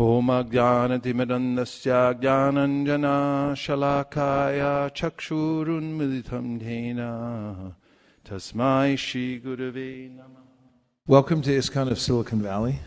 होमज्ञानतिमिरन्दस्य 0.00 1.90
ज्ञानञ्जनाशलाकाय 2.20 2.90
चक्षुरुन्मिलितं 4.98 6.46
येन 6.66 7.00
तस्मै 8.26 8.90
श्रीगुरवे 9.04 9.90
नमः 10.16 10.48
Welcome 11.06 11.42
to 11.42 11.50
ISKCON 11.50 11.90
of 11.90 11.98
Silicon 11.98 12.40
Valley. 12.40 12.78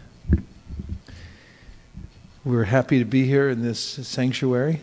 We're 2.43 2.63
happy 2.63 2.97
to 2.97 3.05
be 3.05 3.25
here 3.25 3.47
in 3.49 3.61
this 3.61 3.79
sanctuary. 3.79 4.81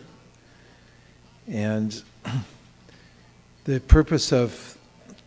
And 1.47 2.01
the 3.65 3.81
purpose 3.81 4.31
of 4.31 4.77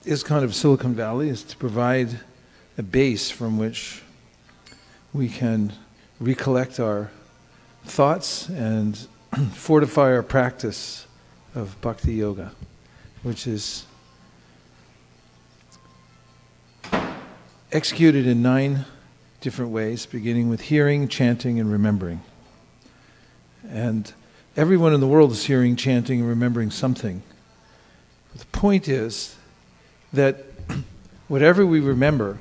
ISKCON 0.07 0.43
of 0.43 0.55
Silicon 0.55 0.95
Valley 0.95 1.29
is 1.29 1.43
to 1.43 1.57
provide 1.59 2.21
a 2.79 2.83
base 2.83 3.31
from 3.31 3.59
which 3.59 4.03
we 5.13 5.29
can 5.29 5.75
recollect 6.20 6.80
our 6.80 7.12
thoughts 7.86 8.50
and 8.50 9.08
fortify 9.54 10.14
our 10.14 10.24
practice 10.24 11.08
of 11.56 11.80
bhakti 11.82 12.14
yoga, 12.14 12.52
which 13.24 13.48
is 13.48 13.86
executed 17.72 18.26
in 18.28 18.42
nine 18.42 18.86
different 19.42 19.72
ways, 19.72 20.06
beginning 20.06 20.50
with 20.50 20.62
hearing, 20.62 21.08
chanting, 21.08 21.60
and 21.60 21.72
remembering. 21.72 22.22
And 23.70 24.12
everyone 24.58 24.94
in 24.94 25.00
the 25.00 25.08
world 25.08 25.32
is 25.32 25.46
hearing, 25.46 25.76
chanting, 25.76 26.20
and 26.20 26.28
remembering 26.28 26.72
something. 26.72 27.22
But 28.32 28.42
the 28.42 28.48
point 28.48 28.88
is 28.88 29.36
that 30.12 30.46
whatever 31.28 31.66
we 31.66 31.80
remember, 31.80 32.40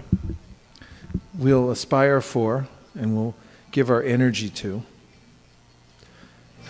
we'll 1.34 1.70
aspire 1.70 2.20
for 2.20 2.66
and 2.94 3.16
we'll 3.16 3.34
give 3.78 3.90
our 3.90 4.02
energy 4.02 4.48
to. 4.48 4.82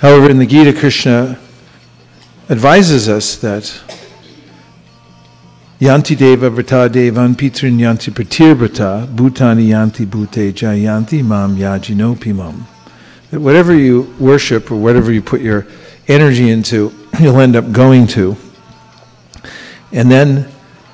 However, 0.01 0.29
in 0.29 0.39
the 0.39 0.45
Gita, 0.45 0.79
Krishna 0.79 1.39
advises 2.51 3.09
us 3.09 3.37
that 3.37 3.63
Yanti 5.81 6.15
Deva 6.19 6.51
Vrata 6.51 6.87
Devan 6.91 7.35
Pitrin 7.35 7.79
Yanti 7.79 8.13
Pratir 8.13 8.55
Vrata 8.55 9.07
Bhutani 9.07 9.69
Yanti 9.69 10.05
Bhute 10.05 10.53
Jayanti 10.53 11.25
Mam 11.25 11.57
Yajinopi 11.57 12.35
Mam. 12.35 12.67
That 13.31 13.41
whatever 13.41 13.75
you 13.75 14.15
worship 14.21 14.71
or 14.71 14.77
whatever 14.77 15.11
you 15.11 15.23
put 15.23 15.41
your 15.41 15.67
energy 16.09 16.51
into, 16.51 16.93
you'll 17.21 17.41
end 17.41 17.57
up 17.57 17.73
going 17.73 18.07
to. 18.09 18.37
And 19.93 20.11
then 20.11 20.47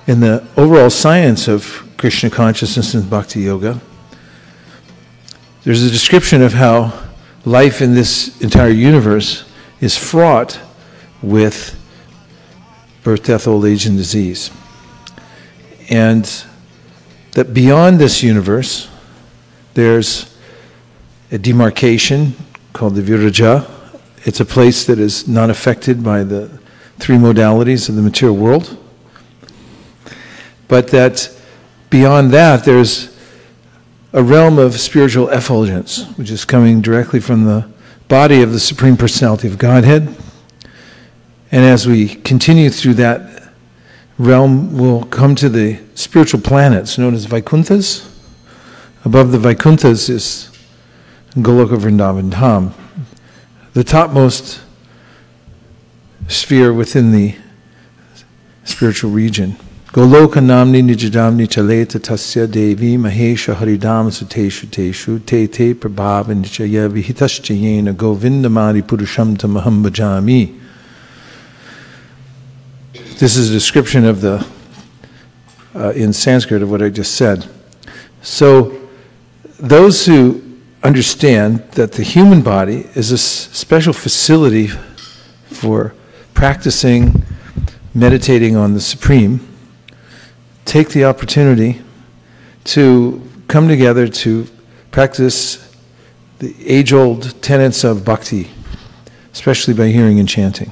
in 0.07 0.21
the 0.21 0.47
overall 0.57 0.91
science 0.91 1.49
of 1.49 1.83
Krishna 1.97 2.31
consciousness 2.31 2.95
and 2.95 3.11
bhakti 3.11 3.41
yoga, 3.41 3.81
there's 5.65 5.83
a 5.83 5.91
description 5.91 6.43
of 6.43 6.53
how 6.53 6.93
life 7.47 7.81
in 7.81 7.95
this 7.95 8.41
entire 8.43 8.69
universe 8.69 9.51
is 9.81 9.97
fraught 9.97 10.61
with 11.23 11.81
birth, 13.03 13.25
death, 13.25 13.49
old 13.49 13.65
age, 13.65 13.87
and 13.87 13.97
disease. 13.97 14.51
And 15.89 16.31
that 17.33 17.55
beyond 17.55 17.99
this 17.99 18.23
universe, 18.23 18.91
there's 19.73 20.37
a 21.33 21.39
demarcation 21.39 22.35
called 22.75 22.95
the 22.95 23.03
Viraja. 23.03 23.67
It's 24.25 24.41
a 24.41 24.45
place 24.45 24.85
that 24.85 24.99
is 24.99 25.27
not 25.27 25.49
affected 25.49 26.05
by 26.05 26.25
the 26.25 26.61
three 26.99 27.17
modalities 27.17 27.89
of 27.89 27.97
the 27.97 28.03
material 28.03 28.37
world. 28.37 28.77
But 30.69 30.89
that 30.89 31.35
beyond 31.89 32.33
that, 32.33 32.65
there's 32.65 33.14
a 34.15 34.23
realm 34.23 34.61
of 34.61 34.79
spiritual 34.79 35.29
effulgence, 35.31 36.07
which 36.17 36.31
is 36.31 36.45
coming 36.45 36.81
directly 36.81 37.19
from 37.19 37.45
the 37.45 37.69
body 38.07 38.43
of 38.43 38.53
the 38.53 38.61
Supreme 38.61 38.97
Personality 38.97 39.49
of 39.49 39.59
Godhead. 39.59 40.07
And 41.51 41.65
as 41.65 41.89
we 41.89 42.09
continue 42.09 42.71
through 42.71 42.95
that 42.95 43.51
realm, 44.17 44.79
we'll 44.79 45.03
come 45.07 45.35
to 45.35 45.49
the 45.49 45.81
spiritual 45.97 46.41
planets 46.41 46.97
known 46.97 47.13
as 47.13 47.27
Vaikunthas. 47.27 48.09
Above 49.05 49.33
the 49.33 49.39
Vaikunthas 49.39 50.09
is 50.09 50.57
Goloka 51.33 51.77
Vrindavan 51.77 52.31
Dham, 52.31 52.73
the 53.73 53.83
topmost 53.83 54.61
sphere 56.29 56.73
within 56.73 57.11
the 57.11 57.35
spiritual 58.63 59.11
region. 59.11 59.57
Goloka 59.95 60.41
namni 60.41 60.83
nijadamni 60.83 61.47
chaleta 61.47 62.01
tasya 62.01 62.49
devi 62.51 62.99
mahesha 62.99 63.55
haridam 63.55 64.11
suteshu 64.11 64.67
teshu 64.67 65.25
te 65.25 65.47
te 65.47 65.73
prabhava 65.73 66.35
nichaya 66.35 66.89
vihitaschayena 66.91 67.95
govindamari 67.95 68.83
purusham 68.83 69.37
tamaham 69.37 69.85
bhajami. 69.85 70.53
This 73.21 73.37
is 73.37 73.51
a 73.51 73.53
description 73.53 74.05
of 74.05 74.21
the, 74.21 74.45
uh, 75.77 75.91
in 75.91 76.13
Sanskrit, 76.13 76.61
of 76.61 76.73
what 76.73 76.83
I 76.83 76.89
just 76.89 77.15
said. 77.15 77.49
So, 78.21 78.77
those 79.61 80.07
who 80.07 80.43
understand 80.83 81.63
that 81.77 81.93
the 81.93 82.03
human 82.03 82.43
body 82.43 82.89
is 82.97 83.13
a 83.13 83.19
special 83.19 83.93
facility 83.93 84.71
for 85.47 85.95
practicing, 86.35 87.23
meditating 87.95 88.57
on 88.57 88.75
the 88.75 88.81
Supreme, 88.81 89.54
take 90.65 90.91
the 90.91 91.05
opportunity 91.05 91.83
to 92.65 93.23
come 93.49 93.69
together 93.69 94.09
to 94.09 94.47
practice 94.91 95.75
the 96.39 96.55
age 96.67 96.93
old 96.93 97.41
tenets 97.43 97.85
of 97.85 98.05
bhakti, 98.05 98.51
especially 99.33 99.75
by 99.75 99.89
hearing 99.89 100.19
and 100.19 100.29
chanting. 100.29 100.71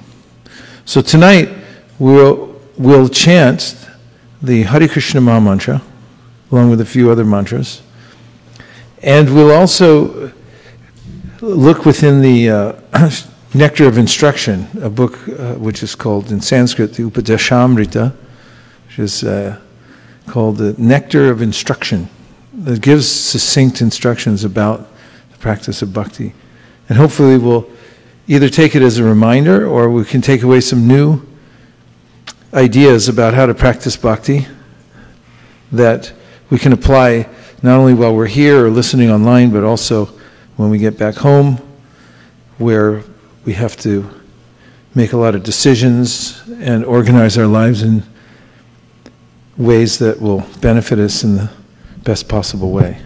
So 0.84 1.00
tonight 1.00 1.50
we'll, 1.98 2.60
we'll 2.76 3.08
chant 3.08 3.76
the 4.40 4.62
Hare 4.62 4.88
Krishna 4.88 5.20
Maha 5.20 5.40
Mantra 5.40 5.82
along 6.52 6.68
with 6.70 6.80
a 6.80 6.84
few 6.84 7.10
other 7.10 7.24
mantras. 7.24 7.82
And 9.02 9.34
we'll 9.34 9.50
also 9.50 10.32
look 11.40 11.84
within 11.84 12.20
the 12.20 12.50
uh, 12.50 13.10
Nectar 13.54 13.86
of 13.88 13.98
Instruction, 13.98 14.68
a 14.80 14.90
book 14.90 15.28
uh, 15.28 15.54
which 15.54 15.82
is 15.82 15.94
called 15.94 16.30
in 16.30 16.40
Sanskrit 16.40 16.94
the 16.94 17.02
Upadeshamrita, 17.02 18.14
which 18.86 18.98
is 18.98 19.24
uh, 19.24 19.58
called 20.32 20.56
the 20.56 20.74
Nectar 20.78 21.28
of 21.28 21.42
Instruction 21.42 22.08
that 22.54 22.80
gives 22.80 23.06
succinct 23.06 23.82
instructions 23.82 24.44
about 24.44 24.88
the 25.30 25.36
practice 25.36 25.82
of 25.82 25.92
bhakti. 25.92 26.32
And 26.88 26.96
hopefully 26.96 27.36
we'll 27.36 27.68
either 28.26 28.48
take 28.48 28.74
it 28.74 28.80
as 28.80 28.96
a 28.96 29.04
reminder 29.04 29.66
or 29.66 29.90
we 29.90 30.06
can 30.06 30.22
take 30.22 30.42
away 30.42 30.62
some 30.62 30.88
new 30.88 31.20
ideas 32.54 33.10
about 33.10 33.34
how 33.34 33.44
to 33.44 33.52
practice 33.52 33.94
bhakti 33.94 34.46
that 35.70 36.14
we 36.48 36.58
can 36.58 36.72
apply 36.72 37.28
not 37.62 37.78
only 37.78 37.92
while 37.92 38.16
we're 38.16 38.24
here 38.24 38.64
or 38.64 38.70
listening 38.70 39.10
online, 39.10 39.50
but 39.50 39.64
also 39.64 40.06
when 40.56 40.70
we 40.70 40.78
get 40.78 40.96
back 40.96 41.16
home 41.16 41.58
where 42.56 43.04
we 43.44 43.52
have 43.52 43.76
to 43.76 44.08
make 44.94 45.12
a 45.12 45.18
lot 45.18 45.34
of 45.34 45.42
decisions 45.42 46.42
and 46.52 46.86
organize 46.86 47.36
our 47.36 47.46
lives 47.46 47.82
in 47.82 48.02
ways 49.56 49.98
that 49.98 50.20
will 50.20 50.44
benefit 50.60 50.98
us 50.98 51.24
in 51.24 51.36
the 51.36 51.50
best 52.04 52.28
possible 52.28 52.70
way. 52.70 53.00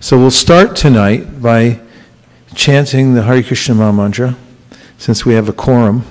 So 0.00 0.18
we'll 0.18 0.30
start 0.30 0.76
tonight 0.76 1.40
by 1.40 1.80
chanting 2.54 3.14
the 3.14 3.22
Hare 3.22 3.42
Krishna 3.42 3.74
Maha 3.74 3.92
Mantra, 3.92 4.36
since 4.98 5.24
we 5.24 5.34
have 5.34 5.48
a 5.48 5.52
quorum. 5.52 6.04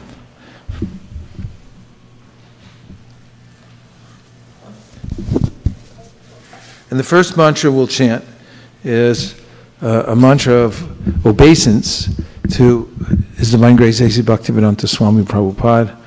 And 6.90 6.98
the 6.98 7.04
first 7.04 7.36
mantra 7.36 7.70
we'll 7.70 7.88
chant 7.88 8.24
is 8.84 9.36
uh, 9.82 10.06
a 10.08 10.16
mantra 10.16 10.54
of 10.54 11.26
obeisance 11.26 12.10
to 12.52 12.86
His 13.36 13.52
Divine 13.52 13.76
Grace 13.76 14.00
A.C. 14.00 14.22
Bhaktivedanta 14.22 14.88
Swami 14.88 15.24
Prabhupada, 15.24 15.98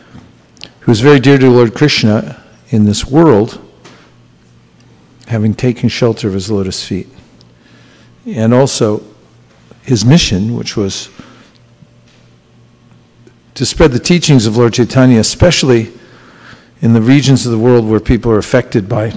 who 0.80 0.92
is 0.92 1.00
very 1.00 1.20
dear 1.20 1.36
to 1.36 1.50
Lord 1.50 1.74
Krishna 1.74 2.39
in 2.70 2.84
this 2.84 3.04
world, 3.04 3.60
having 5.26 5.54
taken 5.54 5.88
shelter 5.88 6.28
of 6.28 6.34
his 6.34 6.50
lotus 6.50 6.86
feet. 6.86 7.08
And 8.26 8.54
also 8.54 9.02
his 9.82 10.04
mission, 10.04 10.56
which 10.56 10.76
was 10.76 11.08
to 13.54 13.66
spread 13.66 13.92
the 13.92 13.98
teachings 13.98 14.46
of 14.46 14.56
Lord 14.56 14.74
Chaitanya, 14.74 15.18
especially 15.18 15.92
in 16.80 16.92
the 16.92 17.02
regions 17.02 17.44
of 17.44 17.52
the 17.52 17.58
world 17.58 17.86
where 17.86 18.00
people 18.00 18.30
are 18.32 18.38
affected 18.38 18.88
by 18.88 19.12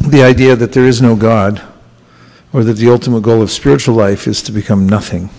the 0.00 0.22
idea 0.22 0.56
that 0.56 0.72
there 0.72 0.86
is 0.86 1.00
no 1.02 1.14
God, 1.14 1.62
or 2.52 2.64
that 2.64 2.74
the 2.74 2.90
ultimate 2.90 3.20
goal 3.20 3.42
of 3.42 3.50
spiritual 3.50 3.94
life 3.94 4.26
is 4.26 4.42
to 4.42 4.52
become 4.52 4.88
nothing, 4.88 5.30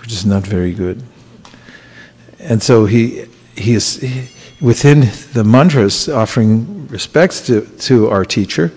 which 0.00 0.12
is 0.12 0.26
not 0.26 0.42
very 0.42 0.72
good. 0.72 1.02
And 2.38 2.62
so 2.62 2.84
he, 2.84 3.26
he 3.54 3.74
is. 3.74 4.34
Within 4.60 5.08
the 5.32 5.44
mantras 5.44 6.08
offering 6.08 6.88
respects 6.88 7.46
to, 7.46 7.62
to 7.78 8.08
our 8.08 8.24
teacher 8.24 8.72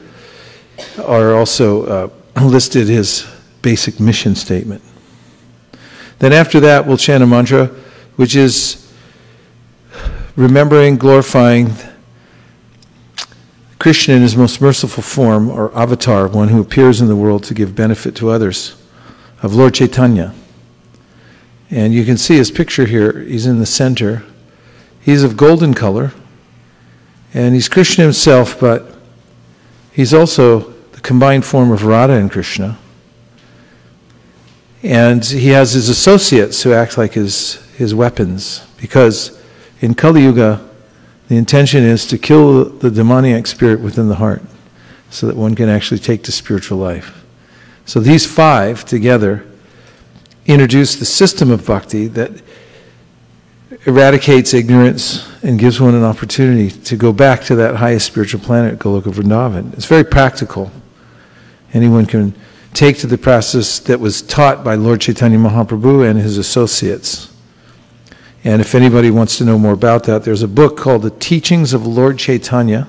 are 1.04 1.34
also 1.34 1.86
uh, 1.86 2.10
listed 2.42 2.88
his 2.88 3.28
basic 3.62 4.00
mission 4.00 4.36
statement. 4.36 4.81
Then 6.20 6.34
after 6.34 6.60
that, 6.62 6.86
we'll 6.86 6.98
chant 6.98 7.24
a 7.24 7.28
mantra, 7.28 7.68
which 8.16 8.36
is 8.36 8.92
remembering, 10.36 10.98
glorifying 10.98 11.74
Krishna 13.80 14.16
in 14.16 14.22
his 14.22 14.36
most 14.36 14.60
merciful 14.60 15.02
form, 15.02 15.50
or 15.50 15.74
avatar, 15.78 16.28
one 16.28 16.50
who 16.50 16.60
appears 16.60 17.00
in 17.00 17.08
the 17.08 17.16
world 17.16 17.44
to 17.46 17.54
give 17.54 17.76
benefit 17.76 18.16
to 18.16 18.30
others, 18.30 18.76
of 19.42 19.56
Lord 19.56 19.74
Chaitanya. 19.74 20.34
And 21.72 21.94
you 21.94 22.04
can 22.04 22.18
see 22.18 22.36
his 22.36 22.52
picture 22.52 22.86
here. 22.86 23.22
He's 23.22 23.46
in 23.46 23.60
the 23.60 23.66
center. 23.66 24.24
He's 25.09 25.23
of 25.23 25.35
golden 25.35 25.73
color, 25.73 26.13
and 27.33 27.56
he's 27.56 27.67
Krishna 27.67 28.03
himself, 28.03 28.59
but 28.59 28.94
he's 29.91 30.13
also 30.13 30.69
the 30.91 31.01
combined 31.01 31.45
form 31.45 31.71
of 31.71 31.83
Radha 31.83 32.13
and 32.13 32.29
Krishna. 32.29 32.77
And 34.83 35.25
he 35.25 35.47
has 35.47 35.73
his 35.73 35.89
associates 35.89 36.61
who 36.61 36.73
act 36.73 36.95
like 36.95 37.13
his, 37.13 37.56
his 37.75 37.95
weapons, 37.95 38.63
because 38.79 39.44
in 39.81 39.95
Kali 39.95 40.21
Yuga, 40.21 40.63
the 41.27 41.38
intention 41.38 41.83
is 41.83 42.06
to 42.06 42.19
kill 42.19 42.65
the 42.65 42.91
demoniac 42.91 43.47
spirit 43.47 43.79
within 43.79 44.09
the 44.09 44.17
heart 44.17 44.44
so 45.09 45.25
that 45.25 45.35
one 45.35 45.56
can 45.56 45.69
actually 45.69 46.00
take 46.00 46.21
to 46.25 46.31
spiritual 46.31 46.77
life. 46.77 47.25
So 47.88 48.00
these 48.00 48.27
five 48.27 48.85
together 48.85 49.44
introduce 50.45 50.97
the 50.97 51.06
system 51.06 51.50
of 51.50 51.65
bhakti 51.65 52.06
that 52.09 52.44
eradicates 53.89 54.53
ignorance 54.53 55.27
and 55.44 55.59
gives 55.59 55.81
one 55.81 55.95
an 55.95 56.03
opportunity 56.03 56.69
to 56.69 56.95
go 56.95 57.12
back 57.12 57.41
to 57.41 57.56
that 57.56 57.75
highest 57.75 58.06
spiritual 58.06 58.39
planet, 58.39 58.77
Goloka 58.77 59.12
Vrindavan. 59.12 59.74
It's 59.74 59.86
very 59.86 60.03
practical. 60.03 60.71
Anyone 61.74 62.06
can 62.06 62.33
take 62.74 63.00
to 63.00 63.07
the 63.07 63.18
process 63.18 63.80
that 63.80 64.00
was 64.00 64.21
taught 64.21 64.63
by 64.63 64.75
Lord 64.75 65.01
Chaitanya 65.01 65.39
Mahaprabhu 65.39 66.07
and 66.07 66.19
his 66.19 66.38
associates. 66.38 67.33
And 68.44 68.62
if 68.62 68.75
anybody 68.75 69.09
wants 69.09 69.38
to 69.39 69.44
know 69.44 69.57
more 69.57 69.74
about 69.74 70.03
that, 70.03 70.24
there's 70.24 70.44
a 70.44 70.47
book 70.47 70.77
called 70.77 71.01
The 71.01 71.09
Teachings 71.09 71.74
of 71.74 71.85
Lord 71.85 72.19
Chaitanya, 72.19 72.88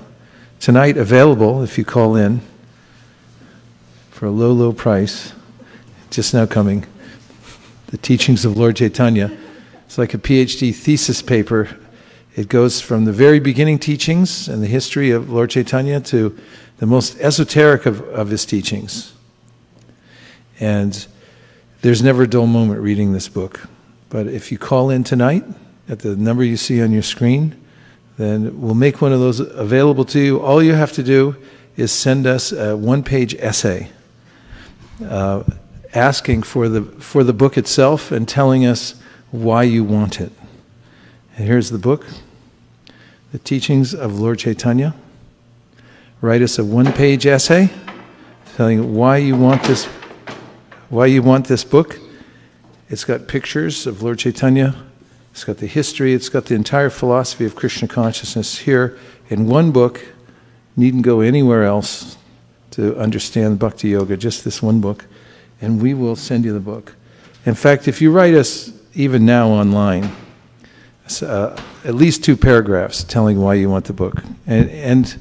tonight 0.61 0.97
available 0.97 1.63
if 1.63 1.79
you 1.79 1.85
call 1.85 2.15
in 2.15 2.43
for 4.11 4.27
a 4.27 4.31
low, 4.31 4.53
low 4.53 4.73
price, 4.73 5.33
just 6.11 6.35
now 6.35 6.45
coming. 6.45 6.87
The 7.87 7.99
Teachings 7.99 8.45
of 8.45 8.57
Lord 8.57 8.77
Chaitanya. 8.77 9.37
It's 9.91 9.99
like 9.99 10.15
a 10.15 10.19
PhD 10.19 10.73
thesis 10.73 11.21
paper. 11.21 11.69
It 12.37 12.49
goes 12.49 12.81
from 12.81 13.07
the 13.07 13.13
very 13.13 13.41
beginning 13.41 13.81
teachings 13.81 14.47
and 14.47 14.63
the 14.63 14.69
history 14.69 15.11
of 15.11 15.33
Lord 15.33 15.51
Chaitanya 15.51 15.99
to 16.03 16.39
the 16.77 16.87
most 16.87 17.19
esoteric 17.19 17.87
of, 17.87 18.01
of 18.03 18.29
his 18.29 18.47
teachings. 18.47 19.13
And 20.61 21.05
there's 21.81 22.05
never 22.05 22.23
a 22.23 22.29
dull 22.29 22.47
moment 22.47 22.81
reading 22.81 23.15
this 23.15 23.27
book. 23.27 23.69
But 24.11 24.29
if 24.29 24.53
you 24.53 24.59
call 24.59 24.91
in 24.91 25.03
tonight 25.03 25.43
at 25.89 25.99
the 25.99 26.15
number 26.15 26.45
you 26.45 26.57
see 26.57 26.81
on 26.81 26.93
your 26.93 27.03
screen, 27.03 27.61
then 28.17 28.61
we'll 28.61 28.75
make 28.77 29.03
one 29.03 29.13
of 29.13 29.19
those 29.19 29.41
available 29.41 30.05
to 30.05 30.21
you. 30.21 30.41
All 30.41 30.63
you 30.63 30.75
have 30.75 30.93
to 30.93 31.03
do 31.03 31.35
is 31.77 31.91
send 31.91 32.29
us 32.29 32.53
a 32.53 32.77
one 32.77 33.03
page 33.03 33.35
essay 33.41 33.91
uh, 35.05 35.43
asking 35.93 36.45
for 36.45 36.69
the, 36.69 36.83
for 36.83 37.25
the 37.25 37.33
book 37.33 37.59
itself 37.59 38.13
and 38.13 38.29
telling 38.29 38.65
us 38.65 38.95
why 39.31 39.63
you 39.63 39.85
want 39.85 40.21
it. 40.21 40.33
And 41.37 41.47
here's 41.47 41.71
the 41.71 41.79
book 41.79 42.07
The 43.33 43.39
Teachings 43.39 43.95
of 43.95 44.19
Lord 44.19 44.39
Chaitanya. 44.39 44.95
Write 46.21 46.43
us 46.43 46.59
a 46.59 46.65
one 46.65 46.93
page 46.93 47.27
essay 47.27 47.71
telling 48.57 48.95
why 48.95 49.17
you 49.17 49.37
want 49.37 49.63
this 49.65 49.87
why 50.89 51.07
you 51.07 51.23
want 51.23 51.47
this 51.47 51.65
book 51.65 51.99
it's 52.91 53.05
got 53.05 53.29
pictures 53.29 53.87
of 53.87 54.03
Lord 54.03 54.19
Chaitanya. 54.19 54.75
It's 55.31 55.45
got 55.45 55.59
the 55.59 55.69
history. 55.69 56.13
It's 56.13 56.29
got 56.29 56.47
the 56.47 56.57
entire 56.57 56.91
philosophy 56.91 57.45
of 57.45 57.55
Krishna 57.55 57.87
consciousness 57.87 58.59
here 58.59 58.99
in 59.29 59.47
one 59.47 59.71
book. 59.71 60.05
Needn't 60.77 61.05
go 61.05 61.21
anywhere 61.21 61.63
else 61.63 62.19
to 62.73 62.99
understand 62.99 63.61
Bhakti 63.61 63.91
Yoga, 63.91 64.17
just 64.17 64.45
this 64.45 64.61
one 64.61 64.81
book. 64.81 65.07
And 65.61 65.81
we 65.81 65.95
will 65.95 66.17
send 66.17 66.45
you 66.45 66.53
the 66.53 66.59
book. 66.59 66.97
In 67.47 67.55
fact, 67.55 67.87
if 67.87 68.03
you 68.03 68.11
write 68.11 68.35
us 68.35 68.73
even 68.95 69.25
now 69.25 69.49
online, 69.49 70.11
uh, 71.23 71.61
at 71.85 71.95
least 71.95 72.25
two 72.25 72.37
paragraphs 72.37 73.05
telling 73.05 73.41
why 73.41 73.55
you 73.55 73.69
want 73.69 73.85
the 73.85 73.93
book. 73.93 74.23
And, 74.47 74.71
and 74.71 75.17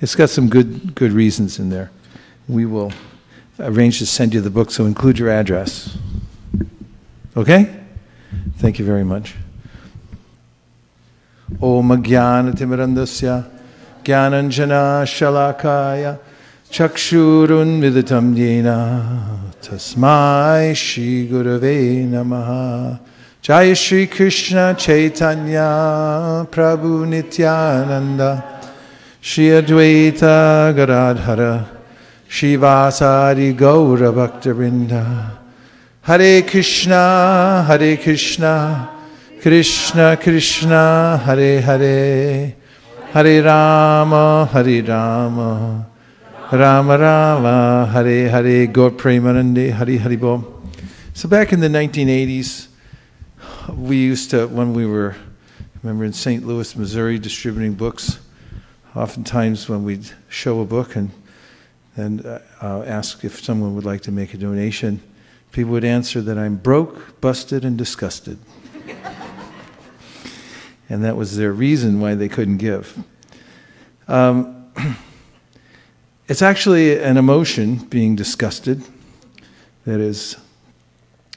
it's 0.00 0.14
got 0.14 0.30
some 0.30 0.48
good, 0.48 0.94
good 0.94 1.12
reasons 1.12 1.58
in 1.58 1.70
there. 1.70 1.90
We 2.48 2.66
will 2.66 2.92
arrange 3.58 3.98
to 3.98 4.06
send 4.06 4.34
you 4.34 4.40
the 4.40 4.50
book, 4.50 4.70
so 4.70 4.86
include 4.86 5.18
your 5.18 5.30
address. 5.30 5.96
Okay? 7.36 7.74
Thank 8.56 8.78
you 8.78 8.84
very 8.84 9.04
much. 9.04 9.34
Om 11.60 11.88
Jnanatimrandasya 12.02 13.50
Jnananjana 14.04 15.04
Shalakaya 15.04 16.18
Chakshurun 16.70 17.80
Viditam 17.80 18.34
Yena 18.34 19.52
Tasmai 19.60 20.74
Shri 20.74 21.28
Gurave 21.28 22.08
Namaha 22.08 23.00
Jaya 23.42 23.74
Shri 23.74 24.06
Krishna 24.06 24.74
Chaitanya 24.78 26.46
Prabhu 26.50 27.06
Nityananda 27.08 28.60
Shri 29.20 29.44
Advaita 29.44 30.74
Gadadhara 30.76 31.70
Shrivasadi 32.28 33.56
Gaura 33.56 34.12
Bhaktavrinda 34.12 35.38
Hare 36.02 36.42
Krishna, 36.42 37.62
Hare 37.66 37.96
Krishna, 37.98 38.90
Krishna 39.40 40.16
Krishna, 40.16 41.20
Hare 41.22 41.60
Hare, 41.60 42.56
Hare 43.12 43.42
Rama, 43.42 44.48
Hare 44.50 44.82
Rama, 44.82 45.86
Rama 46.50 46.98
Rama, 46.98 47.86
Hare 47.92 48.28
Hare, 48.28 48.66
Gaur 48.66 48.90
Premanande, 48.92 49.70
Hare 49.72 49.98
Hare 49.98 50.16
Bol. 50.16 50.62
So 51.12 51.28
back 51.28 51.52
in 51.52 51.60
the 51.60 51.68
1980s, 51.68 52.69
we 53.68 53.96
used 53.96 54.30
to, 54.30 54.46
when 54.46 54.74
we 54.74 54.86
were, 54.86 55.16
remember 55.82 56.04
in 56.04 56.12
St. 56.12 56.46
Louis, 56.46 56.74
Missouri, 56.76 57.18
distributing 57.18 57.74
books, 57.74 58.20
oftentimes 58.94 59.68
when 59.68 59.84
we'd 59.84 60.10
show 60.28 60.60
a 60.60 60.64
book 60.64 60.96
and, 60.96 61.10
and 61.96 62.24
uh, 62.26 62.40
ask 62.62 63.24
if 63.24 63.42
someone 63.42 63.74
would 63.74 63.84
like 63.84 64.00
to 64.02 64.12
make 64.12 64.34
a 64.34 64.36
donation, 64.36 65.02
people 65.52 65.72
would 65.72 65.84
answer 65.84 66.20
that 66.22 66.38
I'm 66.38 66.56
broke, 66.56 67.20
busted, 67.20 67.64
and 67.64 67.76
disgusted. 67.76 68.38
and 70.88 71.04
that 71.04 71.16
was 71.16 71.36
their 71.36 71.52
reason 71.52 72.00
why 72.00 72.14
they 72.14 72.28
couldn't 72.28 72.58
give. 72.58 72.98
Um, 74.08 74.72
it's 76.28 76.42
actually 76.42 77.00
an 77.00 77.16
emotion, 77.16 77.76
being 77.76 78.16
disgusted, 78.16 78.82
that 79.84 80.00
is 80.00 80.36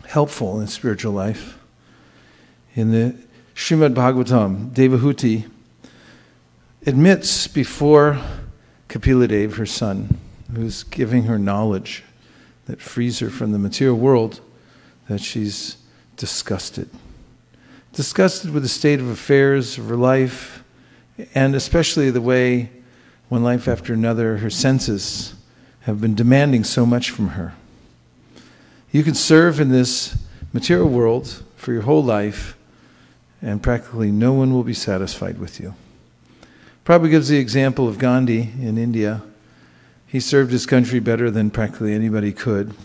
helpful 0.06 0.60
in 0.60 0.68
spiritual 0.68 1.14
life. 1.14 1.58
In 2.76 2.92
the 2.92 3.16
Srimad 3.54 3.94
Bhagavatam, 3.94 4.72
Devahuti 4.72 5.48
admits 6.88 7.48
before 7.48 8.20
Kapila 8.88 9.28
her 9.28 9.66
son, 9.68 10.18
who's 10.52 10.82
giving 10.82 11.24
her 11.24 11.38
knowledge 11.38 12.04
that 12.66 12.82
frees 12.82 13.20
her 13.20 13.30
from 13.30 13.52
the 13.52 13.60
material 13.60 13.96
world, 13.96 14.42
that 15.08 15.22
she's 15.22 15.78
disgusted. 16.18 16.90
Disgusted 17.92 18.50
with 18.50 18.64
the 18.64 18.70
state 18.70 19.00
of 19.00 19.08
affairs 19.08 19.78
of 19.78 19.88
her 19.88 19.96
life, 19.96 20.64
and 21.36 21.54
especially 21.54 22.10
the 22.10 22.22
way, 22.22 22.72
one 23.30 23.44
life 23.44 23.68
after 23.68 23.94
another, 23.94 24.38
her 24.38 24.50
senses 24.50 25.36
have 25.82 26.02
been 26.02 26.16
demanding 26.16 26.64
so 26.64 26.88
much 26.88 27.12
from 27.12 27.30
her. 27.30 27.54
You 28.92 29.04
can 29.04 29.14
serve 29.14 29.60
in 29.60 29.70
this 29.70 30.18
material 30.54 30.90
world 30.90 31.44
for 31.56 31.72
your 31.72 31.84
whole 31.84 32.04
life, 32.04 32.58
and 33.44 33.62
practically 33.62 34.12
no 34.12 34.34
one 34.34 34.52
will 34.54 34.64
be 34.64 34.74
satisfied 34.74 35.38
with 35.38 35.60
you. 35.60 35.76
Prabhupada 36.84 37.12
gives 37.12 37.28
the 37.28 37.38
example 37.38 37.88
of 37.88 38.00
Gandhi 38.00 38.50
in 38.60 38.80
India 38.80 39.22
he 40.14 40.20
served 40.20 40.52
his 40.52 40.68
country 40.68 41.00
better 41.00 41.32
than 41.32 41.50
practically 41.50 41.92
anybody 41.92 42.32
could. 42.32 42.76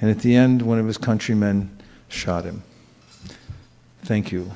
And 0.00 0.08
at 0.08 0.20
the 0.20 0.36
end, 0.36 0.62
one 0.62 0.78
of 0.78 0.86
his 0.86 0.96
countrymen 0.96 1.76
shot 2.06 2.44
him. 2.44 2.62
Thank 4.04 4.30
you. 4.30 4.52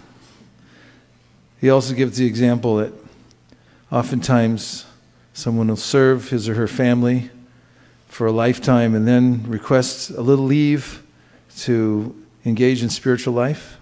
He 1.60 1.68
also 1.68 1.94
gives 1.94 2.16
the 2.16 2.24
example 2.24 2.76
that 2.76 2.92
oftentimes 3.90 4.86
someone 5.32 5.66
will 5.66 5.74
serve 5.74 6.28
his 6.28 6.48
or 6.48 6.54
her 6.54 6.68
family 6.68 7.30
for 8.06 8.28
a 8.28 8.32
lifetime 8.32 8.94
and 8.94 9.04
then 9.04 9.42
request 9.48 10.10
a 10.10 10.20
little 10.20 10.44
leave 10.44 11.02
to 11.56 12.14
engage 12.44 12.80
in 12.80 12.90
spiritual 12.90 13.34
life. 13.34 13.77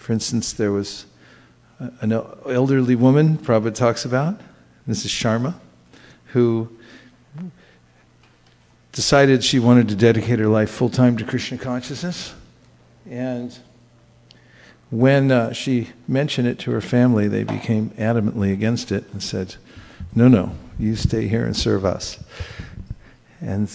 For 0.00 0.14
instance, 0.14 0.54
there 0.54 0.72
was 0.72 1.04
an 1.78 2.10
elderly 2.10 2.96
woman, 2.96 3.36
Prabhupada 3.36 3.74
talks 3.74 4.06
about, 4.06 4.40
Mrs. 4.88 5.08
Sharma, 5.08 5.54
who 6.28 6.74
decided 8.92 9.44
she 9.44 9.58
wanted 9.58 9.88
to 9.88 9.94
dedicate 9.94 10.38
her 10.38 10.48
life 10.48 10.70
full 10.70 10.88
time 10.88 11.18
to 11.18 11.24
Krishna 11.24 11.58
consciousness. 11.58 12.32
And 13.10 13.56
when 14.90 15.30
uh, 15.30 15.52
she 15.52 15.90
mentioned 16.08 16.48
it 16.48 16.58
to 16.60 16.70
her 16.70 16.80
family, 16.80 17.28
they 17.28 17.44
became 17.44 17.90
adamantly 17.90 18.54
against 18.54 18.90
it 18.90 19.04
and 19.12 19.22
said, 19.22 19.56
No, 20.14 20.28
no, 20.28 20.52
you 20.78 20.96
stay 20.96 21.28
here 21.28 21.44
and 21.44 21.54
serve 21.54 21.84
us. 21.84 22.18
And 23.42 23.68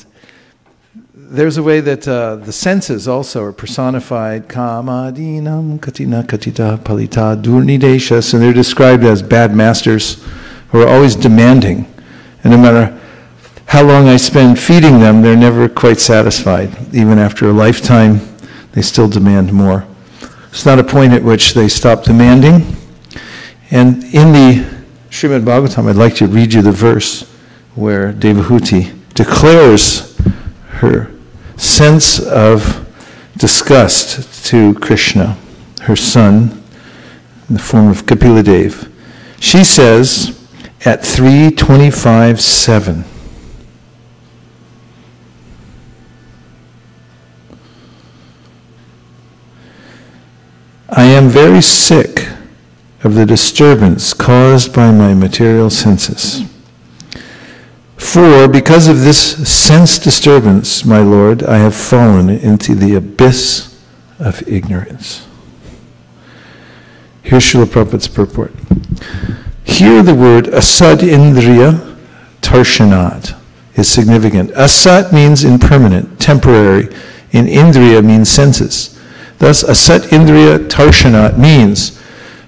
there's 1.13 1.57
a 1.57 1.63
way 1.63 1.81
that 1.81 2.07
uh, 2.07 2.35
the 2.37 2.53
senses 2.53 3.07
also 3.07 3.43
are 3.43 3.51
personified. 3.51 4.47
Kamadinam 4.47 5.81
katina 5.81 6.23
katita 6.23 6.77
palita 6.77 7.41
durnideshas, 7.41 8.33
and 8.33 8.41
they're 8.41 8.53
described 8.53 9.03
as 9.03 9.21
bad 9.21 9.55
masters 9.55 10.23
who 10.69 10.81
are 10.81 10.87
always 10.87 11.15
demanding. 11.15 11.91
And 12.43 12.51
no 12.51 12.57
matter 12.57 12.99
how 13.65 13.83
long 13.83 14.07
I 14.07 14.17
spend 14.17 14.59
feeding 14.59 14.99
them, 14.99 15.21
they're 15.21 15.35
never 15.35 15.67
quite 15.67 15.99
satisfied. 15.99 16.69
Even 16.93 17.17
after 17.17 17.49
a 17.49 17.53
lifetime, 17.53 18.19
they 18.73 18.81
still 18.81 19.09
demand 19.09 19.51
more. 19.51 19.85
It's 20.49 20.65
not 20.65 20.79
a 20.79 20.83
point 20.83 21.13
at 21.13 21.23
which 21.23 21.53
they 21.53 21.67
stop 21.67 22.03
demanding. 22.03 22.77
And 23.71 24.03
in 24.05 24.31
the 24.31 24.65
Srimad 25.09 25.43
Bhagavatam, 25.43 25.89
I'd 25.89 25.95
like 25.95 26.15
to 26.15 26.27
read 26.27 26.53
you 26.53 26.61
the 26.61 26.71
verse 26.71 27.23
where 27.73 28.13
Devahuti 28.13 28.93
declares 29.13 30.15
her 30.75 31.11
sense 31.57 32.19
of 32.19 32.85
disgust 33.37 34.45
to 34.45 34.73
Krishna, 34.75 35.37
her 35.81 35.95
son, 35.95 36.63
in 37.47 37.55
the 37.55 37.61
form 37.61 37.87
of 37.87 38.05
Kapila 38.05 38.43
Dev. 38.43 38.91
She 39.39 39.63
says 39.63 40.39
at 40.85 41.05
325 41.05 42.41
7. 42.41 43.05
I 50.89 51.03
am 51.03 51.27
very 51.27 51.61
sick 51.61 52.27
of 53.03 53.15
the 53.15 53.25
disturbance 53.25 54.13
caused 54.13 54.73
by 54.73 54.91
my 54.91 55.13
material 55.13 55.69
senses. 55.69 56.43
For 57.97 58.47
because 58.47 58.87
of 58.87 59.01
this 59.01 59.49
sense 59.49 59.97
disturbance, 59.97 60.85
my 60.85 60.99
Lord, 60.99 61.43
I 61.43 61.57
have 61.57 61.75
fallen 61.75 62.29
into 62.29 62.75
the 62.75 62.95
abyss 62.95 63.81
of 64.19 64.47
ignorance. 64.47 65.25
Here's 67.23 67.43
Srila 67.43 67.65
Prabhupada's 67.65 68.07
purport. 68.07 68.53
Here 69.63 70.03
the 70.03 70.13
word 70.13 70.47
asad 70.49 70.99
indriya 70.99 71.97
tarshanat 72.41 73.35
is 73.75 73.89
significant. 73.89 74.51
Asat 74.51 75.11
means 75.11 75.43
impermanent, 75.43 76.19
temporary, 76.19 76.93
and 77.33 77.47
indriya 77.47 78.05
means 78.05 78.29
senses. 78.29 78.99
Thus, 79.39 79.63
asat 79.63 80.09
indriya 80.09 80.67
tarshanat 80.67 81.37
means 81.37 81.99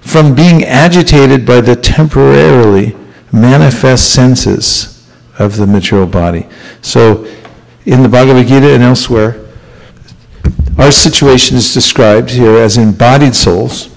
from 0.02 0.36
being 0.36 0.64
agitated 0.64 1.46
by 1.46 1.62
the 1.62 1.76
temporarily 1.76 2.96
manifest 3.32 4.14
senses 4.14 4.97
of 5.40 5.58
the 5.58 5.68
material 5.68 6.08
body. 6.08 6.48
So, 6.82 7.26
in 7.86 8.04
the 8.04 8.10
Bhagavad 8.10 8.48
Gita 8.48 8.74
and 8.74 8.84
elsewhere, 8.84 9.46
our 10.78 10.92
situation 10.92 11.58
is 11.58 11.74
described 11.74 12.32
here 12.32 12.58
as 12.58 12.78
embodied 12.78 13.36
souls, 13.36 13.90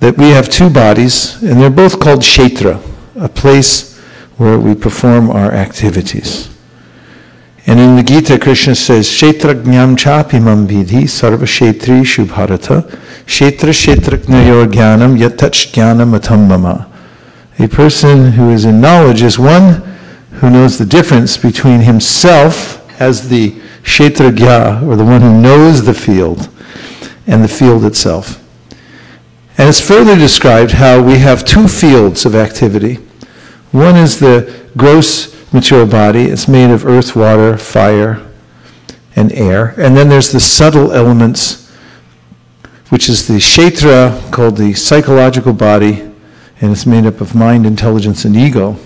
that 0.00 0.16
we 0.16 0.30
have 0.30 0.48
two 0.48 0.70
bodies, 0.70 1.42
and 1.42 1.60
they're 1.60 1.70
both 1.70 1.98
called 2.00 2.20
Kshetra, 2.20 2.82
a 3.16 3.28
place 3.28 3.98
where 4.36 4.58
we 4.58 4.74
perform 4.74 5.30
our 5.30 5.52
activities. 5.52 6.48
And 7.66 7.78
in 7.78 7.96
the 7.96 8.02
Gita, 8.02 8.38
Krishna 8.38 8.74
says, 8.74 9.08
Kshetra 9.08 9.62
Jnam 9.62 9.96
Chapimam 9.96 10.66
Vidhi 10.66 11.02
Sarva 11.02 11.44
Kshetri 11.44 12.00
Shubharata 12.00 12.88
Kshetra 13.26 13.72
Kshetraknayor 13.72 14.66
Jnanam 14.66 15.18
Yatach 15.18 15.72
Jnanam 15.72 16.14
Atam 16.16 16.48
Mama. 16.48 16.90
A 17.58 17.68
person 17.68 18.32
who 18.32 18.50
is 18.50 18.64
in 18.64 18.80
knowledge 18.80 19.20
is 19.20 19.38
one 19.38 19.82
who 20.40 20.50
knows 20.50 20.78
the 20.78 20.86
difference 20.86 21.36
between 21.36 21.80
himself 21.80 22.78
as 23.00 23.28
the 23.28 23.50
Kshetragya, 23.82 24.86
or 24.86 24.96
the 24.96 25.04
one 25.04 25.20
who 25.20 25.40
knows 25.40 25.84
the 25.84 25.94
field, 25.94 26.48
and 27.26 27.42
the 27.42 27.48
field 27.48 27.84
itself. 27.84 28.44
And 29.56 29.68
it's 29.68 29.80
further 29.80 30.16
described 30.16 30.72
how 30.72 31.02
we 31.02 31.18
have 31.18 31.44
two 31.44 31.66
fields 31.66 32.24
of 32.24 32.34
activity. 32.34 32.94
One 33.72 33.96
is 33.96 34.20
the 34.20 34.68
gross 34.76 35.34
material 35.52 35.86
body, 35.86 36.24
it's 36.24 36.46
made 36.46 36.70
of 36.70 36.86
earth, 36.86 37.16
water, 37.16 37.56
fire, 37.56 38.24
and 39.16 39.32
air. 39.32 39.74
And 39.76 39.96
then 39.96 40.08
there's 40.08 40.30
the 40.30 40.40
subtle 40.40 40.92
elements, 40.92 41.68
which 42.90 43.08
is 43.08 43.26
the 43.26 43.38
kshetra, 43.38 44.30
called 44.30 44.56
the 44.56 44.74
psychological 44.74 45.52
body, 45.52 46.00
and 46.60 46.72
it's 46.72 46.86
made 46.86 47.06
up 47.06 47.20
of 47.20 47.34
mind, 47.34 47.66
intelligence, 47.66 48.24
and 48.24 48.36
ego. 48.36 48.76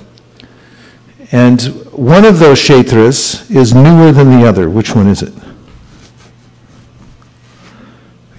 And 1.33 1.63
one 1.93 2.27
of 2.27 2.39
those 2.39 2.59
kshetras 2.59 3.51
is 3.51 3.75
newer 3.75 4.13
than 4.13 4.39
the 4.39 4.47
other. 4.47 4.69
Which 4.69 4.95
one 4.95 5.09
is 5.09 5.23
it? 5.23 5.33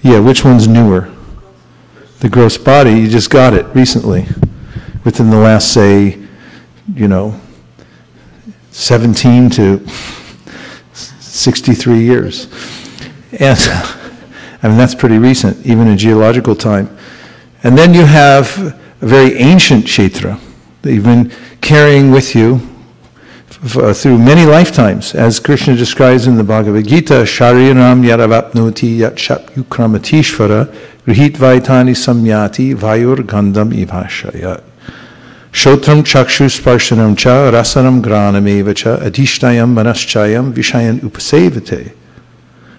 Yeah, 0.02 0.20
which 0.20 0.44
one's 0.44 0.68
newer? 0.68 1.12
The 2.20 2.28
gross 2.28 2.56
body, 2.56 2.92
you 2.92 3.08
just 3.08 3.30
got 3.30 3.52
it 3.52 3.66
recently, 3.74 4.26
within 5.04 5.30
the 5.30 5.36
last, 5.36 5.72
say, 5.72 6.20
you 6.94 7.08
know, 7.08 7.38
17 8.70 9.50
to 9.50 9.86
63 10.92 11.98
years. 11.98 12.46
And 13.32 13.58
I 14.62 14.68
mean, 14.68 14.78
that's 14.78 14.94
pretty 14.94 15.18
recent, 15.18 15.66
even 15.66 15.88
in 15.88 15.98
geological 15.98 16.54
time. 16.54 16.96
And 17.64 17.76
then 17.76 17.92
you 17.92 18.04
have 18.04 18.56
a 19.02 19.06
very 19.06 19.34
ancient 19.34 19.86
kshetra 19.86 20.40
that 20.82 20.94
you've 20.94 21.04
been 21.04 21.32
carrying 21.60 22.12
with 22.12 22.36
you 22.36 22.73
Uh, 23.64 23.94
through 23.94 24.18
many 24.18 24.44
lifetimes, 24.44 25.14
as 25.14 25.40
Krishna 25.40 25.74
describes 25.74 26.26
in 26.26 26.36
the 26.36 26.44
Bhagavad 26.44 26.86
Gita, 26.86 27.22
Shariram 27.24 28.04
Yadavatnoti 28.04 28.98
Yatshap 28.98 29.52
Yukramatishvara 29.52 30.66
Grihit 31.06 31.38
Vaitani 31.38 31.94
Samyati 31.94 32.74
Vayur 32.74 33.16
Gandam 33.24 33.72
Ivashayat. 33.72 34.62
Shotram 35.50 36.02
Chakshu 36.02 36.50
Sparshanam 36.50 37.16
Cha 37.16 37.50
Rasanam 37.50 38.02
Granam 38.02 38.76
Cha 38.76 38.98
Adhishnayam 38.98 39.72
Manaschayam 39.72 40.52
Vishayan 40.52 41.00
Upasevate. 41.00 41.94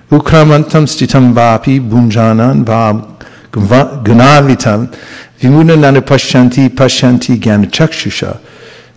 Ukramantam 0.10 0.86
Stitam 0.86 1.34
Vapi 1.34 1.80
Bunjanan 1.80 2.64
Vam 2.64 3.18
Gunavitam 3.50 4.96
Vimunanana 5.40 6.02
Pashyanti 6.02 6.70
Pashyanti 6.70 7.38
Gyanachakszusha. 7.38 8.40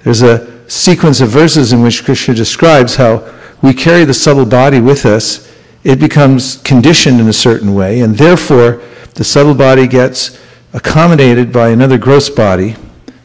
There's 0.05 0.21
a 0.21 0.58
sequence 0.69 1.21
of 1.21 1.31
verses 1.31 1.73
in 1.73 1.83
which 1.83 2.05
Krishna 2.05 2.35
describes 2.35 2.97
how 2.97 3.35
we 3.63 3.75
carry 3.75 4.05
the 4.05 4.15
subtle 4.15 4.47
body 4.47 4.81
with 4.81 5.05
us, 5.05 5.53
it 5.83 5.99
becomes 5.99 6.59
conditioned 6.59 7.21
in 7.21 7.29
a 7.29 7.33
certain 7.33 7.75
way, 7.75 8.01
and 8.01 8.17
therefore 8.17 8.83
the 9.15 9.25
subtle 9.25 9.55
body 9.55 9.87
gets 9.87 10.39
accommodated 10.73 11.53
by 11.53 11.71
another 11.71 11.99
gross 11.99 12.29
body 12.29 12.77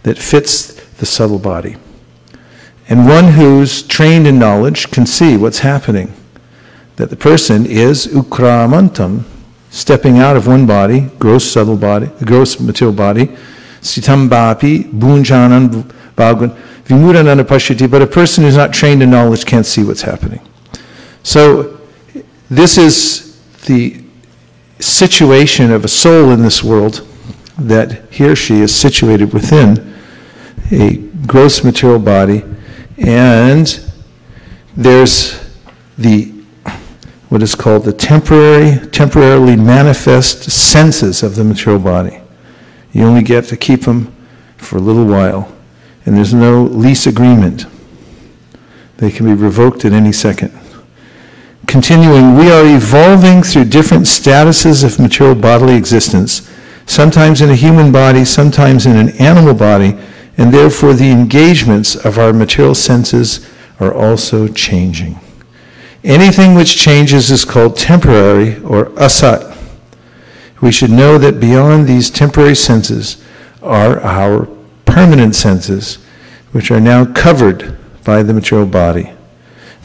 that 0.03 0.17
fits 0.17 0.73
the 0.95 1.05
subtle 1.05 1.39
body. 1.39 1.75
And 2.89 3.07
one 3.07 3.33
who's 3.33 3.83
trained 3.83 4.27
in 4.27 4.39
knowledge 4.39 4.91
can 4.91 5.05
see 5.05 5.37
what's 5.37 5.59
happening. 5.59 6.13
That 6.95 7.09
the 7.09 7.15
person 7.15 7.65
is 7.65 8.07
ukramantam, 8.07 9.23
stepping 9.69 10.19
out 10.19 10.37
of 10.37 10.47
one 10.47 10.65
body, 10.65 11.09
gross 11.19 11.43
subtle 11.43 11.77
body, 11.77 12.07
gross 12.23 12.59
material 12.59 12.95
body, 12.95 13.27
sitam 13.81 14.29
bapi, 14.29 14.83
bunjanan 14.83 15.91
Vimudananda 16.85 17.43
Pashyati, 17.43 17.89
but 17.89 18.01
a 18.01 18.07
person 18.07 18.43
who's 18.43 18.57
not 18.57 18.73
trained 18.73 19.01
in 19.01 19.09
knowledge 19.09 19.45
can't 19.45 19.65
see 19.65 19.83
what's 19.83 20.01
happening. 20.01 20.41
So, 21.23 21.79
this 22.49 22.77
is 22.77 23.41
the 23.65 24.03
situation 24.79 25.71
of 25.71 25.85
a 25.85 25.87
soul 25.87 26.31
in 26.31 26.41
this 26.41 26.63
world 26.63 27.07
that 27.57 28.11
he 28.11 28.25
or 28.25 28.35
she 28.35 28.59
is 28.59 28.75
situated 28.75 29.33
within 29.33 29.95
a 30.71 30.97
gross 31.25 31.63
material 31.63 31.99
body, 31.99 32.43
and 32.97 33.79
there's 34.75 35.39
the 35.97 36.31
what 37.29 37.41
is 37.41 37.55
called 37.55 37.83
the 37.83 37.93
temporary, 37.93 38.85
temporarily 38.89 39.55
manifest 39.55 40.51
senses 40.51 41.23
of 41.23 41.35
the 41.35 41.43
material 41.43 41.81
body. 41.81 42.21
You 42.91 43.05
only 43.05 43.23
get 43.23 43.45
to 43.45 43.57
keep 43.57 43.81
them 43.81 44.15
for 44.57 44.77
a 44.77 44.79
little 44.79 45.05
while 45.05 45.51
and 46.05 46.17
there's 46.17 46.33
no 46.33 46.63
lease 46.63 47.07
agreement. 47.07 47.65
They 48.97 49.11
can 49.11 49.25
be 49.25 49.33
revoked 49.33 49.85
at 49.85 49.93
any 49.93 50.11
second. 50.11 50.57
Continuing, 51.67 52.35
we 52.35 52.51
are 52.51 52.65
evolving 52.65 53.41
through 53.41 53.65
different 53.65 54.03
statuses 54.03 54.83
of 54.83 54.99
material 54.99 55.35
bodily 55.35 55.75
existence, 55.75 56.49
sometimes 56.85 57.41
in 57.41 57.49
a 57.49 57.55
human 57.55 57.91
body, 57.91 58.25
sometimes 58.25 58.85
in 58.85 58.95
an 58.95 59.09
animal 59.19 59.53
body, 59.53 59.97
and 60.37 60.53
therefore 60.53 60.93
the 60.93 61.09
engagements 61.09 61.95
of 61.95 62.17
our 62.17 62.33
material 62.33 62.75
senses 62.75 63.49
are 63.79 63.93
also 63.93 64.47
changing. 64.47 65.19
Anything 66.03 66.53
which 66.53 66.77
changes 66.77 67.31
is 67.31 67.45
called 67.45 67.77
temporary 67.77 68.61
or 68.63 68.87
asat. 68.91 69.57
We 70.61 70.71
should 70.71 70.91
know 70.91 71.17
that 71.17 71.39
beyond 71.39 71.87
these 71.87 72.09
temporary 72.09 72.55
senses 72.55 73.23
are 73.61 73.99
our 74.01 74.47
permanent 74.93 75.35
senses, 75.35 75.95
which 76.51 76.69
are 76.69 76.79
now 76.79 77.03
covered 77.03 77.75
by 78.03 78.21
the 78.21 78.31
material 78.31 78.67
body. 78.67 79.11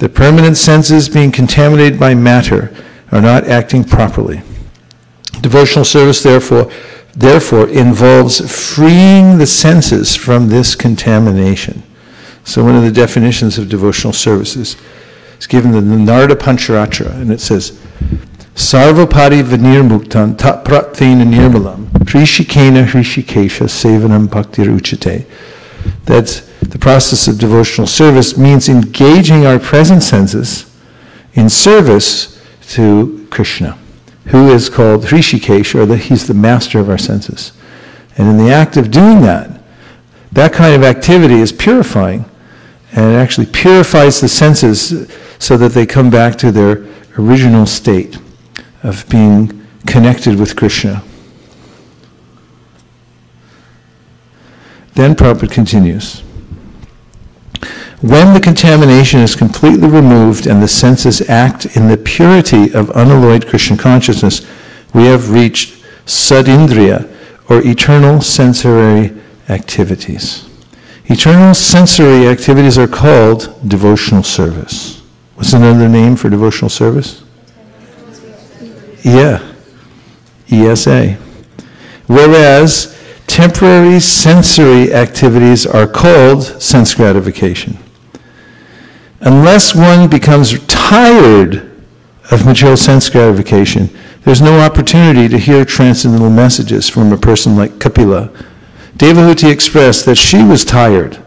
The 0.01 0.09
permanent 0.11 0.59
senses, 0.59 1.09
being 1.09 1.33
contaminated 1.33 1.99
by 1.99 2.15
matter, 2.15 2.75
are 3.11 3.23
not 3.23 3.45
acting 3.45 3.85
properly. 3.85 4.43
Devotional 5.41 5.87
service, 5.87 6.23
therefore, 6.23 6.71
therefore 7.15 7.71
involves 7.71 8.39
freeing 8.75 9.39
the 9.39 9.47
senses 9.47 10.15
from 10.15 10.51
this 10.51 10.75
contamination. 10.75 11.83
So, 12.45 12.63
one 12.63 12.77
of 12.77 12.83
the 12.83 12.93
definitions 12.93 13.57
of 13.57 13.71
devotional 13.71 14.13
services 14.13 14.77
is 15.39 15.47
given 15.47 15.75
in 15.75 15.89
the 15.89 15.97
Narada 15.97 16.35
Pancharatra, 16.37 17.15
and 17.15 17.33
it 17.33 17.41
says, 17.41 17.81
Sarvapari 18.59 19.43
vinirmuktan 19.45 20.37
tat 20.37 20.65
pratvena 20.65 21.25
nirmalam 21.25 21.87
hrishikena 22.05 22.85
hrishikesha 22.85 23.69
sevanam 23.69 24.27
bhaktir 24.27 24.67
uchate. 24.67 25.27
That 26.07 26.43
the 26.63 26.79
process 26.79 27.29
of 27.29 27.39
devotional 27.39 27.87
service 27.87 28.37
means 28.37 28.69
engaging 28.69 29.47
our 29.47 29.61
present 29.61 30.03
senses 30.03 30.69
in 31.35 31.49
service 31.49 32.37
to 32.71 33.29
Krishna, 33.31 33.79
who 34.27 34.51
is 34.51 34.69
called 34.69 35.05
Hrishikesh, 35.05 35.77
or 35.77 35.87
the, 35.87 35.97
he's 35.97 36.27
the 36.27 36.35
master 36.35 36.81
of 36.81 36.91
our 36.91 36.99
senses. 36.99 37.53
And 38.17 38.27
in 38.29 38.45
the 38.45 38.53
act 38.53 38.77
of 38.77 38.91
doing 38.91 39.21
that, 39.21 39.63
that 40.33 40.53
kind 40.53 40.75
of 40.75 40.83
activity 40.83 41.37
is 41.37 41.53
purifying, 41.53 42.25
and 42.91 43.15
it 43.15 43.19
actually 43.19 43.47
purifies 43.47 44.21
the 44.21 44.27
senses 44.27 45.09
so 45.39 45.57
that 45.57 45.71
they 45.75 45.87
come 45.87 46.11
back 46.11 46.35
to 46.39 46.51
their 46.51 46.85
original 47.17 47.65
state 47.65 48.19
of 48.83 49.09
being 49.09 49.67
connected 49.87 50.39
with 50.39 50.57
Krishna. 50.57 51.03
Then 54.95 55.15
Prabhupada 55.15 55.51
continues. 55.51 56.21
When 58.01 58.33
the 58.35 58.41
contamination 58.41 59.21
is 59.21 59.35
completely 59.35 59.89
removed 59.89 60.47
and 60.47 60.63
the 60.63 60.69
senses 60.69 61.29
act 61.29 61.77
in 61.77 61.89
the 61.89 61.97
purity 61.97 62.73
of 62.73 62.91
unalloyed 62.91 63.47
Krishna 63.47 63.77
consciousness, 63.77 64.47
we 64.95 65.05
have 65.07 65.31
reached 65.31 65.79
sadindriya, 66.09 67.09
or 67.51 67.61
eternal 67.63 68.21
sensory 68.21 69.15
activities. 69.49 70.49
Eternal 71.07 71.55
sensory 71.55 72.27
activities 72.27 72.77
are 72.77 72.89
called 72.89 73.55
devotional 73.67 74.23
service. 74.23 75.01
What's 75.35 75.53
another 75.53 75.89
name 75.89 76.17
for 76.17 76.29
devotional 76.29 76.69
service? 76.69 77.23
Yeah, 79.03 79.55
ESA. 80.51 81.19
Whereas 82.07 82.99
temporary 83.27 84.01
sensory 84.01 84.93
activities 84.93 85.67
are 85.67 85.87
called 85.87 86.45
sense 86.45 86.95
gratification. 86.95 87.79
Unless 89.21 89.75
one 89.75 90.09
becomes 90.09 90.59
tired 90.67 91.71
of 92.31 92.47
material 92.47 92.77
sense 92.77 93.09
gratification, 93.11 93.91
there's 94.23 94.41
no 94.41 94.61
opportunity 94.61 95.29
to 95.29 95.39
hear 95.39 95.65
transcendental 95.65 96.31
messages 96.31 96.89
from 96.89 97.13
a 97.13 97.17
person 97.17 97.57
like 97.57 97.79
Kapila. 97.79 98.31
Devahuti 98.97 99.51
expressed 99.51 100.07
that 100.07 100.17
she 100.17 100.43
was 100.43 100.65
tired. 100.65 101.23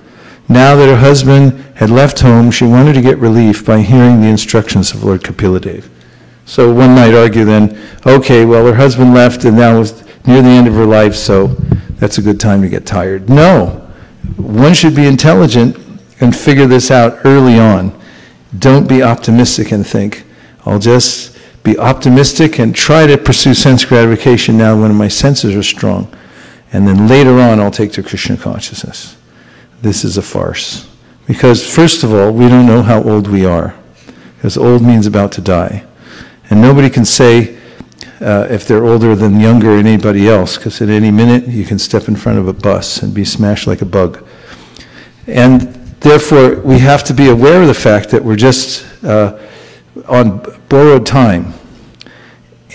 Now 0.50 0.76
that 0.76 0.90
her 0.90 0.98
husband 0.98 1.54
had 1.76 1.90
left 1.90 2.20
home, 2.20 2.52
she 2.52 2.66
wanted 2.66 2.94
to 2.94 3.02
get 3.02 3.18
relief 3.18 3.66
by 3.66 3.80
hearing 3.82 4.22
the 4.22 4.28
instructions 4.28 4.92
of 4.92 5.04
Lord 5.04 5.22
Kapiladev. 5.22 5.90
So 6.52 6.70
one 6.70 6.94
might 6.94 7.14
argue 7.14 7.46
then, 7.46 7.82
okay, 8.06 8.44
well, 8.44 8.66
her 8.66 8.76
husband 8.76 9.14
left 9.14 9.46
and 9.46 9.56
now 9.56 9.80
was 9.80 10.04
near 10.28 10.42
the 10.42 10.50
end 10.50 10.68
of 10.68 10.74
her 10.74 10.86
life, 10.86 11.16
so 11.16 11.48
that's 11.96 12.18
a 12.18 12.22
good 12.22 12.42
time 12.42 12.62
to 12.62 12.68
get 12.68 12.86
tired. 12.86 13.30
No. 13.30 13.90
One 14.36 14.74
should 14.74 14.94
be 14.94 15.06
intelligent 15.06 15.78
and 16.20 16.36
figure 16.36 16.66
this 16.66 16.92
out 16.92 17.20
early 17.24 17.58
on. 17.58 17.98
Don't 18.60 18.86
be 18.86 19.02
optimistic 19.02 19.72
and 19.72 19.88
think, 19.88 20.26
I'll 20.66 20.78
just 20.78 21.40
be 21.64 21.80
optimistic 21.80 22.60
and 22.60 22.76
try 22.76 23.08
to 23.08 23.18
pursue 23.18 23.54
sense 23.54 23.86
gratification 23.86 24.58
now 24.58 24.78
when 24.78 24.94
my 24.94 25.08
senses 25.08 25.56
are 25.56 25.64
strong. 25.64 26.14
And 26.74 26.86
then 26.86 27.08
later 27.08 27.40
on, 27.40 27.62
I'll 27.62 27.72
take 27.72 27.94
to 27.94 28.04
Krishna 28.04 28.36
consciousness. 28.36 29.16
This 29.82 30.04
is 30.04 30.18
a 30.18 30.22
farce. 30.22 30.86
Because, 31.28 31.66
first 31.66 32.04
of 32.04 32.14
all, 32.14 32.34
we 32.34 32.50
don't 32.50 32.68
know 32.68 32.82
how 32.82 33.02
old 33.04 33.30
we 33.30 33.46
are. 33.46 33.74
Because 34.36 34.58
old 34.58 34.82
means 34.82 35.08
about 35.08 35.32
to 35.32 35.42
die. 35.42 35.86
And 36.52 36.62
nobody 36.62 36.90
can 36.90 37.06
say 37.06 37.58
uh, 38.20 38.46
if 38.50 38.68
they're 38.68 38.86
older 38.86 39.16
than 39.16 39.40
younger 39.40 39.78
than 39.78 39.88
anybody 39.88 40.28
else, 40.28 40.58
because 40.58 40.82
at 40.82 40.90
any 40.90 41.10
minute 41.10 41.48
you 41.48 41.64
can 41.64 41.80
step 41.80 42.10
in 42.10 42.18
front 42.18 42.40
of 42.40 42.48
a 42.50 42.54
bus 42.54 43.02
and 43.02 43.14
be 43.14 43.24
smashed 43.24 43.68
like 43.68 43.82
a 43.82 43.86
bug. 43.86 44.28
And 45.28 45.62
therefore, 46.02 46.60
we 46.60 46.80
have 46.80 47.06
to 47.06 47.14
be 47.14 47.30
aware 47.30 47.62
of 47.62 47.70
the 47.70 47.74
fact 47.74 48.10
that 48.10 48.26
we're 48.26 48.36
just 48.36 48.86
uh, 49.02 49.40
on 50.10 50.46
borrowed 50.68 51.06
time. 51.06 51.54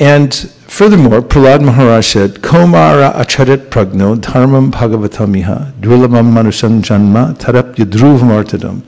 And 0.01 0.35
furthermore, 0.35 1.21
Prahlad 1.21 1.63
Maharaj 1.63 2.07
said, 2.07 2.31
Komara 2.37 3.13
acharit 3.13 3.69
pragno 3.69 4.17
dharmam 4.17 4.71
bhagavatamiha 4.71 5.73
dulabam 5.75 6.33
manusan 6.33 6.81
janma 6.81 7.35
tarap 7.35 7.75
yadruvamartadam. 7.75 8.83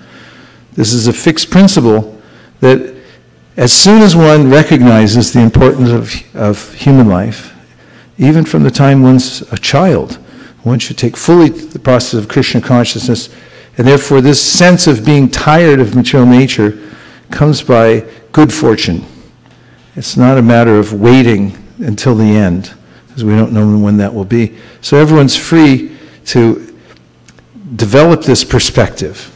This 0.72 0.94
is 0.94 1.08
a 1.08 1.12
fixed 1.12 1.50
principle 1.50 2.18
that 2.60 2.97
as 3.58 3.72
soon 3.72 4.02
as 4.02 4.14
one 4.14 4.48
recognizes 4.48 5.32
the 5.32 5.40
importance 5.40 5.90
of, 5.90 6.36
of 6.36 6.72
human 6.74 7.08
life, 7.08 7.52
even 8.16 8.44
from 8.44 8.62
the 8.62 8.70
time 8.70 9.02
one's 9.02 9.42
a 9.52 9.58
child, 9.58 10.14
one 10.62 10.78
should 10.78 10.96
take 10.96 11.16
fully 11.16 11.48
the 11.48 11.78
process 11.78 12.14
of 12.14 12.28
Krishna 12.28 12.60
consciousness, 12.60 13.28
and 13.76 13.84
therefore 13.84 14.20
this 14.20 14.40
sense 14.40 14.86
of 14.86 15.04
being 15.04 15.28
tired 15.28 15.80
of 15.80 15.96
material 15.96 16.28
nature 16.28 16.78
comes 17.32 17.60
by 17.60 18.08
good 18.30 18.52
fortune. 18.52 19.04
It's 19.96 20.16
not 20.16 20.38
a 20.38 20.42
matter 20.42 20.78
of 20.78 20.92
waiting 20.92 21.58
until 21.78 22.14
the 22.14 22.30
end, 22.36 22.72
because 23.08 23.24
we 23.24 23.32
don't 23.32 23.52
know 23.52 23.76
when 23.76 23.96
that 23.96 24.14
will 24.14 24.24
be. 24.24 24.56
So 24.82 24.98
everyone's 24.98 25.34
free 25.34 25.96
to 26.26 26.76
develop 27.74 28.22
this 28.22 28.44
perspective 28.44 29.34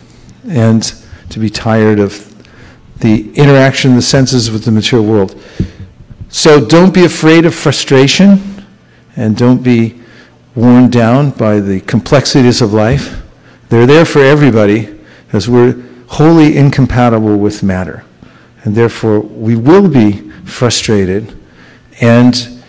and 0.48 0.94
to 1.30 1.40
be 1.40 1.50
tired 1.50 1.98
of 1.98 2.31
the 3.02 3.32
interaction 3.34 3.90
of 3.90 3.96
the 3.96 4.02
senses 4.02 4.50
with 4.50 4.64
the 4.64 4.70
material 4.70 5.06
world. 5.06 5.40
So 6.28 6.64
don't 6.64 6.94
be 6.94 7.04
afraid 7.04 7.44
of 7.44 7.54
frustration 7.54 8.64
and 9.16 9.36
don't 9.36 9.62
be 9.62 10.00
worn 10.54 10.88
down 10.88 11.30
by 11.30 11.58
the 11.58 11.80
complexities 11.80 12.62
of 12.62 12.72
life. 12.72 13.20
They're 13.68 13.86
there 13.86 14.04
for 14.04 14.20
everybody 14.20 14.98
as 15.32 15.48
we're 15.48 15.82
wholly 16.06 16.56
incompatible 16.56 17.36
with 17.38 17.62
matter. 17.62 18.04
And 18.64 18.74
therefore, 18.74 19.18
we 19.20 19.56
will 19.56 19.88
be 19.88 20.30
frustrated. 20.44 21.36
And 22.00 22.62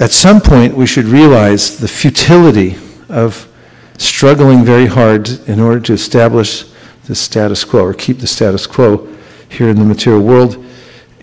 at 0.00 0.10
some 0.10 0.40
point, 0.40 0.74
we 0.74 0.86
should 0.86 1.04
realize 1.04 1.78
the 1.78 1.88
futility 1.88 2.76
of 3.08 3.48
struggling 3.96 4.64
very 4.64 4.86
hard 4.86 5.28
in 5.48 5.60
order 5.60 5.80
to 5.80 5.92
establish 5.92 6.64
the 7.04 7.14
status 7.14 7.64
quo 7.64 7.84
or 7.84 7.94
keep 7.94 8.18
the 8.18 8.26
status 8.26 8.66
quo 8.66 9.14
here 9.48 9.68
in 9.68 9.76
the 9.76 9.84
material 9.84 10.22
world. 10.22 10.64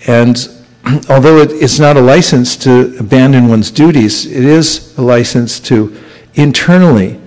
And 0.07 0.37
although 1.09 1.39
it, 1.39 1.51
it's 1.51 1.79
not 1.79 1.97
a 1.97 2.01
license 2.01 2.55
to 2.57 2.95
abandon 2.99 3.47
one's 3.47 3.71
duties, 3.71 4.25
it 4.25 4.43
is 4.43 4.97
a 4.97 5.01
license 5.01 5.59
to 5.61 5.95
internally 6.35 7.19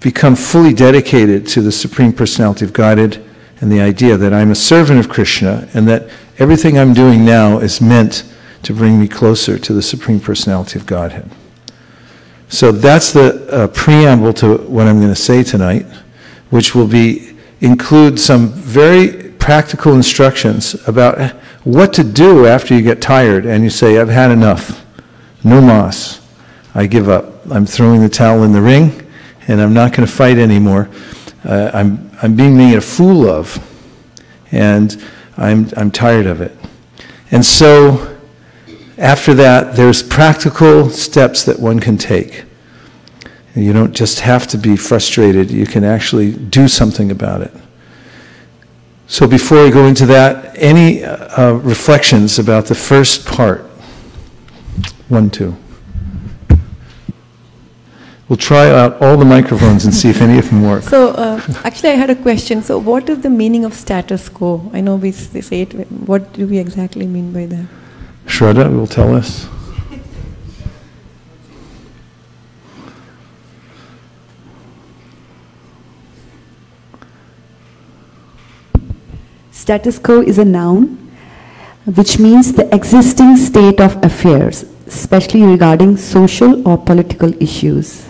become 0.00 0.36
fully 0.36 0.74
dedicated 0.74 1.46
to 1.48 1.62
the 1.62 1.72
Supreme 1.72 2.12
Personality 2.12 2.64
of 2.64 2.72
Godhead 2.72 3.24
and 3.60 3.72
the 3.72 3.80
idea 3.80 4.16
that 4.16 4.34
I'm 4.34 4.50
a 4.50 4.54
servant 4.54 5.00
of 5.00 5.08
Krishna 5.08 5.68
and 5.72 5.88
that 5.88 6.10
everything 6.38 6.78
I'm 6.78 6.92
doing 6.92 7.24
now 7.24 7.58
is 7.58 7.80
meant 7.80 8.30
to 8.64 8.74
bring 8.74 9.00
me 9.00 9.08
closer 9.08 9.58
to 9.58 9.72
the 9.72 9.82
Supreme 9.82 10.20
Personality 10.20 10.78
of 10.78 10.86
Godhead. 10.86 11.30
So 12.48 12.70
that's 12.70 13.12
the 13.12 13.48
uh, 13.50 13.68
preamble 13.68 14.32
to 14.34 14.58
what 14.58 14.86
I'm 14.86 14.98
going 14.98 15.08
to 15.08 15.16
say 15.16 15.42
tonight, 15.42 15.86
which 16.50 16.74
will 16.74 16.86
be 16.86 17.36
include 17.60 18.20
some 18.20 18.48
very 18.48 19.23
practical 19.44 19.92
instructions 19.92 20.72
about 20.88 21.32
what 21.64 21.92
to 21.92 22.02
do 22.02 22.46
after 22.46 22.74
you 22.74 22.80
get 22.80 23.02
tired 23.02 23.44
and 23.44 23.62
you 23.62 23.68
say, 23.68 23.98
I've 23.98 24.08
had 24.08 24.30
enough. 24.30 24.82
No 25.44 25.60
mas. 25.60 26.26
I 26.74 26.86
give 26.86 27.10
up. 27.10 27.46
I'm 27.50 27.66
throwing 27.66 28.00
the 28.00 28.08
towel 28.08 28.44
in 28.44 28.52
the 28.52 28.62
ring 28.62 29.06
and 29.46 29.60
I'm 29.60 29.74
not 29.74 29.92
going 29.92 30.06
to 30.08 30.10
fight 30.10 30.38
anymore. 30.38 30.88
Uh, 31.44 31.70
I'm, 31.74 32.10
I'm 32.22 32.34
being 32.34 32.56
made 32.56 32.76
a 32.76 32.80
fool 32.80 33.28
of 33.28 33.58
and 34.50 34.96
I'm, 35.36 35.68
I'm 35.76 35.90
tired 35.90 36.24
of 36.24 36.40
it. 36.40 36.56
And 37.30 37.44
so 37.44 38.18
after 38.96 39.34
that, 39.34 39.76
there's 39.76 40.02
practical 40.02 40.88
steps 40.88 41.44
that 41.44 41.58
one 41.58 41.80
can 41.80 41.98
take. 41.98 42.44
You 43.54 43.74
don't 43.74 43.92
just 43.92 44.20
have 44.20 44.46
to 44.48 44.56
be 44.56 44.74
frustrated, 44.78 45.50
you 45.50 45.66
can 45.66 45.84
actually 45.84 46.32
do 46.32 46.66
something 46.66 47.10
about 47.10 47.42
it. 47.42 47.52
So 49.14 49.28
before 49.28 49.62
we 49.62 49.70
go 49.70 49.86
into 49.86 50.06
that, 50.06 50.56
any 50.58 51.04
uh, 51.04 51.52
reflections 51.52 52.40
about 52.40 52.66
the 52.66 52.74
first 52.74 53.24
part? 53.24 53.60
One, 55.08 55.30
two. 55.30 55.54
We'll 58.28 58.36
try 58.36 58.68
out 58.70 59.00
all 59.00 59.16
the 59.16 59.24
microphones 59.24 59.84
and 59.84 59.94
see 59.94 60.10
if 60.10 60.20
any 60.20 60.36
of 60.36 60.50
them 60.50 60.64
work. 60.64 60.82
So, 60.82 61.10
uh, 61.10 61.40
actually, 61.62 61.90
I 61.90 61.94
had 61.94 62.10
a 62.10 62.16
question. 62.16 62.60
So, 62.60 62.76
what 62.76 63.08
is 63.08 63.20
the 63.20 63.30
meaning 63.30 63.64
of 63.64 63.74
status 63.74 64.28
quo? 64.28 64.68
I 64.72 64.80
know 64.80 64.96
we 64.96 65.12
say 65.12 65.62
it. 65.62 65.72
What 66.10 66.32
do 66.32 66.48
we 66.48 66.58
exactly 66.58 67.06
mean 67.06 67.32
by 67.32 67.46
that? 67.46 67.66
Shraddha 68.26 68.68
will 68.76 68.88
tell 68.88 69.14
us. 69.14 69.46
Status 79.54 80.00
quo 80.00 80.20
is 80.20 80.36
a 80.38 80.44
noun 80.44 80.98
which 81.86 82.18
means 82.18 82.52
the 82.52 82.74
existing 82.74 83.36
state 83.36 83.80
of 83.80 84.02
affairs, 84.04 84.64
especially 84.86 85.42
regarding 85.42 85.96
social 85.96 86.66
or 86.68 86.76
political 86.76 87.32
issues. 87.40 88.04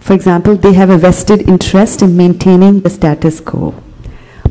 For 0.00 0.12
example, 0.12 0.54
they 0.54 0.74
have 0.74 0.90
a 0.90 0.98
vested 0.98 1.48
interest 1.48 2.02
in 2.02 2.14
maintaining 2.16 2.80
the 2.80 2.90
status 2.90 3.40
quo. 3.40 3.74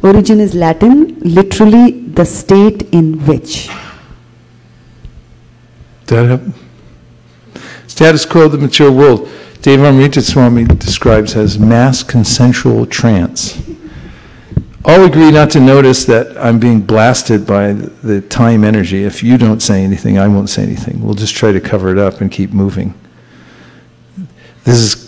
Origin 0.01 0.39
is 0.39 0.55
Latin, 0.55 1.19
literally 1.19 1.91
the 1.91 2.25
state 2.25 2.81
in 2.91 3.23
which. 3.27 3.69
Uh, 6.09 6.39
status 7.85 8.25
quo 8.25 8.45
of 8.45 8.51
the 8.51 8.57
material 8.57 8.95
world. 8.95 9.29
Devamrita 9.61 10.23
Swami 10.23 10.63
describes 10.63 11.35
as 11.35 11.59
mass 11.59 12.01
consensual 12.01 12.87
trance. 12.87 13.61
All 14.85 15.03
agree 15.03 15.31
not 15.31 15.49
to 15.51 15.59
notice 15.59 16.05
that 16.05 16.37
I'm 16.37 16.59
being 16.59 16.81
blasted 16.81 17.45
by 17.45 17.73
the 17.73 18.21
time 18.21 18.63
energy. 18.63 19.03
If 19.03 19.21
you 19.23 19.37
don't 19.37 19.61
say 19.61 19.83
anything, 19.83 20.17
I 20.17 20.27
won't 20.27 20.49
say 20.49 20.63
anything. 20.63 21.03
We'll 21.03 21.13
just 21.13 21.35
try 21.35 21.51
to 21.51 21.59
cover 21.59 21.89
it 21.89 21.97
up 21.97 22.21
and 22.21 22.31
keep 22.31 22.51
moving. 22.51 22.93
This 24.63 24.77
is 24.77 25.07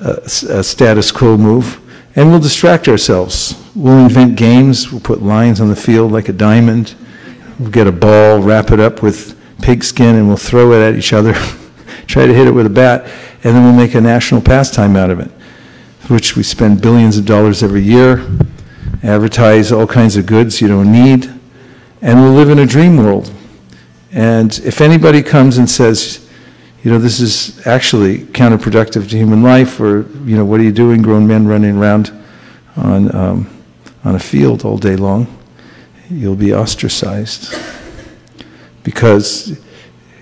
a, 0.00 0.58
a 0.58 0.64
status 0.64 1.12
quo 1.12 1.36
move, 1.36 1.80
and 2.16 2.30
we'll 2.30 2.40
distract 2.40 2.88
ourselves. 2.88 3.54
We'll 3.74 4.04
invent 4.04 4.36
games, 4.36 4.90
we'll 4.90 5.00
put 5.00 5.22
lines 5.22 5.60
on 5.60 5.68
the 5.68 5.76
field 5.76 6.12
like 6.12 6.28
a 6.28 6.32
diamond, 6.32 6.94
we'll 7.58 7.70
get 7.70 7.86
a 7.86 7.92
ball, 7.92 8.40
wrap 8.40 8.70
it 8.70 8.80
up 8.80 9.02
with 9.02 9.38
pigskin, 9.62 10.16
and 10.16 10.28
we'll 10.28 10.36
throw 10.36 10.72
it 10.72 10.80
at 10.80 10.96
each 10.98 11.12
other, 11.12 11.32
try 12.06 12.26
to 12.26 12.34
hit 12.34 12.48
it 12.48 12.52
with 12.52 12.66
a 12.66 12.70
bat, 12.70 13.04
and 13.44 13.54
then 13.54 13.64
we'll 13.64 13.72
make 13.72 13.94
a 13.94 14.00
national 14.00 14.40
pastime 14.40 14.96
out 14.96 15.10
of 15.10 15.20
it, 15.20 15.30
which 16.08 16.36
we 16.36 16.42
spend 16.42 16.80
billions 16.80 17.18
of 17.18 17.26
dollars 17.26 17.62
every 17.62 17.82
year, 17.82 18.26
advertise 19.02 19.70
all 19.70 19.86
kinds 19.86 20.16
of 20.16 20.26
goods 20.26 20.60
you 20.60 20.68
don't 20.68 20.90
need, 20.90 21.30
and 22.00 22.20
we'll 22.20 22.32
live 22.32 22.50
in 22.50 22.58
a 22.58 22.66
dream 22.66 22.96
world. 22.96 23.32
And 24.10 24.58
if 24.60 24.80
anybody 24.80 25.22
comes 25.22 25.58
and 25.58 25.68
says, 25.68 26.28
you 26.82 26.90
know, 26.90 26.98
this 26.98 27.20
is 27.20 27.66
actually 27.66 28.20
counterproductive 28.20 29.10
to 29.10 29.16
human 29.16 29.42
life, 29.42 29.80
or, 29.80 30.06
you 30.24 30.36
know, 30.36 30.44
what 30.44 30.60
are 30.60 30.62
you 30.62 30.72
doing, 30.72 31.02
grown 31.02 31.26
men 31.26 31.46
running 31.46 31.76
around 31.76 32.10
on, 32.76 33.14
um, 33.14 33.64
on 34.04 34.14
a 34.14 34.18
field 34.18 34.64
all 34.64 34.78
day 34.78 34.96
long? 34.96 35.26
You'll 36.08 36.36
be 36.36 36.54
ostracized 36.54 37.54
because 38.82 39.60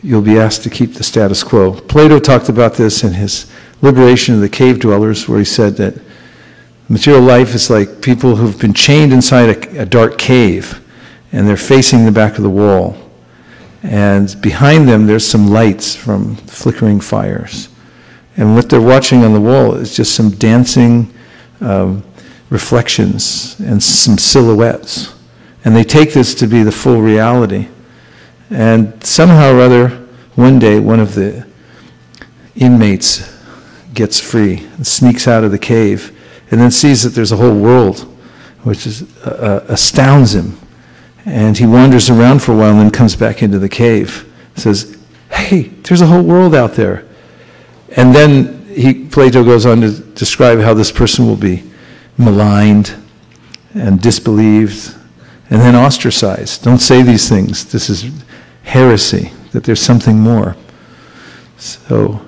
you'll 0.03 0.22
be 0.22 0.38
asked 0.38 0.64
to 0.64 0.70
keep 0.70 0.94
the 0.94 1.05
status 1.05 1.44
quo. 1.44 1.72
Plato 1.72 2.18
talked 2.18 2.49
about 2.49 2.75
this 2.75 3.05
in 3.05 3.12
his 3.12 3.53
Liberation 3.83 4.35
of 4.35 4.41
the 4.41 4.49
Cave 4.49 4.81
Dwellers, 4.81 5.29
where 5.29 5.39
he 5.39 5.45
said 5.45 5.77
that 5.77 5.95
material 6.89 7.23
life 7.23 7.55
is 7.55 7.69
like 7.69 8.01
people 8.01 8.37
who've 8.37 8.59
been 8.59 8.75
chained 8.75 9.12
inside 9.12 9.49
a, 9.49 9.83
a 9.83 9.87
dark 9.87 10.19
cave 10.19 10.83
and 11.33 11.47
they're 11.47 11.57
facing 11.57 12.05
the 12.05 12.12
back 12.12 12.37
of 12.37 12.43
the 12.43 12.51
wall. 12.51 12.97
And 13.83 14.41
behind 14.41 14.89
them, 14.89 15.07
there's 15.07 15.27
some 15.27 15.49
lights 15.49 15.95
from 15.95 16.37
flickering 16.37 17.01
fires. 17.01 17.69
And 18.37 18.55
what 18.55 18.69
they're 18.69 18.81
watching 18.81 19.25
on 19.25 19.33
the 19.33 19.41
wall 19.41 19.75
is 19.75 19.95
just 19.95 20.15
some 20.15 20.31
dancing 20.31 21.12
um, 21.61 22.03
reflections 22.51 23.59
and 23.61 23.83
some 23.83 24.19
silhouettes. 24.19 25.15
And 25.65 25.75
they 25.75 25.85
take 25.85 26.12
this 26.12 26.35
to 26.37 26.47
be 26.47 26.62
the 26.62 26.73
full 26.73 27.03
reality. 27.03 27.69
And 28.51 29.03
somehow 29.05 29.55
or 29.55 29.61
other, 29.61 29.89
one 30.37 30.59
day, 30.59 30.79
one 30.79 31.01
of 31.01 31.15
the 31.15 31.47
inmates 32.55 33.36
gets 33.97 34.21
free 34.21 34.59
and 34.77 34.87
sneaks 34.87 35.27
out 35.27 35.43
of 35.43 35.51
the 35.51 35.59
cave 35.59 36.17
and 36.51 36.61
then 36.61 36.71
sees 36.71 37.03
that 37.03 37.11
there's 37.11 37.33
a 37.33 37.37
whole 37.37 37.59
world, 37.59 38.01
which 38.63 38.87
is, 38.87 39.03
uh, 39.27 39.65
astounds 39.69 40.35
him. 40.35 40.59
And 41.25 41.59
he 41.59 41.67
wanders 41.67 42.09
around 42.09 42.43
for 42.43 42.53
a 42.53 42.57
while 42.57 42.71
and 42.71 42.81
then 42.81 42.91
comes 42.91 43.17
back 43.17 43.43
into 43.43 43.59
the 43.59 43.69
cave. 43.69 44.33
Says, 44.55 44.97
Hey, 45.31 45.63
there's 45.63 46.01
a 46.01 46.07
whole 46.07 46.23
world 46.23 46.55
out 46.55 46.75
there. 46.75 47.05
And 47.97 48.15
then 48.15 48.65
he, 48.69 49.07
Plato 49.07 49.43
goes 49.43 49.67
on 49.67 49.81
to 49.81 49.91
describe 49.91 50.61
how 50.61 50.73
this 50.73 50.93
person 50.93 51.27
will 51.27 51.37
be 51.37 51.65
maligned 52.17 52.95
and 53.75 54.01
disbelieved 54.01 54.95
and 55.51 55.61
then 55.61 55.75
ostracized. 55.75 56.63
Don't 56.63 56.79
say 56.79 57.03
these 57.03 57.29
things. 57.29 57.65
This 57.65 57.91
is 57.91 58.11
heresy, 58.63 59.33
that 59.53 59.65
there's 59.65 59.81
something 59.81 60.19
more. 60.19 60.57
So, 61.57 62.21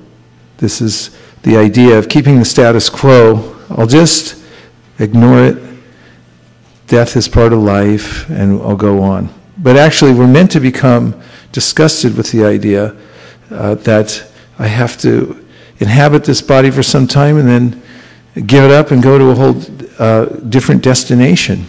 this 0.58 0.80
is 0.80 1.16
the 1.42 1.56
idea 1.56 1.98
of 1.98 2.08
keeping 2.08 2.38
the 2.38 2.44
status 2.44 2.90
quo. 2.90 3.56
I'll 3.70 3.86
just 3.86 4.42
ignore 4.98 5.44
it. 5.44 5.58
Death 6.86 7.16
is 7.16 7.28
part 7.28 7.52
of 7.52 7.60
life, 7.60 8.28
and 8.30 8.60
I'll 8.62 8.76
go 8.76 9.02
on. 9.02 9.28
But 9.58 9.76
actually, 9.76 10.14
we're 10.14 10.26
meant 10.26 10.50
to 10.52 10.60
become 10.60 11.20
disgusted 11.52 12.16
with 12.16 12.30
the 12.32 12.44
idea 12.44 12.96
uh, 13.50 13.74
that 13.74 14.30
I 14.58 14.66
have 14.66 14.98
to 14.98 15.44
inhabit 15.80 16.24
this 16.24 16.42
body 16.42 16.70
for 16.70 16.82
some 16.82 17.06
time 17.06 17.36
and 17.36 17.48
then 17.48 17.82
give 18.46 18.64
it 18.64 18.70
up 18.70 18.90
and 18.90 19.02
go 19.02 19.18
to 19.18 19.30
a 19.30 19.34
whole 19.34 19.62
uh, 19.98 20.26
different 20.48 20.82
destination. 20.82 21.66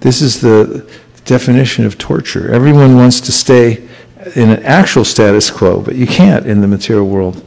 This 0.00 0.20
is 0.20 0.40
the 0.40 0.88
definition 1.24 1.84
of 1.84 1.98
torture. 1.98 2.52
Everyone 2.52 2.96
wants 2.96 3.20
to 3.22 3.32
stay 3.32 3.88
in 4.34 4.50
an 4.50 4.62
actual 4.62 5.04
status 5.04 5.50
quo, 5.50 5.80
but 5.80 5.94
you 5.94 6.06
can't 6.06 6.46
in 6.46 6.60
the 6.60 6.68
material 6.68 7.06
world. 7.06 7.44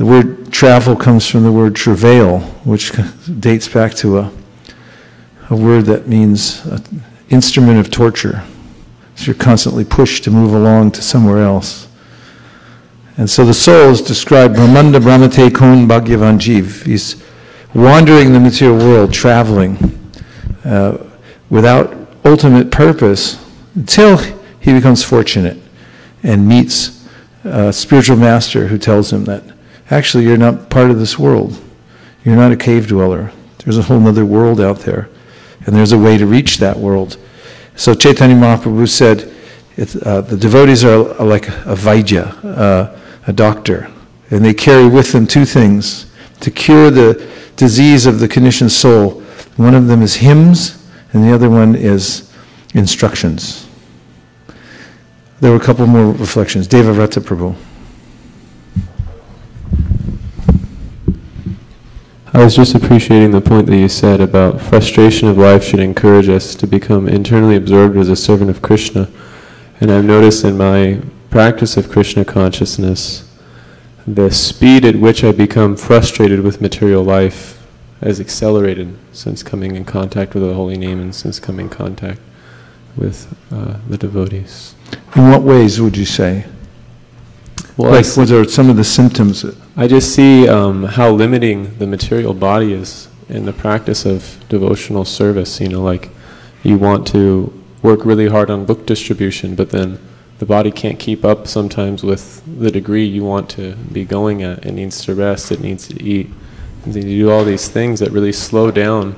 The 0.00 0.06
word 0.06 0.50
travel 0.50 0.96
comes 0.96 1.28
from 1.28 1.42
the 1.42 1.52
word 1.52 1.76
travail, 1.76 2.38
which 2.64 2.90
dates 3.40 3.68
back 3.68 3.92
to 3.96 4.20
a, 4.20 4.32
a 5.50 5.54
word 5.54 5.84
that 5.84 6.08
means 6.08 6.64
an 6.64 7.02
instrument 7.28 7.78
of 7.78 7.90
torture. 7.90 8.42
So 9.14 9.26
you're 9.26 9.34
constantly 9.34 9.84
pushed 9.84 10.24
to 10.24 10.30
move 10.30 10.54
along 10.54 10.92
to 10.92 11.02
somewhere 11.02 11.42
else. 11.42 11.86
And 13.18 13.28
so 13.28 13.44
the 13.44 13.52
soul 13.52 13.90
is 13.90 14.00
described, 14.00 14.54
Brahmanda 14.54 15.00
Brahmate 15.00 15.54
Kon 15.54 15.86
Bhagyavan 15.86 16.38
Jiv. 16.38 16.86
He's 16.86 17.22
wandering 17.74 18.32
the 18.32 18.40
material 18.40 18.78
world, 18.78 19.12
traveling, 19.12 20.00
uh, 20.64 20.96
without 21.50 21.94
ultimate 22.24 22.70
purpose, 22.70 23.38
until 23.74 24.16
he 24.60 24.72
becomes 24.72 25.04
fortunate 25.04 25.58
and 26.22 26.48
meets 26.48 27.06
a 27.44 27.70
spiritual 27.70 28.16
master 28.16 28.68
who 28.68 28.78
tells 28.78 29.12
him 29.12 29.26
that 29.26 29.59
actually 29.90 30.24
you're 30.24 30.36
not 30.36 30.70
part 30.70 30.90
of 30.90 30.98
this 30.98 31.18
world. 31.18 31.60
You're 32.24 32.36
not 32.36 32.52
a 32.52 32.56
cave 32.56 32.86
dweller. 32.88 33.32
There's 33.58 33.78
a 33.78 33.82
whole 33.82 34.06
other 34.06 34.24
world 34.24 34.60
out 34.60 34.80
there. 34.80 35.08
And 35.66 35.74
there's 35.74 35.92
a 35.92 35.98
way 35.98 36.16
to 36.16 36.26
reach 36.26 36.58
that 36.58 36.76
world. 36.76 37.18
So 37.76 37.94
Chaitanya 37.94 38.36
Mahaprabhu 38.36 38.88
said, 38.88 39.32
uh, 40.04 40.20
the 40.20 40.36
devotees 40.36 40.84
are 40.84 40.98
like 41.24 41.48
a 41.48 41.74
Vaidya, 41.74 42.44
uh, 42.44 42.98
a 43.26 43.32
doctor. 43.32 43.90
And 44.30 44.44
they 44.44 44.54
carry 44.54 44.88
with 44.88 45.12
them 45.12 45.26
two 45.26 45.44
things 45.44 46.10
to 46.40 46.50
cure 46.50 46.90
the 46.90 47.26
disease 47.56 48.06
of 48.06 48.20
the 48.20 48.28
conditioned 48.28 48.72
soul. 48.72 49.20
One 49.56 49.74
of 49.74 49.86
them 49.86 50.02
is 50.02 50.16
hymns, 50.16 50.86
and 51.12 51.24
the 51.24 51.34
other 51.34 51.50
one 51.50 51.74
is 51.74 52.32
instructions. 52.74 53.66
There 55.40 55.50
were 55.50 55.56
a 55.56 55.64
couple 55.64 55.86
more 55.86 56.12
reflections. 56.12 56.68
Devavrata 56.68 57.22
Prabhu. 57.22 57.56
I 62.32 62.44
was 62.44 62.54
just 62.54 62.76
appreciating 62.76 63.32
the 63.32 63.40
point 63.40 63.66
that 63.66 63.76
you 63.76 63.88
said 63.88 64.20
about 64.20 64.60
frustration 64.60 65.26
of 65.26 65.36
life 65.36 65.64
should 65.64 65.80
encourage 65.80 66.28
us 66.28 66.54
to 66.54 66.66
become 66.68 67.08
internally 67.08 67.56
absorbed 67.56 67.96
as 67.96 68.08
a 68.08 68.14
servant 68.14 68.50
of 68.50 68.62
Krishna. 68.62 69.08
And 69.80 69.90
I've 69.90 70.04
noticed 70.04 70.44
in 70.44 70.56
my 70.56 71.02
practice 71.30 71.76
of 71.76 71.90
Krishna 71.90 72.24
consciousness, 72.24 73.28
the 74.06 74.30
speed 74.30 74.84
at 74.84 74.94
which 74.94 75.24
I 75.24 75.32
become 75.32 75.76
frustrated 75.76 76.42
with 76.42 76.60
material 76.60 77.02
life 77.02 77.66
has 78.00 78.20
accelerated 78.20 78.96
since 79.10 79.42
coming 79.42 79.74
in 79.74 79.84
contact 79.84 80.32
with 80.32 80.44
the 80.44 80.54
holy 80.54 80.78
name 80.78 81.00
and 81.00 81.12
since 81.12 81.40
coming 81.40 81.66
in 81.66 81.70
contact 81.70 82.20
with 82.96 83.36
uh, 83.50 83.78
the 83.88 83.98
devotees. 83.98 84.76
In 85.16 85.30
what 85.30 85.42
ways 85.42 85.80
would 85.80 85.96
you 85.96 86.06
say? 86.06 86.44
Well, 87.76 87.92
like, 87.92 88.06
what 88.16 88.30
are 88.30 88.44
some 88.44 88.68
of 88.68 88.76
the 88.76 88.84
symptoms? 88.84 89.44
I 89.76 89.86
just 89.86 90.14
see 90.14 90.48
um, 90.48 90.84
how 90.84 91.10
limiting 91.10 91.78
the 91.78 91.86
material 91.86 92.34
body 92.34 92.72
is 92.72 93.08
in 93.28 93.44
the 93.44 93.52
practice 93.52 94.04
of 94.04 94.36
devotional 94.48 95.04
service. 95.04 95.60
You 95.60 95.68
know, 95.68 95.82
like 95.82 96.10
you 96.62 96.76
want 96.78 97.06
to 97.08 97.52
work 97.82 98.04
really 98.04 98.28
hard 98.28 98.50
on 98.50 98.66
book 98.66 98.86
distribution, 98.86 99.54
but 99.54 99.70
then 99.70 99.98
the 100.38 100.46
body 100.46 100.70
can't 100.70 100.98
keep 100.98 101.24
up 101.24 101.46
sometimes 101.46 102.02
with 102.02 102.42
the 102.58 102.70
degree 102.70 103.04
you 103.04 103.24
want 103.24 103.48
to 103.50 103.74
be 103.92 104.04
going 104.04 104.42
at. 104.42 104.64
It 104.66 104.72
needs 104.72 105.04
to 105.04 105.14
rest, 105.14 105.52
it 105.52 105.60
needs 105.60 105.86
to 105.88 106.02
eat. 106.02 106.28
You 106.86 107.02
do 107.02 107.30
all 107.30 107.44
these 107.44 107.68
things 107.68 108.00
that 108.00 108.10
really 108.10 108.32
slow 108.32 108.70
down 108.70 109.16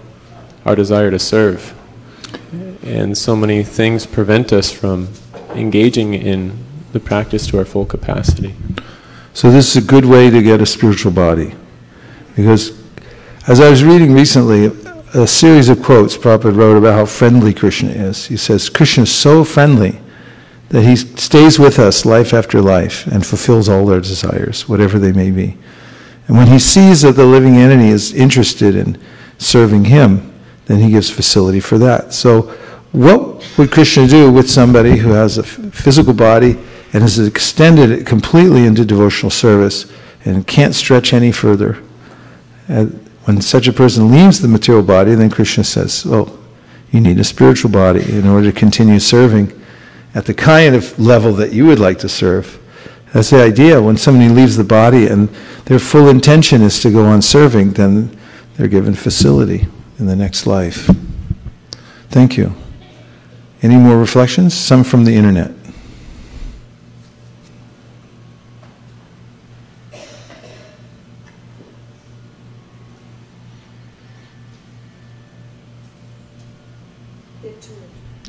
our 0.64 0.74
desire 0.74 1.10
to 1.10 1.18
serve. 1.18 1.74
And 2.84 3.16
so 3.16 3.36
many 3.36 3.62
things 3.62 4.04
prevent 4.04 4.52
us 4.52 4.72
from 4.72 5.08
engaging 5.54 6.14
in 6.14 6.58
the 6.92 7.00
practice 7.00 7.46
to 7.48 7.58
our 7.58 7.64
full 7.64 7.86
capacity. 7.86 8.54
So 9.34 9.50
this 9.50 9.74
is 9.74 9.82
a 9.82 9.86
good 9.86 10.04
way 10.04 10.30
to 10.30 10.42
get 10.42 10.60
a 10.60 10.66
spiritual 10.66 11.12
body. 11.12 11.54
Because 12.36 12.78
as 13.48 13.60
I 13.60 13.70
was 13.70 13.82
reading 13.82 14.12
recently, 14.12 14.66
a 15.14 15.26
series 15.26 15.68
of 15.68 15.82
quotes 15.82 16.16
Prabhupada 16.16 16.56
wrote 16.56 16.76
about 16.76 16.94
how 16.94 17.06
friendly 17.06 17.52
Krishna 17.52 17.90
is. 17.90 18.26
He 18.26 18.36
says, 18.36 18.68
Krishna 18.68 19.02
is 19.04 19.14
so 19.14 19.44
friendly 19.44 20.00
that 20.68 20.82
he 20.82 20.96
stays 20.96 21.58
with 21.58 21.78
us 21.78 22.06
life 22.06 22.32
after 22.32 22.60
life 22.60 23.06
and 23.06 23.24
fulfills 23.26 23.68
all 23.68 23.90
our 23.92 24.00
desires, 24.00 24.68
whatever 24.68 24.98
they 24.98 25.12
may 25.12 25.30
be. 25.30 25.58
And 26.28 26.36
when 26.36 26.46
he 26.46 26.58
sees 26.58 27.02
that 27.02 27.12
the 27.12 27.26
living 27.26 27.56
entity 27.56 27.88
is 27.88 28.14
interested 28.14 28.74
in 28.74 28.98
serving 29.38 29.86
him, 29.86 30.32
then 30.66 30.78
he 30.78 30.90
gives 30.90 31.10
facility 31.10 31.60
for 31.60 31.76
that. 31.78 32.14
So, 32.14 32.42
what 32.92 33.44
would 33.56 33.70
Krishna 33.70 34.06
do 34.06 34.30
with 34.30 34.50
somebody 34.50 34.98
who 34.98 35.10
has 35.10 35.38
a 35.38 35.42
physical 35.42 36.12
body 36.12 36.58
and 36.92 37.02
has 37.02 37.18
extended 37.18 37.90
it 37.90 38.06
completely 38.06 38.66
into 38.66 38.84
devotional 38.84 39.30
service 39.30 39.90
and 40.24 40.46
can't 40.46 40.74
stretch 40.74 41.12
any 41.12 41.32
further? 41.32 41.82
And 42.68 43.08
when 43.24 43.40
such 43.40 43.68
a 43.68 43.72
person 43.72 44.10
leaves 44.10 44.40
the 44.40 44.48
material 44.48 44.82
body, 44.82 45.14
then 45.14 45.30
Krishna 45.30 45.64
says, 45.64 46.04
Well, 46.04 46.38
you 46.90 47.00
need 47.00 47.18
a 47.18 47.24
spiritual 47.24 47.70
body 47.70 48.02
in 48.12 48.26
order 48.26 48.52
to 48.52 48.58
continue 48.58 48.98
serving 48.98 49.58
at 50.14 50.26
the 50.26 50.34
kind 50.34 50.74
of 50.74 50.98
level 50.98 51.32
that 51.34 51.52
you 51.52 51.66
would 51.66 51.78
like 51.78 51.98
to 52.00 52.08
serve. 52.08 52.58
That's 53.12 53.30
the 53.30 53.42
idea. 53.42 53.80
When 53.80 53.96
somebody 53.96 54.28
leaves 54.28 54.56
the 54.56 54.64
body 54.64 55.06
and 55.06 55.28
their 55.66 55.78
full 55.78 56.08
intention 56.08 56.62
is 56.62 56.80
to 56.80 56.90
go 56.90 57.04
on 57.04 57.22
serving, 57.22 57.72
then 57.72 58.16
they're 58.56 58.68
given 58.68 58.94
facility 58.94 59.66
in 59.98 60.06
the 60.06 60.16
next 60.16 60.46
life. 60.46 60.90
Thank 62.10 62.36
you. 62.36 62.54
Any 63.62 63.76
more 63.76 63.96
reflections? 63.96 64.54
Some 64.54 64.82
from 64.84 65.04
the 65.04 65.14
internet. 65.14 65.52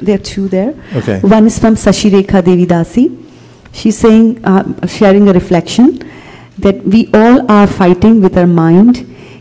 There 0.03 0.15
are 0.15 0.19
two 0.19 0.47
there. 0.47 0.73
Okay. 0.95 1.19
One 1.21 1.45
is 1.47 1.57
from 1.59 1.75
Sashireka 1.75 2.43
Devi 2.43 2.65
Dasi. 2.65 3.19
She's 3.71 3.97
saying, 3.97 4.43
uh, 4.45 4.85
sharing 4.85 5.29
a 5.29 5.33
reflection, 5.33 5.99
that 6.57 6.83
we 6.83 7.09
all 7.13 7.49
are 7.51 7.65
fighting 7.65 8.21
with 8.21 8.37
our 8.37 8.47
mind, 8.47 8.97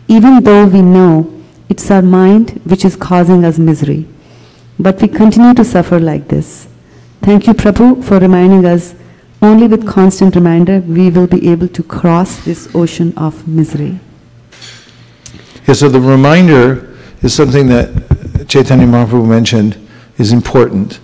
even 0.09 0.43
though 0.43 0.67
we 0.67 0.81
know 0.81 1.29
it's 1.69 1.91
our 1.91 2.03
mind 2.03 2.61
which 2.65 2.85
is 2.85 2.97
causing 2.97 3.45
us 3.45 3.59
misery. 3.59 4.07
But 4.79 5.01
we 5.03 5.09
continue 5.09 5.55
to 5.55 5.65
suffer 5.65 5.99
like 6.01 6.29
this. 6.29 6.69
Thank 7.21 7.47
you, 7.47 7.55
Prabhu, 7.55 8.03
for 8.05 8.19
reminding 8.19 8.65
us 8.65 8.95
only 9.43 9.67
with 9.67 9.87
constant 9.87 10.35
reminder 10.37 10.81
we 10.81 11.11
will 11.11 11.27
be 11.27 11.51
able 11.51 11.69
to 11.69 11.83
cross 11.83 12.45
this 12.45 12.69
ocean 12.75 13.13
of 13.17 13.47
misery. 13.47 13.99
Yeah, 15.67 15.75
so 15.75 15.89
the 15.89 16.01
reminder 16.01 16.97
is 17.23 17.35
something 17.35 17.69
that 17.69 18.47
Chaitanya 18.49 18.87
Mahaprabhu 18.87 19.29
mentioned 19.29 19.79
is 20.23 20.33
important. 20.33 21.01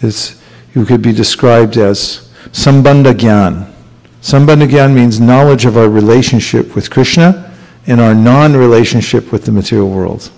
It's, 0.00 0.40
you 0.74 0.84
could 0.84 1.02
be 1.02 1.12
described 1.12 1.76
as 1.76 2.30
sambandha 2.52 3.14
gyan. 3.14 4.94
Means 4.94 5.18
knowledge 5.18 5.64
of 5.64 5.76
our 5.76 5.88
relationship 5.88 6.76
with 6.76 6.90
Krishna 6.90 7.52
and 7.86 8.00
our 8.00 8.14
non-relationship 8.14 9.32
with 9.32 9.44
the 9.44 9.52
material 9.52 9.90
world. 9.90 10.30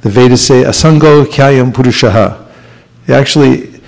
The 0.00 0.10
Vedas 0.10 0.44
say, 0.44 0.64
asango 0.64 1.24
kyayam 1.24 1.72
purushaha. 1.72 2.50
Actually, 3.08 3.80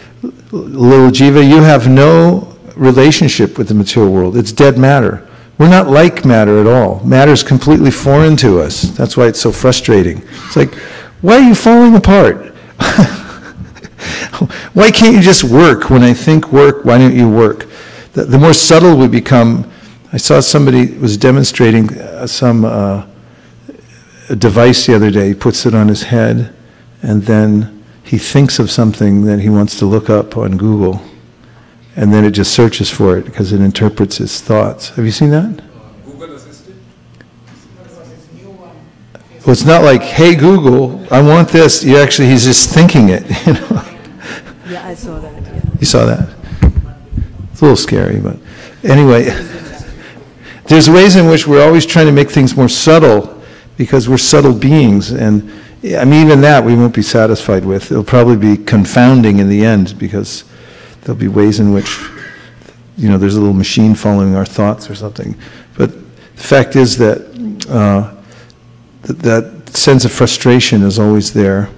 little 0.52 1.10
jiva, 1.10 1.46
you 1.46 1.62
have 1.62 1.88
no 1.88 2.56
relationship 2.76 3.58
with 3.58 3.68
the 3.68 3.74
material 3.74 4.12
world. 4.12 4.36
It's 4.36 4.52
dead 4.52 4.78
matter. 4.78 5.26
We're 5.58 5.70
not 5.70 5.88
like 5.88 6.24
matter 6.24 6.60
at 6.60 6.66
all. 6.66 7.02
Matter 7.04 7.32
is 7.32 7.42
completely 7.42 7.90
foreign 7.90 8.36
to 8.36 8.60
us. 8.60 8.82
That's 8.82 9.16
why 9.16 9.26
it's 9.26 9.40
so 9.40 9.50
frustrating. 9.50 10.22
It's 10.46 10.56
like, 10.56 10.74
why 11.22 11.36
are 11.36 11.48
you 11.48 11.54
falling 11.54 11.96
apart? 11.96 12.54
why 14.72 14.90
can't 14.90 15.14
you 15.14 15.22
just 15.22 15.44
work? 15.44 15.90
When 15.90 16.02
I 16.02 16.12
think 16.14 16.52
work, 16.52 16.84
why 16.84 16.98
don't 16.98 17.14
you 17.14 17.28
work? 17.28 17.66
The, 18.12 18.24
the 18.24 18.38
more 18.38 18.54
subtle 18.54 18.96
we 18.96 19.08
become, 19.08 19.70
I 20.12 20.16
saw 20.16 20.40
somebody 20.40 20.96
was 20.98 21.16
demonstrating 21.16 21.98
uh, 21.98 22.26
some 22.26 22.64
uh, 22.64 23.06
a 24.28 24.36
device 24.36 24.86
the 24.86 24.94
other 24.94 25.10
day. 25.10 25.28
He 25.28 25.34
puts 25.34 25.66
it 25.66 25.74
on 25.74 25.88
his 25.88 26.04
head, 26.04 26.54
and 27.02 27.22
then 27.22 27.84
he 28.02 28.18
thinks 28.18 28.58
of 28.58 28.70
something 28.70 29.24
that 29.24 29.40
he 29.40 29.48
wants 29.48 29.78
to 29.78 29.84
look 29.84 30.08
up 30.08 30.36
on 30.36 30.56
Google, 30.56 31.02
and 31.96 32.12
then 32.12 32.24
it 32.24 32.30
just 32.32 32.54
searches 32.54 32.90
for 32.90 33.16
it 33.18 33.24
because 33.24 33.52
it 33.52 33.60
interprets 33.60 34.18
his 34.18 34.40
thoughts. 34.40 34.90
Have 34.90 35.04
you 35.04 35.10
seen 35.10 35.30
that? 35.30 35.62
Google 36.04 36.34
assisted? 36.34 36.76
Well, 39.44 39.52
it's 39.52 39.64
not 39.64 39.82
like, 39.82 40.02
"Hey 40.02 40.34
Google, 40.34 41.06
I 41.10 41.20
want 41.20 41.48
this." 41.48 41.84
You 41.84 41.98
actually, 41.98 42.28
he's 42.28 42.44
just 42.44 42.70
thinking 42.70 43.08
it. 43.10 43.24
You 43.46 43.52
know. 43.54 43.95
I 44.86 44.94
saw 44.94 45.18
that. 45.18 45.42
Yeah. 45.42 45.60
You 45.80 45.86
saw 45.86 46.04
that? 46.04 46.28
It's 47.50 47.60
a 47.60 47.64
little 47.64 47.76
scary, 47.76 48.20
but 48.20 48.36
anyway, 48.84 49.24
there's 50.66 50.88
ways 50.88 51.16
in 51.16 51.26
which 51.26 51.44
we're 51.44 51.66
always 51.66 51.84
trying 51.84 52.06
to 52.06 52.12
make 52.12 52.30
things 52.30 52.56
more 52.56 52.68
subtle 52.68 53.42
because 53.76 54.08
we're 54.08 54.16
subtle 54.16 54.54
beings, 54.54 55.10
and 55.10 55.42
I 55.98 56.04
mean, 56.04 56.24
even 56.24 56.40
that 56.42 56.62
we 56.62 56.76
won't 56.76 56.94
be 56.94 57.02
satisfied 57.02 57.64
with. 57.64 57.90
It'll 57.90 58.04
probably 58.04 58.36
be 58.36 58.62
confounding 58.62 59.40
in 59.40 59.48
the 59.48 59.64
end 59.64 59.98
because 59.98 60.44
there'll 61.00 61.18
be 61.18 61.26
ways 61.26 61.58
in 61.58 61.72
which, 61.72 61.98
you 62.96 63.08
know, 63.08 63.18
there's 63.18 63.34
a 63.34 63.40
little 63.40 63.54
machine 63.54 63.96
following 63.96 64.36
our 64.36 64.46
thoughts 64.46 64.88
or 64.88 64.94
something. 64.94 65.36
But 65.76 65.90
the 65.90 66.42
fact 66.42 66.76
is 66.76 66.96
that 66.98 67.22
uh, 67.68 68.14
that, 69.02 69.18
that 69.18 69.76
sense 69.76 70.04
of 70.04 70.12
frustration 70.12 70.82
is 70.82 71.00
always 71.00 71.32
there 71.32 71.70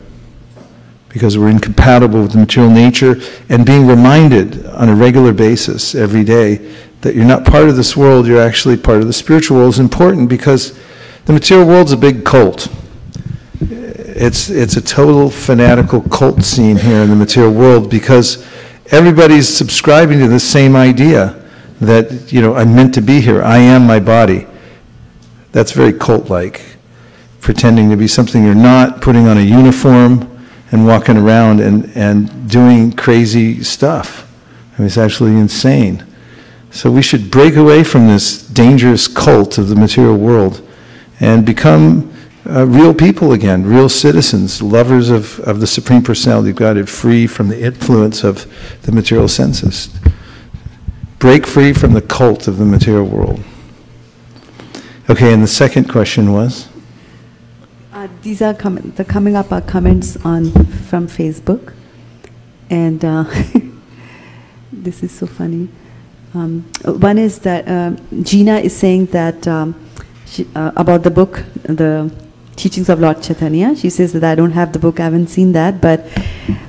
because 1.08 1.38
we're 1.38 1.48
incompatible 1.48 2.22
with 2.22 2.32
the 2.32 2.38
material 2.38 2.70
nature 2.70 3.16
and 3.48 3.64
being 3.64 3.86
reminded 3.86 4.66
on 4.66 4.88
a 4.88 4.94
regular 4.94 5.32
basis 5.32 5.94
every 5.94 6.24
day 6.24 6.56
that 7.00 7.14
you're 7.14 7.24
not 7.24 7.44
part 7.44 7.68
of 7.68 7.76
this 7.76 7.96
world, 7.96 8.26
you're 8.26 8.40
actually 8.40 8.76
part 8.76 8.98
of 8.98 9.06
the 9.06 9.12
spiritual 9.12 9.56
world 9.58 9.74
is 9.74 9.78
important 9.78 10.28
because 10.28 10.78
the 11.24 11.32
material 11.32 11.66
world's 11.66 11.92
a 11.92 11.96
big 11.96 12.24
cult. 12.24 12.68
It's, 13.60 14.50
it's 14.50 14.76
a 14.76 14.80
total 14.80 15.30
fanatical 15.30 16.00
cult 16.02 16.42
scene 16.42 16.76
here 16.76 17.02
in 17.02 17.10
the 17.10 17.16
material 17.16 17.52
world 17.52 17.88
because 17.88 18.46
everybody's 18.90 19.48
subscribing 19.48 20.18
to 20.18 20.28
the 20.28 20.40
same 20.40 20.74
idea 20.74 21.44
that, 21.80 22.32
you 22.32 22.40
know, 22.40 22.56
I'm 22.56 22.74
meant 22.74 22.94
to 22.94 23.00
be 23.00 23.20
here. 23.20 23.42
I 23.42 23.58
am 23.58 23.86
my 23.86 24.00
body. 24.00 24.46
That's 25.52 25.72
very 25.72 25.92
cult-like. 25.92 26.76
Pretending 27.40 27.90
to 27.90 27.96
be 27.96 28.08
something 28.08 28.44
you're 28.44 28.54
not, 28.54 29.00
putting 29.00 29.28
on 29.28 29.38
a 29.38 29.42
uniform, 29.42 30.27
and 30.70 30.86
walking 30.86 31.16
around 31.16 31.60
and, 31.60 31.90
and 31.96 32.50
doing 32.50 32.92
crazy 32.92 33.62
stuff. 33.62 34.30
I 34.74 34.80
mean, 34.80 34.86
it's 34.86 34.98
actually 34.98 35.32
insane. 35.32 36.04
So 36.70 36.90
we 36.90 37.02
should 37.02 37.30
break 37.30 37.56
away 37.56 37.82
from 37.82 38.06
this 38.06 38.46
dangerous 38.46 39.08
cult 39.08 39.58
of 39.58 39.68
the 39.68 39.74
material 39.74 40.16
world 40.16 40.66
and 41.20 41.44
become 41.44 42.12
uh, 42.48 42.66
real 42.66 42.94
people 42.94 43.32
again, 43.32 43.64
real 43.64 43.88
citizens, 43.88 44.62
lovers 44.62 45.10
of, 45.10 45.40
of 45.40 45.60
the 45.60 45.66
Supreme 45.66 46.02
Personality 46.02 46.50
of 46.50 46.56
Godhead, 46.56 46.88
free 46.88 47.26
from 47.26 47.48
the 47.48 47.60
influence 47.60 48.24
of 48.24 48.46
the 48.82 48.92
material 48.92 49.28
senses. 49.28 49.90
Break 51.18 51.46
free 51.46 51.72
from 51.72 51.94
the 51.94 52.02
cult 52.02 52.46
of 52.46 52.58
the 52.58 52.64
material 52.64 53.04
world. 53.04 53.42
Okay, 55.10 55.32
and 55.32 55.42
the 55.42 55.48
second 55.48 55.88
question 55.88 56.32
was? 56.32 56.68
These 58.28 58.42
are 58.42 58.52
com- 58.52 58.92
the 58.96 59.06
coming 59.06 59.36
up 59.36 59.50
are 59.52 59.62
comments 59.62 60.18
on 60.22 60.52
from 60.90 61.06
Facebook, 61.06 61.72
and 62.68 63.02
uh, 63.02 63.24
this 64.70 65.02
is 65.02 65.12
so 65.12 65.26
funny. 65.26 65.70
Um, 66.34 66.70
one 66.84 67.16
is 67.16 67.38
that 67.38 67.66
uh, 67.66 67.96
Gina 68.20 68.58
is 68.58 68.76
saying 68.76 69.06
that 69.16 69.48
um, 69.48 69.74
she, 70.26 70.46
uh, 70.54 70.72
about 70.76 71.04
the 71.04 71.10
book, 71.10 71.42
the 71.62 72.12
teachings 72.54 72.90
of 72.90 73.00
Lord 73.00 73.22
Chaitanya. 73.22 73.74
She 73.74 73.88
says 73.88 74.12
that 74.12 74.24
I 74.24 74.34
don't 74.34 74.52
have 74.52 74.74
the 74.74 74.78
book, 74.78 75.00
I 75.00 75.04
haven't 75.04 75.28
seen 75.28 75.52
that, 75.52 75.80
but 75.80 76.06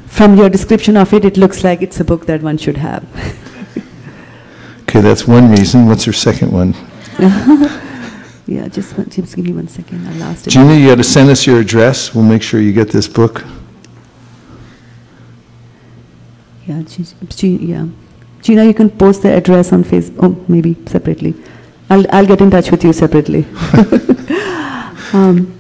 from 0.08 0.38
your 0.38 0.48
description 0.48 0.96
of 0.96 1.14
it, 1.14 1.26
it 1.26 1.36
looks 1.36 1.66
like 1.66 1.82
it's 1.82 2.00
a 2.00 2.06
book 2.06 2.26
that 2.28 2.42
one 2.42 2.58
should 2.58 2.78
have. 2.78 3.04
Okay, 4.84 5.02
that's 5.02 5.28
one 5.28 5.52
reason. 5.52 5.88
What's 5.88 6.06
her 6.06 6.14
second 6.14 6.52
one? 6.52 6.74
Yeah, 8.50 8.68
just, 8.68 8.98
one- 8.98 9.10
just 9.10 9.36
give 9.36 9.46
me 9.46 9.54
one 9.54 9.68
second. 9.68 10.08
I 10.08 10.14
lost 10.14 10.48
it. 10.48 10.50
Gina, 10.50 10.74
you 10.74 10.88
got 10.88 10.96
to 10.96 11.04
send 11.04 11.30
us 11.30 11.46
your 11.46 11.60
address. 11.60 12.16
We'll 12.16 12.24
make 12.24 12.42
sure 12.42 12.60
you 12.60 12.74
get 12.74 12.90
this 12.90 13.08
book. 13.08 13.46
Yeah, 16.66 16.82
Gi- 16.82 17.16
Gi- 17.30 17.66
yeah. 17.74 17.86
Gina, 18.42 18.64
you 18.66 18.74
can 18.74 18.90
post 18.90 19.22
the 19.22 19.32
address 19.32 19.72
on 19.72 19.84
Facebook, 19.84 20.18
oh, 20.24 20.46
maybe 20.48 20.76
separately. 20.88 21.36
I'll, 21.92 22.06
I'll 22.12 22.26
get 22.26 22.42
in 22.42 22.50
touch 22.50 22.72
with 22.72 22.84
you 22.84 22.92
separately. 22.92 23.46
um, 25.14 25.60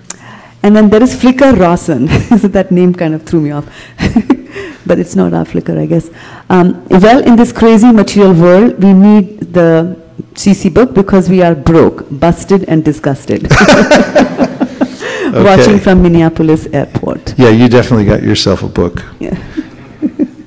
and 0.64 0.76
then 0.76 0.90
there 0.90 1.04
is 1.04 1.16
Flickr 1.16 1.60
Rawson. 1.60 2.08
so 2.40 2.48
that 2.48 2.72
name 2.72 2.96
kind 2.96 3.14
of 3.14 3.22
threw 3.22 3.42
me 3.42 3.52
off. 3.52 3.66
but 4.88 4.98
it's 4.98 5.16
not 5.16 5.32
our 5.36 5.46
Flickr, 5.46 5.78
I 5.78 5.86
guess. 5.86 6.10
Um, 6.50 6.84
well, 6.88 7.24
in 7.24 7.36
this 7.36 7.52
crazy 7.52 7.92
material 7.92 8.34
world, 8.34 8.82
we 8.82 8.94
need 8.94 9.54
the 9.54 10.09
CC 10.40 10.74
book 10.74 10.94
because 10.94 11.30
we 11.30 11.42
are 11.42 11.54
broke, 11.54 12.06
busted, 12.10 12.64
and 12.70 12.86
disgusted. 12.86 13.42
Watching 15.34 15.80
from 15.80 16.02
Minneapolis 16.02 16.66
Airport. 16.68 17.38
Yeah, 17.38 17.50
you 17.50 17.68
definitely 17.68 18.06
got 18.06 18.24
yourself 18.24 18.64
a 18.64 18.70
book. 18.70 19.04
Yeah. 19.20 19.38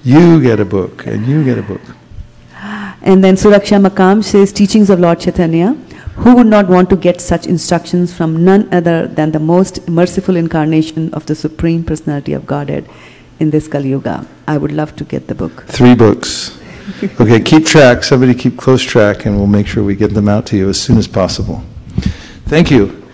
You 0.03 0.41
get 0.43 0.59
a 0.61 0.65
book, 0.65 1.07
and 1.07 1.27
you 1.27 1.45
get 1.45 1.59
a 1.59 1.63
book. 1.63 1.83
And 3.03 3.23
then 3.23 3.37
Suraksha 3.37 3.87
Makam 3.87 4.25
says, 4.25 4.51
teachings 4.51 4.89
of 4.89 4.99
Lord 4.99 5.21
Chaitanya. 5.21 5.75
Who 6.23 6.37
would 6.37 6.47
not 6.47 6.69
want 6.69 6.89
to 6.91 6.97
get 6.97 7.21
such 7.21 7.47
instructions 7.47 8.15
from 8.15 8.45
none 8.45 8.73
other 8.73 9.07
than 9.07 9.33
the 9.33 9.39
most 9.39 9.89
merciful 9.89 10.37
incarnation 10.37 11.13
of 11.13 11.27
the 11.27 11.35
Supreme 11.35 11.85
Personality 11.85 12.33
of 12.33 12.47
Godhead 12.47 12.89
in 13.39 13.51
this 13.51 13.69
Kali 13.69 13.91
Yuga? 13.91 14.27
I 14.49 14.57
would 14.57 14.73
love 14.73 14.97
to 14.97 15.05
get 15.05 15.29
the 15.29 15.35
book. 15.35 15.65
Three 15.67 15.95
books. 15.95 16.59
Okay, 17.21 17.41
keep 17.41 17.67
track. 17.67 18.03
Somebody 18.03 18.35
keep 18.35 18.57
close 18.57 18.83
track, 18.83 19.27
and 19.27 19.37
we'll 19.37 19.47
make 19.47 19.67
sure 19.67 19.85
we 19.85 19.95
get 19.95 20.15
them 20.15 20.29
out 20.29 20.47
to 20.47 20.57
you 20.57 20.69
as 20.69 20.81
soon 20.81 20.99
as 20.99 21.07
possible. 21.07 21.63
Thank 22.47 22.71
you. 22.71 23.07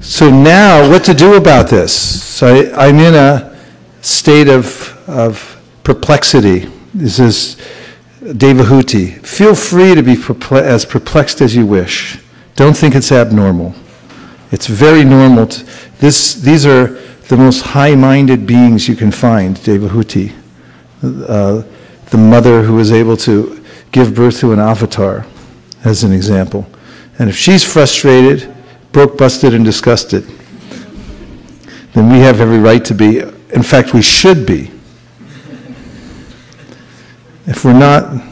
So 0.00 0.30
now, 0.30 0.88
what 0.88 1.04
to 1.04 1.14
do 1.14 1.34
about 1.34 1.68
this? 1.68 1.92
So 1.92 2.46
I, 2.46 2.88
I'm 2.88 2.98
in 2.98 3.14
a 3.14 3.56
state 4.00 4.48
of, 4.48 4.96
of 5.08 5.60
perplexity. 5.82 6.68
This 6.94 7.18
is 7.18 7.56
Devahuti. 8.20 9.24
Feel 9.26 9.54
free 9.54 9.94
to 9.94 10.02
be 10.02 10.16
perple- 10.16 10.58
as 10.58 10.84
perplexed 10.84 11.40
as 11.40 11.56
you 11.56 11.66
wish. 11.66 12.18
Don't 12.56 12.76
think 12.76 12.94
it's 12.94 13.12
abnormal. 13.12 13.74
It's 14.50 14.66
very 14.66 15.04
normal. 15.04 15.46
To, 15.46 15.64
this, 15.98 16.34
these 16.34 16.66
are 16.66 16.98
the 17.28 17.36
most 17.36 17.62
high-minded 17.62 18.46
beings 18.46 18.88
you 18.88 18.96
can 18.96 19.10
find, 19.10 19.56
Devahuti. 19.56 20.32
Uh, 21.02 21.62
the 22.10 22.18
mother 22.18 22.62
who 22.62 22.74
was 22.74 22.92
able 22.92 23.16
to 23.18 23.62
give 23.92 24.14
birth 24.14 24.40
to 24.40 24.52
an 24.52 24.58
avatar, 24.58 25.26
as 25.84 26.04
an 26.04 26.12
example. 26.12 26.66
And 27.18 27.28
if 27.28 27.36
she's 27.36 27.64
frustrated, 27.64 28.54
broke, 28.92 29.18
busted, 29.18 29.54
and 29.54 29.64
disgusted, 29.64 30.24
then 31.94 32.12
we 32.12 32.18
have 32.20 32.40
every 32.40 32.58
right 32.58 32.84
to 32.84 32.94
be. 32.94 33.20
In 33.20 33.62
fact, 33.62 33.94
we 33.94 34.02
should 34.02 34.46
be. 34.46 34.70
If 37.46 37.64
we're 37.64 37.78
not, 37.78 38.22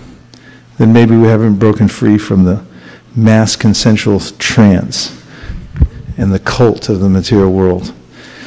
then 0.79 0.93
maybe 0.93 1.17
we 1.17 1.27
haven't 1.27 1.57
broken 1.57 1.89
free 1.89 2.19
from 2.19 2.45
the 2.45 2.65
mass 3.15 3.57
consensual 3.57 4.21
trance 4.21 5.23
and 6.19 6.33
the 6.33 6.39
cult 6.39 6.89
of 6.89 7.01
the 7.01 7.09
material 7.09 7.51
world. 7.53 7.95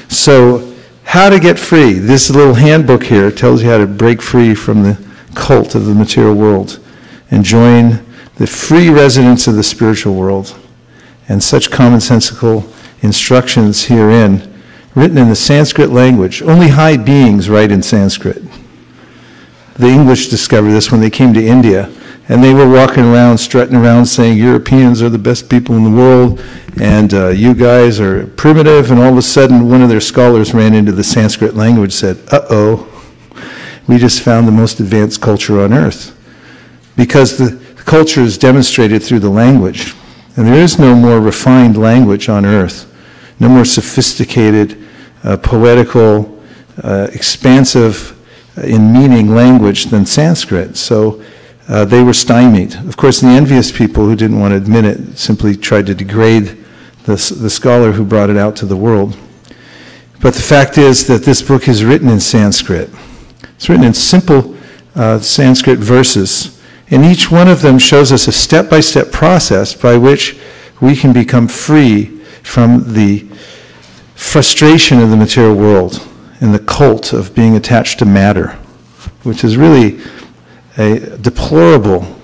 So, 0.09 0.75
how 1.03 1.29
to 1.29 1.39
get 1.39 1.57
free? 1.57 1.93
This 1.93 2.29
little 2.29 2.53
handbook 2.53 3.03
here 3.03 3.31
tells 3.31 3.63
you 3.63 3.69
how 3.69 3.79
to 3.79 3.87
break 3.87 4.21
free 4.21 4.53
from 4.53 4.83
the 4.83 5.08
cult 5.35 5.75
of 5.75 5.85
the 5.85 5.95
material 5.95 6.35
world 6.35 6.79
and 7.31 7.43
join 7.43 8.05
the 8.35 8.47
free 8.47 8.89
residents 8.89 9.47
of 9.47 9.55
the 9.55 9.63
spiritual 9.63 10.15
world. 10.15 10.57
And 11.27 11.43
such 11.43 11.69
commonsensical 11.69 12.71
instructions 13.01 13.85
herein, 13.85 14.61
written 14.95 15.17
in 15.17 15.29
the 15.29 15.35
Sanskrit 15.35 15.89
language. 15.89 16.41
Only 16.41 16.69
high 16.69 16.97
beings 16.97 17.49
write 17.49 17.71
in 17.71 17.83
Sanskrit. 17.83 18.41
The 19.75 19.87
English 19.87 20.27
discovered 20.27 20.71
this 20.71 20.91
when 20.91 20.99
they 21.01 21.09
came 21.09 21.33
to 21.33 21.45
India, 21.45 21.89
and 22.27 22.43
they 22.43 22.53
were 22.53 22.69
walking 22.69 23.05
around, 23.05 23.37
strutting 23.37 23.75
around, 23.75 24.05
saying 24.05 24.37
Europeans 24.37 25.01
are 25.01 25.09
the 25.09 25.17
best 25.17 25.49
people 25.49 25.77
in 25.77 25.83
the 25.83 25.89
world, 25.89 26.41
and 26.81 27.13
uh, 27.13 27.29
you 27.29 27.53
guys 27.53 27.99
are 27.99 28.27
primitive. 28.27 28.91
And 28.91 28.99
all 28.99 29.11
of 29.11 29.17
a 29.17 29.21
sudden, 29.21 29.69
one 29.69 29.81
of 29.81 29.89
their 29.89 30.01
scholars 30.01 30.53
ran 30.53 30.73
into 30.73 30.91
the 30.91 31.03
Sanskrit 31.03 31.55
language, 31.55 31.93
said, 31.93 32.17
"Uh 32.31 32.41
oh, 32.49 32.88
we 33.89 33.97
just 33.97 34.21
found 34.21 34.47
the 34.47 34.53
most 34.53 34.79
advanced 34.79 35.19
culture 35.19 35.59
on 35.59 35.73
earth," 35.73 36.15
because 36.95 37.37
the 37.37 37.59
culture 37.83 38.21
is 38.21 38.37
demonstrated 38.37 39.03
through 39.03 39.19
the 39.19 39.29
language, 39.29 39.95
and 40.37 40.47
there 40.47 40.63
is 40.63 40.79
no 40.79 40.95
more 40.95 41.19
refined 41.19 41.75
language 41.75 42.29
on 42.29 42.45
earth, 42.45 42.85
no 43.39 43.49
more 43.49 43.65
sophisticated, 43.65 44.77
uh, 45.23 45.35
poetical, 45.37 46.39
uh, 46.83 47.07
expansive 47.11 48.15
uh, 48.57 48.61
in 48.61 48.93
meaning 48.93 49.35
language 49.35 49.85
than 49.85 50.05
Sanskrit. 50.05 50.77
So 50.77 51.21
uh, 51.67 51.85
they 51.85 52.03
were 52.03 52.13
stymied. 52.13 52.75
Of 52.75 52.95
course, 52.95 53.21
the 53.21 53.27
envious 53.27 53.71
people 53.71 54.05
who 54.05 54.15
didn't 54.15 54.39
want 54.39 54.51
to 54.51 54.57
admit 54.57 54.85
it 54.85 55.17
simply 55.17 55.55
tried 55.57 55.85
to 55.87 55.95
degrade 55.95 56.57
the, 57.03 57.15
the 57.41 57.49
scholar 57.49 57.91
who 57.91 58.05
brought 58.05 58.29
it 58.29 58.37
out 58.37 58.55
to 58.57 58.65
the 58.65 58.77
world. 58.77 59.17
But 60.21 60.33
the 60.33 60.41
fact 60.41 60.77
is 60.77 61.07
that 61.07 61.23
this 61.23 61.41
book 61.41 61.67
is 61.67 61.83
written 61.83 62.09
in 62.09 62.19
Sanskrit. 62.19 62.89
It's 63.59 63.67
written 63.67 63.83
in 63.83 63.93
simple 63.93 64.55
uh, 64.95 65.19
Sanskrit 65.19 65.79
verses, 65.79 66.63
and 66.91 67.03
each 67.03 67.29
one 67.29 67.49
of 67.49 67.61
them 67.61 67.77
shows 67.77 68.09
us 68.09 68.29
a 68.29 68.31
step 68.31 68.69
by 68.69 68.79
step 68.79 69.11
process 69.11 69.73
by 69.73 69.97
which 69.97 70.39
we 70.79 70.95
can 70.95 71.11
become 71.11 71.49
free 71.49 72.05
from 72.41 72.93
the 72.93 73.27
frustration 74.15 75.01
of 75.01 75.09
the 75.09 75.17
material 75.17 75.57
world 75.57 76.07
and 76.39 76.53
the 76.53 76.59
cult 76.59 77.11
of 77.11 77.35
being 77.35 77.57
attached 77.57 77.99
to 77.99 78.05
matter, 78.05 78.51
which 79.23 79.43
is 79.43 79.57
really 79.57 79.99
a 80.77 81.17
deplorable 81.17 82.15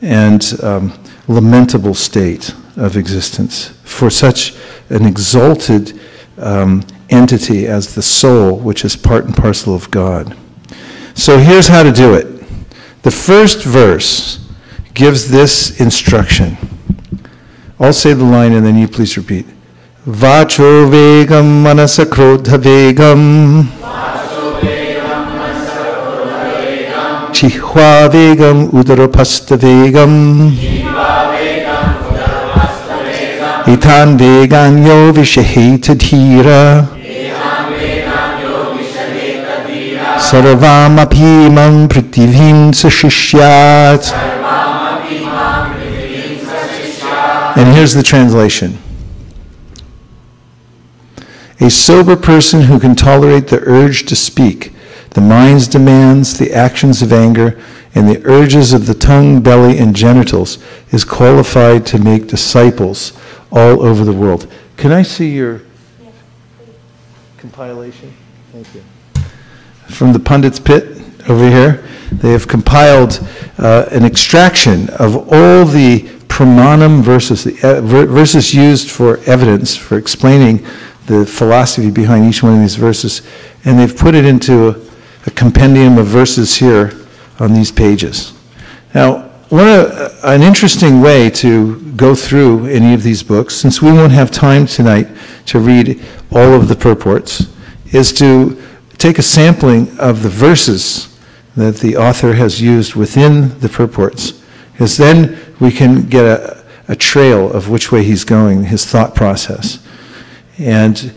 and 0.00 0.54
um, 0.62 0.96
lamentable 1.26 1.94
state 1.94 2.54
of 2.76 2.96
existence 2.96 3.70
for 3.82 4.10
such 4.10 4.54
an 4.90 5.04
exalted 5.04 5.98
um, 6.38 6.86
entity 7.10 7.66
as 7.66 7.96
the 7.96 8.02
soul, 8.02 8.56
which 8.56 8.84
is 8.84 8.94
part 8.94 9.24
and 9.24 9.36
parcel 9.36 9.74
of 9.74 9.90
God. 9.90 10.36
So 11.14 11.38
here's 11.38 11.68
how 11.68 11.82
to 11.82 11.92
do 11.92 12.14
it. 12.14 12.26
The 13.02 13.10
first 13.10 13.64
verse 13.64 14.40
gives 14.94 15.30
this 15.30 15.80
instruction. 15.80 16.56
I'll 17.78 17.92
say 17.92 18.14
the 18.14 18.24
line 18.24 18.52
and 18.52 18.66
then 18.66 18.76
you 18.76 18.88
please 18.88 19.16
repeat. 19.16 19.46
Vacho 20.06 20.90
vegam 20.90 21.62
manasa 21.62 22.04
krodha 22.04 22.58
vegam. 22.58 23.64
Chihwa 27.32 28.08
vegam 28.10 28.70
udarapasta 28.70 29.56
vegam. 29.56 30.52
Itan 33.66 34.18
vegan 34.18 34.84
yo 34.86 35.12
vishaheta 35.12 35.94
dhira. 35.94 36.86
Sarvam 40.24 40.96
apimam 41.04 41.86
prithivim 41.86 42.72
sashishyat. 42.72 44.10
And 47.58 47.76
here's 47.76 47.92
the 47.92 48.02
translation. 48.02 48.78
A 51.60 51.68
sober 51.68 52.16
person 52.16 52.62
who 52.62 52.80
can 52.80 52.96
tolerate 52.96 53.48
the 53.48 53.60
urge 53.66 54.06
to 54.06 54.16
speak, 54.16 54.72
the 55.10 55.20
mind's 55.20 55.68
demands, 55.68 56.38
the 56.38 56.54
actions 56.54 57.02
of 57.02 57.12
anger, 57.12 57.60
and 57.94 58.08
the 58.08 58.24
urges 58.24 58.72
of 58.72 58.86
the 58.86 58.94
tongue, 58.94 59.42
belly, 59.42 59.76
and 59.76 59.94
genitals 59.94 60.56
is 60.90 61.04
qualified 61.04 61.84
to 61.84 61.98
make 61.98 62.28
disciples 62.28 63.12
all 63.52 63.82
over 63.82 64.04
the 64.04 64.12
world. 64.12 64.50
Can 64.78 64.90
I 64.90 65.02
see 65.02 65.34
your 65.34 65.60
compilation? 67.36 68.14
From 69.94 70.12
the 70.12 70.18
Pundit's 70.18 70.58
Pit 70.58 71.00
over 71.28 71.48
here, 71.48 71.84
they 72.10 72.32
have 72.32 72.48
compiled 72.48 73.24
uh, 73.58 73.86
an 73.92 74.04
extraction 74.04 74.90
of 74.90 75.14
all 75.32 75.64
the 75.64 76.00
pramanam 76.26 77.00
verses, 77.00 77.44
the 77.44 77.56
uh, 77.62 77.80
verses 77.80 78.52
used 78.52 78.90
for 78.90 79.18
evidence, 79.26 79.76
for 79.76 79.96
explaining 79.96 80.66
the 81.06 81.24
philosophy 81.24 81.92
behind 81.92 82.26
each 82.26 82.42
one 82.42 82.54
of 82.54 82.60
these 82.60 82.74
verses, 82.74 83.22
and 83.64 83.78
they've 83.78 83.96
put 83.96 84.16
it 84.16 84.24
into 84.24 84.70
a, 84.70 84.80
a 85.26 85.30
compendium 85.30 85.96
of 85.96 86.06
verses 86.06 86.56
here 86.56 86.92
on 87.38 87.54
these 87.54 87.70
pages. 87.70 88.32
Now, 88.96 89.28
one, 89.50 89.68
uh, 89.68 90.08
an 90.24 90.42
interesting 90.42 91.02
way 91.02 91.30
to 91.30 91.80
go 91.92 92.16
through 92.16 92.66
any 92.66 92.94
of 92.94 93.04
these 93.04 93.22
books, 93.22 93.54
since 93.54 93.80
we 93.80 93.92
won't 93.92 94.12
have 94.12 94.32
time 94.32 94.66
tonight 94.66 95.06
to 95.46 95.60
read 95.60 96.02
all 96.32 96.52
of 96.52 96.66
the 96.66 96.74
purports, 96.74 97.46
is 97.92 98.12
to 98.14 98.60
take 98.98 99.18
a 99.18 99.22
sampling 99.22 99.98
of 99.98 100.22
the 100.22 100.28
verses 100.28 101.18
that 101.56 101.76
the 101.76 101.96
author 101.96 102.34
has 102.34 102.60
used 102.60 102.94
within 102.94 103.58
the 103.60 103.68
purports, 103.68 104.42
because 104.72 104.96
then 104.96 105.38
we 105.60 105.70
can 105.70 106.02
get 106.08 106.24
a, 106.24 106.64
a 106.88 106.96
trail 106.96 107.52
of 107.52 107.68
which 107.68 107.92
way 107.92 108.02
he's 108.02 108.24
going, 108.24 108.64
his 108.64 108.84
thought 108.84 109.14
process. 109.14 109.84
And 110.58 111.14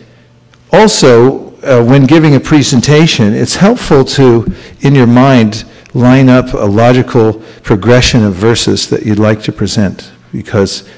also, 0.72 1.56
uh, 1.62 1.84
when 1.84 2.04
giving 2.04 2.34
a 2.34 2.40
presentation, 2.40 3.32
it's 3.34 3.56
helpful 3.56 4.04
to, 4.04 4.46
in 4.80 4.94
your 4.94 5.06
mind, 5.06 5.64
line 5.94 6.28
up 6.28 6.52
a 6.52 6.66
logical 6.66 7.42
progression 7.62 8.24
of 8.24 8.34
verses 8.34 8.88
that 8.90 9.04
you'd 9.04 9.18
like 9.18 9.42
to 9.42 9.52
present 9.52 10.12
because 10.32 10.88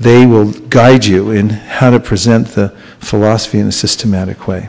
they 0.00 0.26
will 0.26 0.52
guide 0.68 1.04
you 1.04 1.30
in 1.30 1.50
how 1.50 1.90
to 1.90 2.00
present 2.00 2.48
the 2.48 2.70
philosophy 2.98 3.58
in 3.58 3.66
a 3.66 3.72
systematic 3.72 4.48
way. 4.48 4.68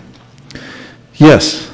Yes? 1.20 1.70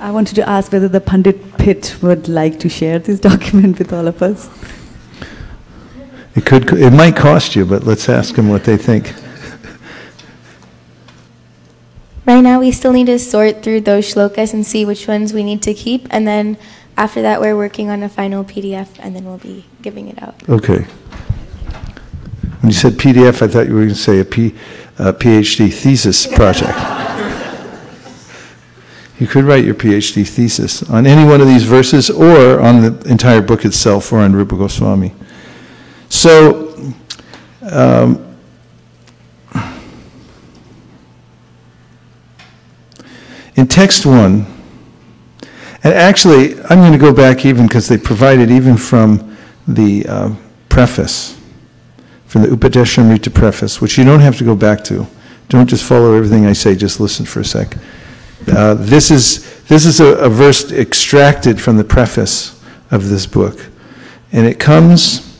I 0.00 0.10
wanted 0.10 0.34
to 0.34 0.48
ask 0.48 0.72
whether 0.72 0.88
the 0.88 1.00
Pandit 1.00 1.58
Pit 1.58 1.96
would 2.02 2.26
like 2.26 2.58
to 2.60 2.68
share 2.68 2.98
this 2.98 3.20
document 3.30 3.78
with 3.78 3.92
all 3.92 4.08
of 4.08 4.20
us. 4.22 4.48
It 6.34 6.46
could, 6.46 6.72
it 6.72 6.92
might 6.92 7.14
cost 7.14 7.54
you, 7.54 7.66
but 7.66 7.84
let's 7.84 8.08
ask 8.08 8.34
them 8.34 8.48
what 8.48 8.64
they 8.64 8.78
think. 8.78 9.14
Right 12.24 12.40
now, 12.40 12.60
we 12.60 12.72
still 12.72 12.92
need 12.92 13.06
to 13.06 13.18
sort 13.18 13.62
through 13.62 13.82
those 13.82 14.12
shlokas 14.12 14.54
and 14.54 14.66
see 14.66 14.84
which 14.84 15.06
ones 15.06 15.32
we 15.34 15.42
need 15.42 15.60
to 15.62 15.74
keep, 15.74 16.06
and 16.10 16.26
then 16.26 16.56
after 16.96 17.20
that, 17.20 17.40
we're 17.40 17.56
working 17.56 17.90
on 17.90 18.02
a 18.02 18.08
final 18.08 18.44
PDF, 18.44 18.88
and 18.98 19.14
then 19.14 19.24
we'll 19.24 19.38
be 19.38 19.66
giving 19.82 20.08
it 20.08 20.22
out. 20.22 20.36
Okay. 20.48 20.86
When 22.60 22.70
you 22.70 22.72
said 22.72 22.94
PDF, 22.94 23.42
I 23.42 23.48
thought 23.48 23.66
you 23.66 23.74
were 23.74 23.80
going 23.80 23.88
to 23.90 23.94
say 23.94 24.20
a, 24.20 24.24
P, 24.24 24.54
uh, 24.98 25.08
a 25.08 25.12
PhD 25.12 25.72
thesis 25.72 26.26
project. 26.26 26.78
You 29.22 29.28
could 29.28 29.44
write 29.44 29.64
your 29.64 29.76
PhD 29.76 30.26
thesis 30.26 30.82
on 30.90 31.06
any 31.06 31.24
one 31.24 31.40
of 31.40 31.46
these 31.46 31.62
verses 31.62 32.10
or 32.10 32.58
on 32.58 32.82
the 32.82 33.08
entire 33.08 33.40
book 33.40 33.64
itself 33.64 34.12
or 34.12 34.18
on 34.18 34.32
Rupa 34.32 34.56
Goswami. 34.56 35.14
So, 36.08 36.92
um, 37.62 38.36
in 43.54 43.68
text 43.68 44.04
one, 44.04 44.44
and 45.84 45.94
actually, 45.94 46.60
I'm 46.62 46.78
going 46.78 46.90
to 46.90 46.98
go 46.98 47.14
back 47.14 47.46
even 47.46 47.68
because 47.68 47.86
they 47.86 47.98
provided 47.98 48.50
even 48.50 48.76
from 48.76 49.36
the 49.68 50.04
uh, 50.08 50.34
preface, 50.68 51.40
from 52.26 52.42
the 52.42 52.48
Upadeshamrita 52.48 53.32
preface, 53.32 53.80
which 53.80 53.96
you 53.96 54.02
don't 54.02 54.18
have 54.18 54.36
to 54.38 54.44
go 54.44 54.56
back 54.56 54.82
to. 54.82 55.06
Don't 55.48 55.70
just 55.70 55.84
follow 55.84 56.12
everything 56.14 56.44
I 56.44 56.54
say, 56.54 56.74
just 56.74 56.98
listen 56.98 57.24
for 57.24 57.38
a 57.38 57.44
sec. 57.44 57.76
Uh, 58.48 58.74
this 58.74 59.10
is, 59.10 59.62
this 59.64 59.86
is 59.86 60.00
a, 60.00 60.14
a 60.16 60.28
verse 60.28 60.72
extracted 60.72 61.60
from 61.60 61.76
the 61.76 61.84
preface 61.84 62.62
of 62.90 63.08
this 63.08 63.26
book. 63.26 63.66
And 64.32 64.46
it 64.46 64.58
comes 64.58 65.38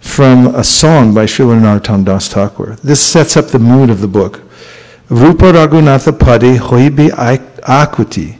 from 0.00 0.54
a 0.54 0.62
song 0.62 1.14
by 1.14 1.24
Srila 1.24 1.60
Narottam 1.60 2.04
Das 2.04 2.28
Thakur. 2.28 2.76
This 2.82 3.04
sets 3.04 3.36
up 3.36 3.48
the 3.48 3.58
mood 3.58 3.90
of 3.90 4.00
the 4.00 4.08
book. 4.08 4.40
Rupa 5.08 5.52
Raghunatha 5.52 6.12
Hoibe 6.58 7.10
Akuti 7.10 8.38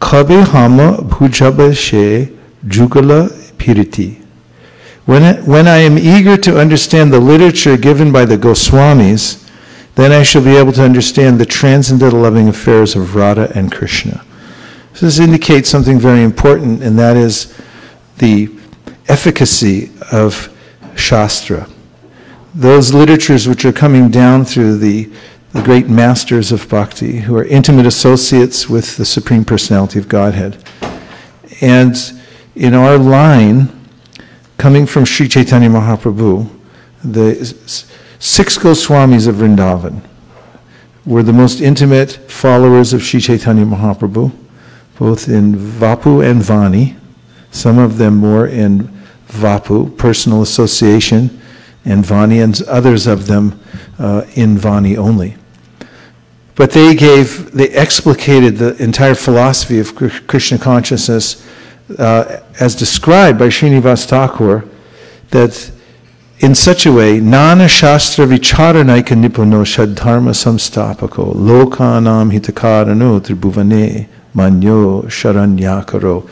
Kabe 0.00 0.44
Hama 0.44 0.98
Bhujaba 0.98 1.76
She 1.76 2.36
Jugala 2.66 3.28
Piriti. 3.56 4.22
When, 5.04 5.44
when 5.44 5.66
I 5.66 5.78
am 5.78 5.98
eager 5.98 6.36
to 6.36 6.60
understand 6.60 7.12
the 7.12 7.18
literature 7.20 7.76
given 7.76 8.12
by 8.12 8.24
the 8.24 8.36
Goswamis, 8.36 9.41
then 9.94 10.12
I 10.12 10.22
shall 10.22 10.42
be 10.42 10.56
able 10.56 10.72
to 10.72 10.82
understand 10.82 11.38
the 11.38 11.46
transcendental 11.46 12.20
loving 12.20 12.48
affairs 12.48 12.96
of 12.96 13.14
Radha 13.14 13.52
and 13.54 13.70
Krishna. 13.70 14.24
So 14.94 15.06
this 15.06 15.18
indicates 15.18 15.68
something 15.68 15.98
very 15.98 16.22
important, 16.22 16.82
and 16.82 16.98
that 16.98 17.16
is 17.16 17.58
the 18.18 18.50
efficacy 19.08 19.90
of 20.10 20.54
Shastra. 20.96 21.68
Those 22.54 22.92
literatures 22.92 23.48
which 23.48 23.64
are 23.64 23.72
coming 23.72 24.10
down 24.10 24.44
through 24.44 24.78
the, 24.78 25.10
the 25.52 25.62
great 25.62 25.88
masters 25.88 26.52
of 26.52 26.68
bhakti, 26.68 27.20
who 27.20 27.36
are 27.36 27.44
intimate 27.44 27.86
associates 27.86 28.68
with 28.68 28.96
the 28.96 29.04
Supreme 29.04 29.44
Personality 29.44 29.98
of 29.98 30.08
Godhead. 30.08 30.62
And 31.60 31.96
in 32.54 32.74
our 32.74 32.98
line, 32.98 33.68
coming 34.58 34.86
from 34.86 35.04
Sri 35.04 35.28
Chaitanya 35.28 35.68
Mahaprabhu, 35.68 36.48
the 37.02 37.34
six 38.22 38.56
Goswamis 38.56 39.26
of 39.26 39.34
Vrindavan 39.34 40.00
were 41.04 41.24
the 41.24 41.32
most 41.32 41.60
intimate 41.60 42.12
followers 42.30 42.92
of 42.92 43.02
Sri 43.02 43.18
Chaitanya 43.18 43.64
Mahaprabhu, 43.64 44.30
both 44.96 45.28
in 45.28 45.56
Vapu 45.56 46.24
and 46.24 46.40
Vani, 46.40 46.96
some 47.50 47.78
of 47.78 47.98
them 47.98 48.14
more 48.18 48.46
in 48.46 48.88
Vapu, 49.26 49.98
personal 49.98 50.40
association, 50.40 51.42
and 51.84 52.04
Vani, 52.04 52.44
and 52.44 52.62
others 52.68 53.08
of 53.08 53.26
them 53.26 53.60
uh, 53.98 54.24
in 54.34 54.56
Vani 54.56 54.96
only. 54.96 55.34
But 56.54 56.70
they 56.70 56.94
gave, 56.94 57.50
they 57.50 57.70
explicated 57.70 58.56
the 58.56 58.80
entire 58.80 59.16
philosophy 59.16 59.80
of 59.80 59.96
Krishna 60.28 60.58
consciousness 60.58 61.44
uh, 61.98 62.40
as 62.60 62.76
described 62.76 63.40
by 63.40 63.48
Srinivas 63.48 64.06
Thakur, 64.06 64.68
that 65.30 65.72
in 66.42 66.56
such 66.56 66.86
a 66.86 66.92
way, 66.92 67.20
Nana 67.20 67.68
Shastra 67.68 68.26
Vicharanaika 68.26 69.14
Nipuno 69.14 69.62
Shadharma 69.64 70.34
Samstapako 70.34 71.34
Lokanam 71.34 72.36
Hitakarano 72.36 73.20
Tribhuvane 73.20 74.08
Manyo 74.34 75.04
Sharanyakaro. 75.04 76.28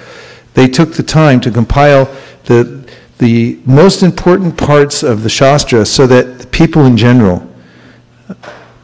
They 0.54 0.66
took 0.66 0.94
the 0.94 1.04
time 1.04 1.40
to 1.42 1.52
compile 1.52 2.12
the, 2.46 2.84
the 3.18 3.60
most 3.64 4.02
important 4.02 4.58
parts 4.58 5.04
of 5.04 5.22
the 5.22 5.28
Shastra 5.28 5.86
so 5.86 6.08
that 6.08 6.40
the 6.40 6.46
people 6.48 6.86
in 6.86 6.96
general, 6.96 7.48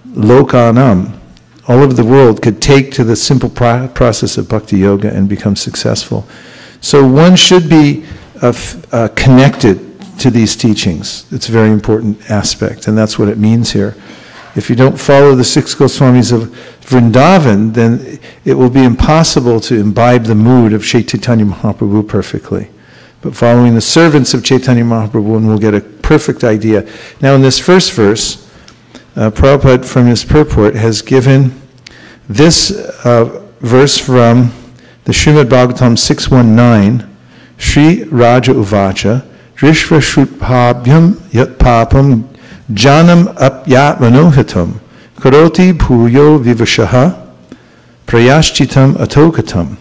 Lokanam, 0.06 1.18
all 1.66 1.80
over 1.80 1.92
the 1.92 2.04
world, 2.04 2.40
could 2.40 2.62
take 2.62 2.92
to 2.92 3.02
the 3.02 3.16
simple 3.16 3.50
pro- 3.50 3.88
process 3.88 4.38
of 4.38 4.48
bhakti 4.48 4.78
yoga 4.78 5.12
and 5.12 5.28
become 5.28 5.56
successful. 5.56 6.24
So 6.80 7.04
one 7.04 7.34
should 7.34 7.68
be 7.68 8.06
uh, 8.40 8.52
uh, 8.92 9.08
connected 9.16 9.85
to 10.18 10.30
these 10.30 10.56
teachings. 10.56 11.30
It's 11.32 11.48
a 11.48 11.52
very 11.52 11.70
important 11.70 12.30
aspect, 12.30 12.88
and 12.88 12.96
that's 12.96 13.18
what 13.18 13.28
it 13.28 13.38
means 13.38 13.72
here. 13.72 13.94
If 14.54 14.70
you 14.70 14.76
don't 14.76 14.98
follow 14.98 15.34
the 15.34 15.44
six 15.44 15.74
Goswamis 15.74 16.32
of 16.32 16.48
Vrindavan, 16.80 17.74
then 17.74 18.18
it 18.44 18.54
will 18.54 18.70
be 18.70 18.82
impossible 18.84 19.60
to 19.60 19.78
imbibe 19.78 20.24
the 20.24 20.34
mood 20.34 20.72
of 20.72 20.82
Chaitanya 20.82 21.44
Mahaprabhu 21.44 22.08
perfectly. 22.08 22.70
But 23.20 23.36
following 23.36 23.74
the 23.74 23.80
servants 23.80 24.32
of 24.32 24.44
Chaitanya 24.44 24.84
Mahaprabhu, 24.84 25.24
one 25.24 25.46
will 25.46 25.58
get 25.58 25.74
a 25.74 25.80
perfect 25.80 26.44
idea. 26.44 26.88
Now, 27.20 27.34
in 27.34 27.42
this 27.42 27.58
first 27.58 27.92
verse, 27.92 28.50
uh, 29.14 29.30
Prabhupada, 29.30 29.84
from 29.84 30.06
his 30.06 30.24
purport, 30.24 30.74
has 30.74 31.02
given 31.02 31.60
this 32.28 32.70
uh, 33.04 33.46
verse 33.60 33.98
from 33.98 34.52
the 35.04 35.12
Srimad 35.12 35.46
Bhagavatam 35.46 35.98
619, 35.98 37.16
Sri 37.58 38.04
Raja 38.04 38.52
Uvacha, 38.52 39.26
Rishva 39.56 40.00
Shrutpabhyam 40.00 41.32
Yat 41.32 41.58
Papam 41.58 42.24
Janam 42.72 43.34
Apyatmanohitam 43.36 44.80
Karoti 45.16 45.72
Bhuyo 45.72 46.38
Vivashaha 46.42 47.26
Prayashchitam 48.06 48.94
Atokatam. 48.94 49.78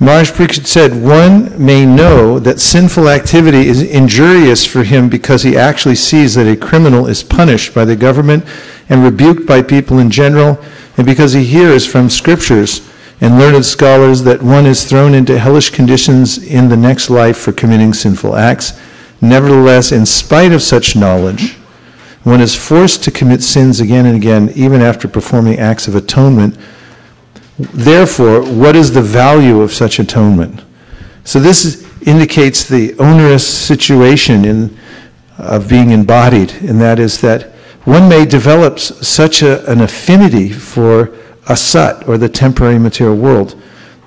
Maharaj 0.00 0.32
Pariksit 0.32 0.66
said, 0.66 1.00
one 1.00 1.64
may 1.64 1.86
know 1.86 2.40
that 2.40 2.58
sinful 2.58 3.08
activity 3.08 3.68
is 3.68 3.80
injurious 3.80 4.66
for 4.66 4.82
him 4.82 5.08
because 5.08 5.44
he 5.44 5.56
actually 5.56 5.94
sees 5.94 6.34
that 6.34 6.48
a 6.48 6.56
criminal 6.56 7.06
is 7.06 7.22
punished 7.22 7.72
by 7.72 7.84
the 7.84 7.94
government 7.94 8.44
and 8.88 9.04
rebuked 9.04 9.46
by 9.46 9.62
people 9.62 10.00
in 10.00 10.10
general, 10.10 10.58
and 10.96 11.06
because 11.06 11.34
he 11.34 11.44
hears 11.44 11.86
from 11.86 12.10
scriptures 12.10 12.80
and 13.22 13.38
learned 13.38 13.64
scholars 13.64 14.24
that 14.24 14.42
one 14.42 14.66
is 14.66 14.84
thrown 14.84 15.14
into 15.14 15.38
hellish 15.38 15.70
conditions 15.70 16.38
in 16.38 16.68
the 16.68 16.76
next 16.76 17.08
life 17.08 17.38
for 17.38 17.52
committing 17.52 17.94
sinful 17.94 18.34
acts. 18.34 18.78
Nevertheless, 19.20 19.92
in 19.92 20.04
spite 20.04 20.50
of 20.50 20.60
such 20.60 20.96
knowledge, 20.96 21.52
one 22.24 22.40
is 22.40 22.56
forced 22.56 23.04
to 23.04 23.12
commit 23.12 23.40
sins 23.40 23.78
again 23.78 24.06
and 24.06 24.16
again, 24.16 24.50
even 24.56 24.80
after 24.82 25.06
performing 25.06 25.60
acts 25.60 25.86
of 25.86 25.94
atonement. 25.94 26.58
Therefore, 27.58 28.42
what 28.42 28.74
is 28.74 28.92
the 28.92 29.02
value 29.02 29.60
of 29.60 29.72
such 29.72 30.00
atonement? 30.00 30.64
So 31.22 31.38
this 31.38 31.64
is- 31.64 31.86
indicates 32.02 32.64
the 32.64 32.98
onerous 32.98 33.46
situation 33.46 34.44
in, 34.44 34.76
of 35.38 35.68
being 35.68 35.90
embodied, 35.90 36.52
and 36.62 36.80
that 36.80 36.98
is 36.98 37.20
that 37.20 37.52
one 37.84 38.08
may 38.08 38.24
develop 38.24 38.80
such 38.80 39.42
a, 39.42 39.64
an 39.70 39.80
affinity 39.80 40.50
for 40.50 41.12
asat, 41.52 42.08
or 42.08 42.18
the 42.18 42.28
temporary 42.28 42.78
material 42.78 43.16
world, 43.16 43.60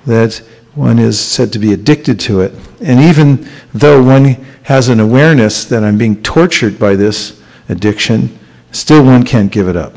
that 0.06 0.36
one 0.74 0.98
is 0.98 1.18
said 1.18 1.52
to 1.52 1.58
be 1.58 1.72
addicted 1.72 2.20
to 2.20 2.40
it. 2.40 2.52
And 2.80 3.00
even 3.00 3.48
though 3.72 4.02
one 4.02 4.24
has 4.64 4.88
an 4.88 5.00
awareness 5.00 5.64
that 5.66 5.82
I'm 5.82 5.96
being 5.96 6.22
tortured 6.22 6.78
by 6.78 6.96
this 6.96 7.40
addiction, 7.68 8.38
still 8.72 9.04
one 9.04 9.24
can't 9.24 9.50
give 9.50 9.68
it 9.68 9.76
up. 9.76 9.94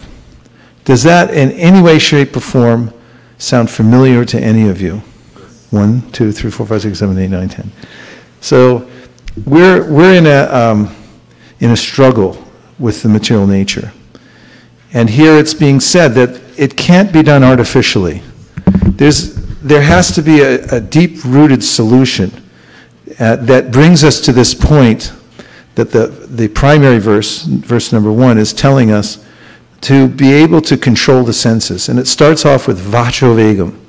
Does 0.85 1.03
that 1.03 1.31
in 1.31 1.51
any 1.51 1.81
way, 1.81 1.99
shape, 1.99 2.35
or 2.35 2.39
form 2.39 2.93
sound 3.37 3.69
familiar 3.69 4.25
to 4.25 4.39
any 4.39 4.69
of 4.69 4.81
you? 4.81 5.01
One, 5.69 6.09
two, 6.11 6.31
three, 6.31 6.49
four, 6.49 6.65
five, 6.65 6.81
six, 6.81 6.99
seven, 6.99 7.17
eight, 7.17 7.29
nine, 7.29 7.49
ten. 7.49 7.71
So 8.41 8.89
we're, 9.45 9.91
we're 9.91 10.15
in, 10.15 10.25
a, 10.25 10.45
um, 10.45 10.95
in 11.59 11.71
a 11.71 11.77
struggle 11.77 12.43
with 12.79 13.03
the 13.03 13.09
material 13.09 13.45
nature. 13.45 13.91
And 14.93 15.09
here 15.09 15.37
it's 15.37 15.53
being 15.53 15.79
said 15.79 16.13
that 16.15 16.41
it 16.59 16.75
can't 16.75 17.13
be 17.13 17.23
done 17.23 17.41
artificially. 17.41 18.21
There's, 18.83 19.33
there 19.61 19.81
has 19.81 20.13
to 20.15 20.21
be 20.21 20.41
a, 20.41 20.61
a 20.75 20.81
deep 20.81 21.23
rooted 21.23 21.63
solution 21.63 22.31
uh, 23.17 23.37
that 23.37 23.71
brings 23.71 24.03
us 24.03 24.19
to 24.21 24.33
this 24.33 24.53
point 24.53 25.13
that 25.75 25.91
the, 25.91 26.07
the 26.07 26.49
primary 26.49 26.99
verse, 26.99 27.43
verse 27.43 27.93
number 27.93 28.11
one, 28.11 28.37
is 28.37 28.51
telling 28.51 28.91
us 28.91 29.25
to 29.81 30.09
be 30.09 30.33
able 30.33 30.59
to 30.63 30.75
control 30.75 31.23
the 31.23 31.31
senses. 31.31 31.87
And 31.87 31.97
it 31.97 32.07
starts 32.07 32.45
off 32.45 32.67
with 32.67 32.77
vacho 32.77 33.37
vegam. 33.37 33.79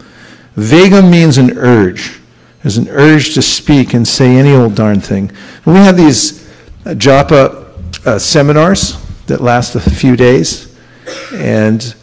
Vegam 0.54 1.10
means 1.10 1.38
an 1.38 1.58
urge. 1.58 2.20
There's 2.62 2.76
an 2.76 2.88
urge 2.88 3.34
to 3.34 3.42
speak 3.42 3.94
and 3.94 4.06
say 4.06 4.36
any 4.36 4.52
old 4.52 4.76
darn 4.76 5.00
thing. 5.00 5.32
And 5.64 5.74
we 5.74 5.80
have 5.80 5.96
these 5.96 6.48
uh, 6.86 6.90
japa 6.90 8.06
uh, 8.06 8.20
seminars 8.20 8.96
that 9.26 9.40
last 9.40 9.74
a 9.74 9.80
few 9.80 10.14
days. 10.14 10.76
And 11.32 11.96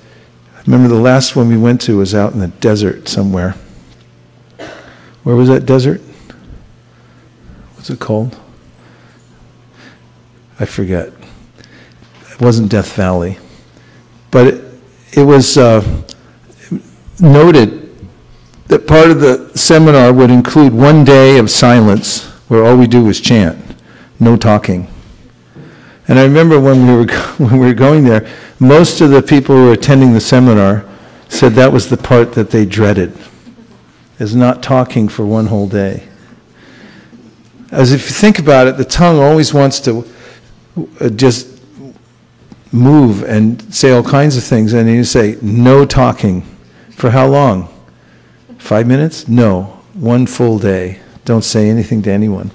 remember 0.68 0.94
the 0.94 1.02
last 1.02 1.36
one 1.36 1.48
we 1.48 1.58
went 1.58 1.82
to 1.82 1.98
was 1.98 2.14
out 2.14 2.34
in 2.34 2.40
the 2.40 2.50
desert 2.50 3.08
somewhere. 3.08 3.56
Where 5.24 5.36
was 5.36 5.48
that 5.48 5.66
desert? 5.66 6.02
What's 7.76 7.90
it 7.90 8.00
called? 8.00 8.38
I 10.60 10.66
forget. 10.66 11.12
It 12.32 12.42
wasn't 12.42 12.70
Death 12.70 12.94
Valley. 12.94 13.38
But 14.30 14.48
it, 14.48 14.66
it 15.14 15.24
was 15.24 15.58
uh, 15.58 16.04
noted 17.20 18.08
that 18.68 18.88
part 18.88 19.10
of 19.10 19.22
the 19.22 19.52
seminar 19.58 20.12
would 20.12 20.30
include 20.30 20.74
one 20.74 21.06
day 21.06 21.38
of 21.38 21.50
silence 21.50 22.26
where 22.50 22.66
all 22.66 22.76
we 22.76 22.88
do 22.88 23.08
is 23.08 23.22
chant, 23.22 23.58
no 24.20 24.36
talking. 24.36 24.88
And 26.08 26.18
I 26.18 26.24
remember 26.24 26.60
when 26.60 26.88
we 26.88 26.94
were, 26.94 27.14
when 27.38 27.60
we 27.60 27.68
were 27.68 27.74
going 27.74 28.04
there, 28.04 28.28
most 28.60 29.02
of 29.02 29.10
the 29.10 29.22
people 29.22 29.56
who 29.56 29.66
were 29.66 29.74
attending 29.74 30.14
the 30.14 30.22
seminar 30.22 30.86
said 31.30 31.54
that 31.54 31.72
was 31.72 31.90
the 31.90 31.98
part 31.98 32.34
that 32.34 32.52
they 32.52 32.66
dreaded, 32.66 33.18
is 34.20 34.36
not 34.36 34.64
talking 34.64 35.08
for 35.10 35.26
one 35.26 35.48
whole 35.48 35.68
day. 35.68 36.08
As 37.72 37.92
if 37.92 38.06
you 38.08 38.16
think 38.16 38.40
about 38.40 38.68
it, 38.68 38.78
the 38.78 38.86
tongue 38.86 39.20
always 39.20 39.54
wants 39.54 39.82
to 39.82 40.08
uh, 41.02 41.10
just 41.10 41.62
move 42.72 43.24
and 43.24 43.62
say 43.74 43.92
all 43.92 44.04
kinds 44.04 44.38
of 44.38 44.44
things, 44.44 44.74
and 44.74 44.90
you 44.90 45.04
say, 45.04 45.38
no 45.42 45.86
talking. 45.86 46.44
For 46.92 47.12
how 47.12 47.28
long? 47.28 47.68
Five 48.58 48.88
minutes? 48.88 49.28
No. 49.28 49.82
One 49.94 50.26
full 50.26 50.60
day. 50.60 51.00
Don't 51.26 51.44
say 51.44 51.70
anything 51.70 52.02
to 52.04 52.12
anyone. 52.12 52.52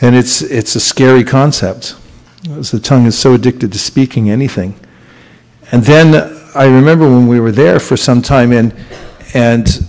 And 0.00 0.16
it's, 0.16 0.42
it's 0.42 0.74
a 0.74 0.80
scary 0.80 1.24
concept. 1.24 1.96
Because 2.42 2.70
the 2.70 2.80
tongue 2.80 3.06
is 3.06 3.16
so 3.16 3.34
addicted 3.34 3.72
to 3.72 3.78
speaking 3.78 4.28
anything. 4.30 4.78
And 5.72 5.82
then 5.84 6.14
I 6.54 6.66
remember 6.66 7.08
when 7.08 7.26
we 7.26 7.40
were 7.40 7.52
there 7.52 7.80
for 7.80 7.96
some 7.96 8.22
time, 8.22 8.52
and, 8.52 8.74
and 9.32 9.86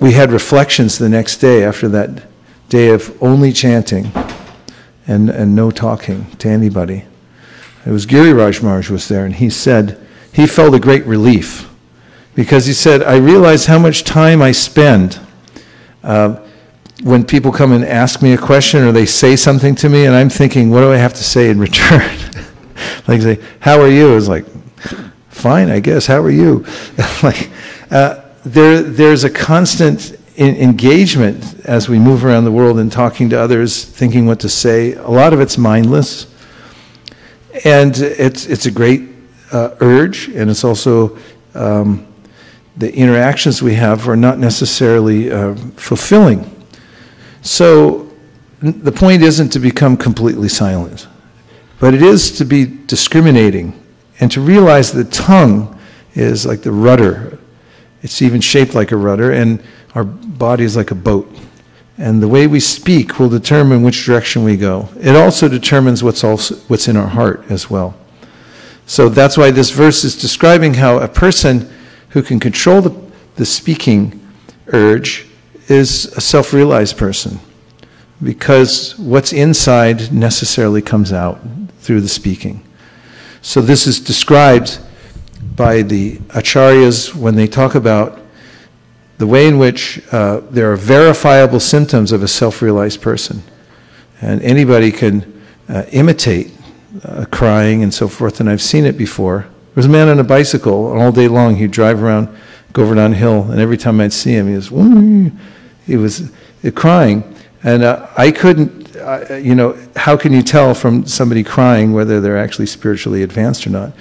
we 0.00 0.12
had 0.12 0.32
reflections 0.32 0.98
the 0.98 1.08
next 1.08 1.38
day 1.38 1.64
after 1.64 1.88
that 1.90 2.24
day 2.68 2.90
of 2.90 3.16
only 3.22 3.52
chanting 3.52 4.10
and, 5.06 5.30
and 5.30 5.54
no 5.54 5.70
talking 5.70 6.26
to 6.36 6.48
anybody. 6.48 7.04
It 7.86 7.90
was 7.90 8.06
Giriraj 8.06 8.62
Maharaj 8.62 8.90
was 8.90 9.08
there, 9.08 9.24
and 9.24 9.34
he 9.34 9.50
said 9.50 9.98
he 10.32 10.46
felt 10.46 10.74
a 10.74 10.80
great 10.80 11.04
relief 11.04 11.70
because 12.34 12.66
he 12.66 12.72
said, 12.72 13.02
I 13.02 13.16
realize 13.16 13.66
how 13.66 13.78
much 13.78 14.04
time 14.04 14.40
I 14.40 14.52
spend 14.52 15.20
uh, 16.02 16.36
when 17.02 17.24
people 17.24 17.50
come 17.50 17.72
and 17.72 17.84
ask 17.84 18.22
me 18.22 18.32
a 18.32 18.38
question 18.38 18.82
or 18.84 18.92
they 18.92 19.06
say 19.06 19.36
something 19.36 19.74
to 19.76 19.88
me, 19.88 20.06
and 20.06 20.14
I'm 20.14 20.30
thinking, 20.30 20.70
what 20.70 20.80
do 20.80 20.92
I 20.92 20.96
have 20.96 21.14
to 21.14 21.24
say 21.24 21.50
in 21.50 21.58
return? 21.68 22.18
like 23.08 23.22
say, 23.22 23.40
how 23.60 23.80
are 23.80 23.88
you? 23.88 24.16
It's 24.16 24.28
like, 24.28 24.46
fine, 25.28 25.70
I 25.70 25.80
guess. 25.80 26.06
How 26.06 26.20
are 26.20 26.30
you? 26.30 26.64
like, 27.22 27.50
uh, 27.90 28.22
there, 28.44 28.82
there's 28.82 29.24
a 29.24 29.30
constant 29.30 30.16
engagement 30.38 31.60
as 31.64 31.88
we 31.88 31.98
move 31.98 32.24
around 32.24 32.44
the 32.44 32.52
world 32.52 32.78
and 32.78 32.90
talking 32.90 33.28
to 33.30 33.38
others, 33.38 33.84
thinking 33.84 34.26
what 34.26 34.40
to 34.40 34.48
say. 34.48 34.94
A 34.94 35.08
lot 35.08 35.32
of 35.32 35.40
it's 35.40 35.58
mindless, 35.58 36.26
and 37.64 37.96
it's 37.98 38.46
it's 38.46 38.66
a 38.66 38.70
great 38.70 39.02
uh, 39.52 39.76
urge, 39.80 40.28
and 40.28 40.50
it's 40.50 40.64
also 40.64 41.18
um, 41.54 42.06
the 42.76 42.92
interactions 42.94 43.62
we 43.62 43.74
have 43.74 44.08
are 44.08 44.16
not 44.16 44.38
necessarily 44.38 45.30
uh, 45.30 45.54
fulfilling. 45.76 46.51
So 47.42 48.10
the 48.60 48.92
point 48.92 49.22
isn't 49.22 49.50
to 49.50 49.58
become 49.58 49.96
completely 49.96 50.48
silent, 50.48 51.08
but 51.80 51.94
it 51.94 52.02
is 52.02 52.30
to 52.38 52.44
be 52.44 52.64
discriminating 52.86 53.78
and 54.20 54.30
to 54.30 54.40
realize 54.40 54.92
the 54.92 55.04
tongue 55.04 55.78
is 56.14 56.46
like 56.46 56.62
the 56.62 56.70
rudder. 56.70 57.38
It's 58.02 58.22
even 58.22 58.40
shaped 58.40 58.74
like 58.74 58.92
a 58.92 58.96
rudder, 58.96 59.32
and 59.32 59.62
our 59.94 60.04
body 60.04 60.64
is 60.64 60.76
like 60.76 60.92
a 60.92 60.94
boat. 60.94 61.28
And 61.98 62.22
the 62.22 62.28
way 62.28 62.46
we 62.46 62.60
speak 62.60 63.18
will 63.18 63.28
determine 63.28 63.82
which 63.82 64.04
direction 64.04 64.44
we 64.44 64.56
go. 64.56 64.88
It 65.00 65.16
also 65.16 65.48
determines 65.48 66.02
what's, 66.02 66.24
also, 66.24 66.56
what's 66.68 66.88
in 66.88 66.96
our 66.96 67.06
heart 67.06 67.44
as 67.48 67.68
well. 67.68 67.96
So 68.86 69.08
that's 69.08 69.36
why 69.36 69.50
this 69.50 69.70
verse 69.70 70.04
is 70.04 70.20
describing 70.20 70.74
how 70.74 70.98
a 70.98 71.08
person 71.08 71.70
who 72.10 72.22
can 72.22 72.40
control 72.40 72.80
the, 72.80 73.10
the 73.36 73.46
speaking 73.46 74.20
urge 74.68 75.26
is 75.68 76.06
a 76.16 76.20
self 76.20 76.52
realized 76.52 76.96
person 76.96 77.40
because 78.22 78.96
what's 78.98 79.32
inside 79.32 80.12
necessarily 80.12 80.82
comes 80.82 81.12
out 81.12 81.40
through 81.80 82.00
the 82.00 82.08
speaking. 82.08 82.64
So 83.40 83.60
this 83.60 83.86
is 83.86 83.98
described 83.98 84.78
by 85.56 85.82
the 85.82 86.16
acharyas 86.28 87.14
when 87.14 87.34
they 87.34 87.48
talk 87.48 87.74
about 87.74 88.20
the 89.18 89.26
way 89.26 89.46
in 89.46 89.58
which 89.58 90.02
uh, 90.12 90.40
there 90.50 90.72
are 90.72 90.76
verifiable 90.76 91.60
symptoms 91.60 92.12
of 92.12 92.22
a 92.22 92.28
self 92.28 92.62
realized 92.62 93.02
person. 93.02 93.42
And 94.20 94.40
anybody 94.42 94.92
can 94.92 95.42
uh, 95.68 95.84
imitate 95.90 96.52
uh, 97.04 97.26
crying 97.30 97.82
and 97.82 97.92
so 97.92 98.06
forth, 98.06 98.40
and 98.40 98.48
I've 98.48 98.62
seen 98.62 98.84
it 98.84 98.96
before. 98.96 99.40
There 99.40 99.76
was 99.76 99.86
a 99.86 99.88
man 99.88 100.08
on 100.08 100.18
a 100.18 100.24
bicycle, 100.24 100.92
and 100.92 101.00
all 101.00 101.12
day 101.12 101.28
long 101.28 101.56
he'd 101.56 101.70
drive 101.70 102.02
around 102.02 102.28
Govardhan 102.72 103.12
Hill, 103.12 103.50
and 103.50 103.60
every 103.60 103.76
time 103.76 104.00
I'd 104.00 104.12
see 104.12 104.32
him, 104.32 104.48
he 104.48 104.54
was, 104.54 104.68
he 105.86 105.96
was 105.96 106.30
crying. 106.74 107.36
And 107.62 107.82
uh, 107.82 108.08
I 108.16 108.30
couldn't, 108.30 108.96
uh, 108.96 109.34
you 109.34 109.54
know, 109.54 109.78
how 109.96 110.16
can 110.16 110.32
you 110.32 110.42
tell 110.42 110.74
from 110.74 111.06
somebody 111.06 111.44
crying 111.44 111.92
whether 111.92 112.20
they're 112.20 112.38
actually 112.38 112.66
spiritually 112.66 113.22
advanced 113.22 113.66
or 113.66 113.70
not? 113.70 113.92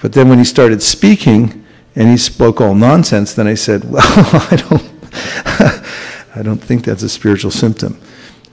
But 0.00 0.12
then 0.12 0.28
when 0.28 0.38
he 0.38 0.44
started 0.44 0.82
speaking, 0.82 1.62
and 1.94 2.08
he 2.08 2.16
spoke 2.16 2.60
all 2.60 2.74
nonsense, 2.74 3.34
then 3.34 3.46
I 3.46 3.54
said, 3.54 3.84
well, 3.90 4.02
I 4.04 4.56
don't, 4.56 4.90
I 6.36 6.42
don't 6.42 6.58
think 6.58 6.84
that's 6.84 7.02
a 7.02 7.08
spiritual 7.08 7.50
symptom. 7.50 8.00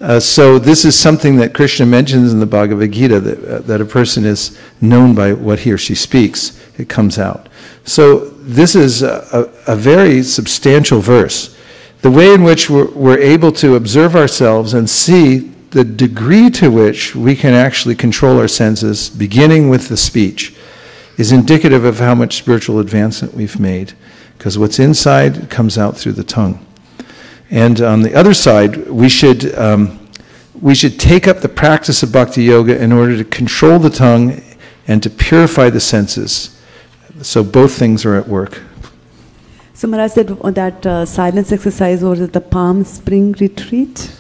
Uh, 0.02 0.20
so 0.20 0.58
this 0.58 0.86
is 0.86 0.98
something 0.98 1.36
that 1.36 1.54
Krishna 1.54 1.86
mentions 1.86 2.32
in 2.32 2.40
the 2.40 2.46
Bhagavad 2.46 2.92
Gita 2.92 3.20
that, 3.20 3.44
uh, 3.44 3.60
that 3.60 3.82
a 3.82 3.86
person 3.86 4.26
is 4.26 4.58
known 4.80 5.14
by 5.14 5.34
what 5.34 5.60
he 5.60 5.72
or 5.72 5.78
she 5.78 5.94
speaks. 5.94 6.58
It 6.78 6.88
comes 6.88 7.20
out. 7.20 7.50
So 7.84 8.20
this 8.30 8.76
is 8.76 9.02
a, 9.02 9.52
a, 9.68 9.74
a 9.74 9.76
very 9.76 10.24
substantial 10.24 11.02
verse. 11.02 11.58
The 12.02 12.12
way 12.12 12.34
in 12.34 12.44
which 12.44 12.70
we're, 12.70 12.90
we're 12.92 13.20
able 13.20 13.52
to 13.54 13.76
observe 13.76 14.16
ourselves 14.16 14.74
and 14.74 14.90
see 14.90 15.52
the 15.72 15.84
degree 15.84 16.50
to 16.52 16.72
which 16.72 17.14
we 17.14 17.36
can 17.36 17.54
actually 17.54 17.96
control 17.96 18.40
our 18.40 18.48
senses, 18.48 19.10
beginning 19.10 19.70
with 19.70 19.90
the 19.90 19.98
speech, 19.98 20.56
is 21.18 21.34
indicative 21.34 21.84
of 21.84 22.00
how 22.00 22.16
much 22.16 22.38
spiritual 22.38 22.80
advancement 22.80 23.34
we've 23.34 23.60
made. 23.60 23.94
Because 24.38 24.58
what's 24.58 24.80
inside 24.80 25.50
comes 25.50 25.78
out 25.78 25.98
through 25.98 26.14
the 26.14 26.24
tongue. 26.24 26.66
And 27.52 27.82
on 27.82 28.02
the 28.02 28.14
other 28.14 28.34
side, 28.34 28.88
we 28.88 29.10
should, 29.10 29.56
um, 29.58 30.00
we 30.62 30.76
should 30.76 31.00
take 31.00 31.28
up 31.28 31.40
the 31.40 31.50
practice 31.50 32.04
of 32.04 32.12
bhakti 32.12 32.44
yoga 32.44 32.82
in 32.82 32.92
order 32.92 33.18
to 33.18 33.24
control 33.24 33.80
the 33.80 33.90
tongue 33.90 34.42
and 34.88 35.02
to 35.04 35.10
purify 35.10 35.70
the 35.70 35.80
senses. 35.80 36.60
So 37.22 37.44
both 37.44 37.74
things 37.74 38.06
are 38.06 38.16
at 38.16 38.28
work. 38.28 38.62
So 39.74 39.88
Maharaj 39.88 40.12
said 40.12 40.38
on 40.42 40.54
that 40.54 40.86
uh, 40.86 41.06
silence 41.06 41.52
exercise 41.52 42.04
was 42.04 42.22
at 42.22 42.34
the 42.34 42.42
Palm 42.42 42.84
Spring 42.84 43.32
retreat? 43.40 44.12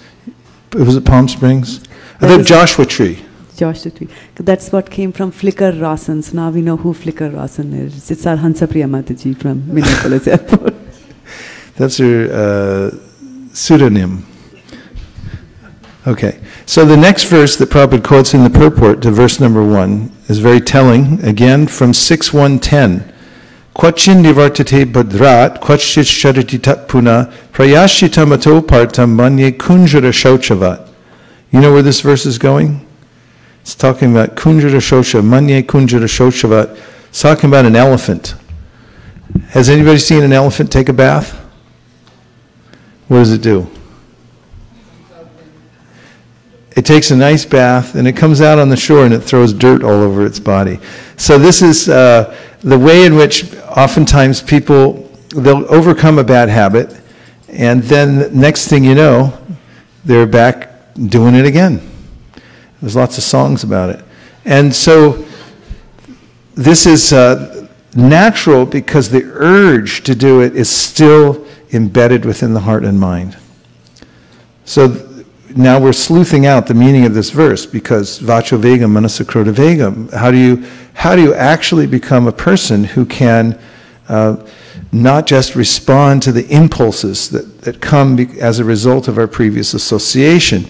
It 0.72 0.86
was 0.86 0.96
at 0.96 1.06
Palm 1.06 1.28
Springs? 1.28 1.84
That 2.20 2.38
the 2.38 2.44
Joshua 2.44 2.86
tree. 2.86 3.24
Joshua 3.58 3.92
tree. 3.92 4.08
That's 4.36 4.72
what 4.72 4.90
came 4.90 5.12
from 5.12 5.32
Flicker 5.32 5.72
Rasan. 5.72 6.24
So 6.24 6.36
now 6.38 6.50
we 6.50 6.62
know 6.62 6.78
who 6.78 6.94
Flicker 6.94 7.30
Rasan 7.30 7.74
is. 7.74 8.10
It's 8.10 8.26
our 8.26 8.38
Hansapriya 8.38 8.88
Mataji 8.90 9.38
from 9.38 9.68
Minneapolis 9.74 10.28
Airport. 10.28 10.74
That's 11.76 11.98
her 11.98 12.30
uh, 12.32 13.09
pseudonym. 13.60 14.26
Okay, 16.08 16.40
so 16.66 16.86
the 16.86 16.96
next 16.96 17.26
verse 17.26 17.58
that 17.58 17.70
Prabhupada 17.70 18.04
quotes 18.04 18.34
in 18.34 18.44
the 18.44 18.50
purport 18.50 19.02
to 19.02 19.12
verse 19.12 19.40
number 19.40 19.64
one 19.64 20.12
is 20.30 20.40
very 20.40 20.62
telling, 20.62 21.24
again 21.26 21.68
from 21.68 21.94
6110. 21.94 23.14
Quachin 23.76 24.24
nivartate 24.24 24.92
badrat, 24.92 25.60
quachit 25.60 26.88
puna, 26.88 27.32
prayashitamato 27.52 28.62
partam. 28.62 29.20
You 31.52 31.62
know 31.62 31.74
where 31.74 31.82
this 31.82 32.00
verse 32.02 32.26
is 32.26 32.38
going? 32.38 32.88
It's 33.62 33.76
talking 33.76 34.12
about 34.12 34.36
kunjara 34.36 34.80
shosha, 34.80 35.22
manye 35.22 35.64
kunjara 35.64 36.08
shoshavat. 36.08 36.80
It's 37.10 37.22
talking 37.22 37.50
about 37.50 37.66
an 37.66 37.76
elephant. 37.76 38.36
Has 39.50 39.70
anybody 39.70 40.00
seen 40.00 40.24
an 40.24 40.32
elephant 40.32 40.72
take 40.72 40.88
a 40.88 40.94
bath? 40.94 41.49
What 43.10 43.18
does 43.18 43.34
it 43.34 43.42
do? 43.42 43.68
It 46.78 46.86
takes 46.86 47.10
a 47.10 47.18
nice 47.18 47.44
bath 47.44 47.96
and 47.96 48.08
it 48.08 48.16
comes 48.16 48.40
out 48.40 48.60
on 48.60 48.70
the 48.70 48.78
shore 48.78 49.04
and 49.04 49.14
it 49.14 49.22
throws 49.22 49.52
dirt 49.52 49.84
all 49.84 49.90
over 49.90 50.26
its 50.26 50.40
body. 50.40 50.80
So, 51.18 51.40
this 51.40 51.64
is 51.64 51.90
uh, 51.90 52.38
the 52.62 52.78
way 52.78 53.06
in 53.06 53.16
which 53.16 53.54
oftentimes 53.64 54.44
people 54.44 55.10
they'll 55.30 55.66
overcome 55.74 56.20
a 56.20 56.24
bad 56.24 56.50
habit 56.50 57.02
and 57.50 57.82
then 57.84 58.40
next 58.40 58.68
thing 58.68 58.84
you 58.84 58.94
know, 58.94 59.36
they're 60.06 60.28
back 60.28 60.70
doing 61.08 61.34
it 61.34 61.46
again. 61.46 61.82
There's 62.80 62.96
lots 62.96 63.18
of 63.18 63.24
songs 63.24 63.64
about 63.64 63.90
it. 63.90 64.06
And 64.46 64.74
so, 64.74 65.26
this 66.54 66.86
is 66.86 67.12
uh, 67.12 67.68
natural 67.96 68.68
because 68.68 69.10
the 69.10 69.24
urge 69.24 70.04
to 70.04 70.14
do 70.14 70.42
it 70.42 70.56
is 70.56 70.70
still 70.70 71.48
embedded 71.72 72.26
within 72.26 72.54
the 72.54 72.62
heart 72.62 72.84
and 72.84 73.00
mind. 73.00 73.38
So 74.66 75.10
now 75.56 75.80
we're 75.80 75.94
sleuthing 75.94 76.46
out 76.46 76.68
the 76.68 76.74
meaning 76.74 77.06
of 77.06 77.14
this 77.14 77.32
verse 77.32 77.66
because 77.66 78.20
vacho 78.20 78.60
vegam 78.60 78.92
manasakrota 78.92 79.54
vegam. 79.54 80.12
How 80.14 80.32
do 80.32 80.38
you 80.38 80.66
how 80.94 81.16
do 81.16 81.22
you 81.22 81.34
actually 81.34 81.88
become 81.88 82.28
a 82.28 82.32
person 82.32 82.84
who 82.84 83.06
can 83.06 83.60
uh, 84.10 84.46
not 84.92 85.26
just 85.26 85.56
respond 85.56 86.22
to 86.24 86.32
the 86.32 86.48
impulses 86.50 87.30
that, 87.30 87.62
that 87.62 87.80
come 87.80 88.20
as 88.40 88.60
a 88.60 88.66
result 88.66 89.08
of 89.08 89.18
our 89.18 89.28
previous 89.28 89.74
association? 89.74 90.66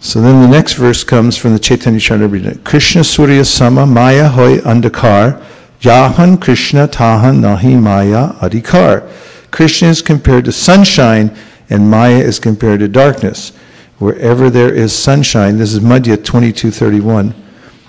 So 0.00 0.20
then 0.20 0.42
the 0.42 0.48
next 0.48 0.74
verse 0.74 1.04
comes 1.04 1.36
from 1.36 1.52
the 1.52 1.58
Chaitanya 1.58 1.98
Charitamrita. 1.98 2.64
Krishna 2.64 3.04
Surya 3.04 3.44
Sama 3.44 3.86
Maya 3.86 4.28
Hoy 4.28 4.58
Andakar 4.58 5.42
Yahan 5.80 6.40
Krishna 6.40 6.88
Tahan 6.88 7.40
Nahi 7.40 7.80
Maya 7.80 8.32
Adhikar. 8.34 9.10
Krishna 9.54 9.86
is 9.86 10.02
compared 10.02 10.44
to 10.46 10.52
sunshine 10.52 11.32
and 11.70 11.88
Maya 11.88 12.16
is 12.16 12.40
compared 12.40 12.80
to 12.80 12.88
darkness. 12.88 13.50
Wherever 13.98 14.50
there 14.50 14.74
is 14.74 14.92
sunshine, 14.92 15.58
this 15.58 15.72
is 15.72 15.78
Madhya 15.78 16.16
2231, 16.16 17.32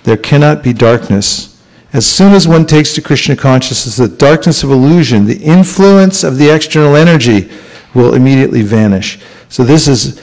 there 0.04 0.16
cannot 0.16 0.62
be 0.62 0.72
darkness. 0.72 1.60
As 1.92 2.06
soon 2.06 2.34
as 2.34 2.46
one 2.46 2.66
takes 2.66 2.94
to 2.94 3.02
Krishna 3.02 3.34
consciousness, 3.34 3.96
the 3.96 4.06
darkness 4.06 4.62
of 4.62 4.70
illusion, 4.70 5.24
the 5.24 5.42
influence 5.42 6.22
of 6.22 6.38
the 6.38 6.54
external 6.54 6.94
energy 6.94 7.50
will 7.96 8.14
immediately 8.14 8.62
vanish. 8.62 9.18
So 9.48 9.64
this 9.64 9.88
is 9.88 10.22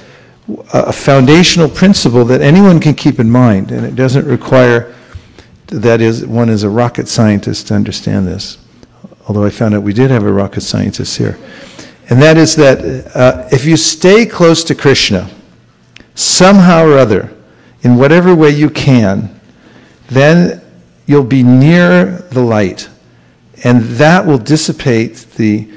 a 0.73 0.93
foundational 0.93 1.67
principle 1.67 2.23
that 2.23 2.39
anyone 2.39 2.79
can 2.79 2.95
keep 2.95 3.19
in 3.19 3.29
mind, 3.29 3.73
and 3.73 3.85
it 3.85 3.95
doesn't 3.97 4.25
require 4.25 4.95
that 5.67 5.99
is 5.99 6.25
one 6.25 6.47
is 6.47 6.63
a 6.63 6.69
rocket 6.69 7.09
scientist 7.09 7.67
to 7.67 7.73
understand 7.73 8.27
this. 8.27 8.62
Although 9.27 9.45
I 9.45 9.49
found 9.49 9.73
out 9.73 9.83
we 9.83 9.93
did 9.93 10.11
have 10.11 10.23
a 10.23 10.31
rocket 10.31 10.61
scientist 10.61 11.17
here, 11.17 11.37
and 12.09 12.21
that 12.21 12.37
is 12.37 12.55
that 12.57 13.15
uh, 13.15 13.47
if 13.51 13.65
you 13.65 13.77
stay 13.77 14.25
close 14.25 14.63
to 14.65 14.75
Krishna, 14.75 15.29
somehow 16.15 16.85
or 16.85 16.97
other, 16.97 17.33
in 17.81 17.97
whatever 17.97 18.35
way 18.35 18.49
you 18.49 18.69
can, 18.69 19.39
then 20.07 20.61
you'll 21.05 21.23
be 21.23 21.43
near 21.43 22.17
the 22.31 22.41
light, 22.41 22.89
and 23.63 23.81
that 23.81 24.25
will 24.25 24.37
dissipate 24.37 25.15
the 25.37 25.69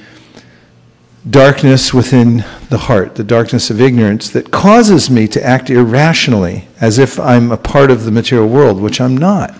darkness 1.28 1.92
within 1.92 2.44
the 2.70 2.78
heart, 2.78 3.16
the 3.16 3.24
darkness 3.24 3.70
of 3.70 3.80
ignorance 3.80 4.30
that 4.30 4.50
causes 4.50 5.10
me 5.10 5.26
to 5.28 5.44
act 5.44 5.70
irrationally 5.70 6.68
as 6.80 6.98
if 6.98 7.18
I'm 7.18 7.50
a 7.50 7.56
part 7.56 7.90
of 7.90 8.04
the 8.04 8.10
material 8.10 8.48
world, 8.48 8.80
which 8.80 9.00
I'm 9.00 9.16
not. 9.16 9.54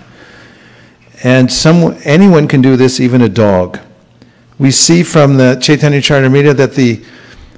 And 1.22 1.50
some, 1.50 1.96
anyone 2.04 2.46
can 2.48 2.60
do 2.60 2.76
this, 2.76 3.00
even 3.00 3.22
a 3.22 3.28
dog. 3.28 3.78
We 4.58 4.70
see 4.70 5.02
from 5.02 5.36
the 5.36 5.56
Chaitanya 5.56 6.00
Charitamrita 6.00 6.56
that 6.56 6.74
the 6.74 7.04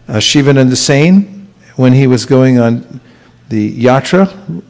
uh, 0.09 0.21
Shivananda 0.21 0.77
Sain, 0.77 1.49
when 1.77 1.93
he 1.93 2.07
was 2.07 2.25
going 2.25 2.59
on 2.59 3.01
the 3.49 3.73
yatra, 3.73 4.63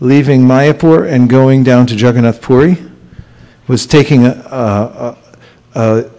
leaving 0.00 0.42
Mayapur 0.42 1.10
and 1.10 1.28
going 1.28 1.64
down 1.64 1.86
to 1.86 1.94
Jagannath 1.94 2.42
Puri, 2.42 2.76
was 3.66 3.86
taking 3.86 4.26
a, 4.26 4.30
a, 4.30 5.18
a, 5.74 6.10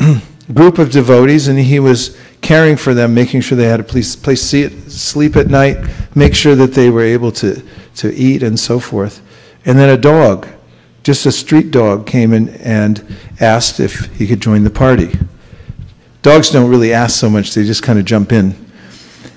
a 0.00 0.22
group 0.52 0.78
of 0.78 0.90
devotees 0.90 1.48
and 1.48 1.58
he 1.58 1.80
was 1.80 2.16
caring 2.40 2.76
for 2.76 2.94
them, 2.94 3.14
making 3.14 3.40
sure 3.40 3.56
they 3.56 3.68
had 3.68 3.80
a 3.80 3.84
place, 3.84 4.14
place 4.16 4.50
to 4.50 4.90
sleep 4.90 5.36
at 5.36 5.46
night, 5.46 5.78
make 6.14 6.34
sure 6.34 6.54
that 6.54 6.72
they 6.74 6.90
were 6.90 7.02
able 7.02 7.32
to, 7.32 7.62
to 7.96 8.12
eat 8.14 8.42
and 8.42 8.58
so 8.58 8.78
forth. 8.78 9.22
And 9.64 9.78
then 9.78 9.88
a 9.88 9.96
dog, 9.96 10.48
just 11.02 11.26
a 11.26 11.32
street 11.32 11.70
dog, 11.70 12.06
came 12.06 12.32
in 12.32 12.50
and 12.60 13.04
asked 13.40 13.80
if 13.80 14.06
he 14.16 14.26
could 14.26 14.40
join 14.40 14.64
the 14.64 14.70
party. 14.70 15.18
Dogs 16.22 16.50
don't 16.50 16.70
really 16.70 16.92
ask 16.92 17.18
so 17.18 17.28
much, 17.28 17.54
they 17.54 17.64
just 17.64 17.82
kind 17.82 17.98
of 17.98 18.04
jump 18.04 18.32
in. 18.32 18.54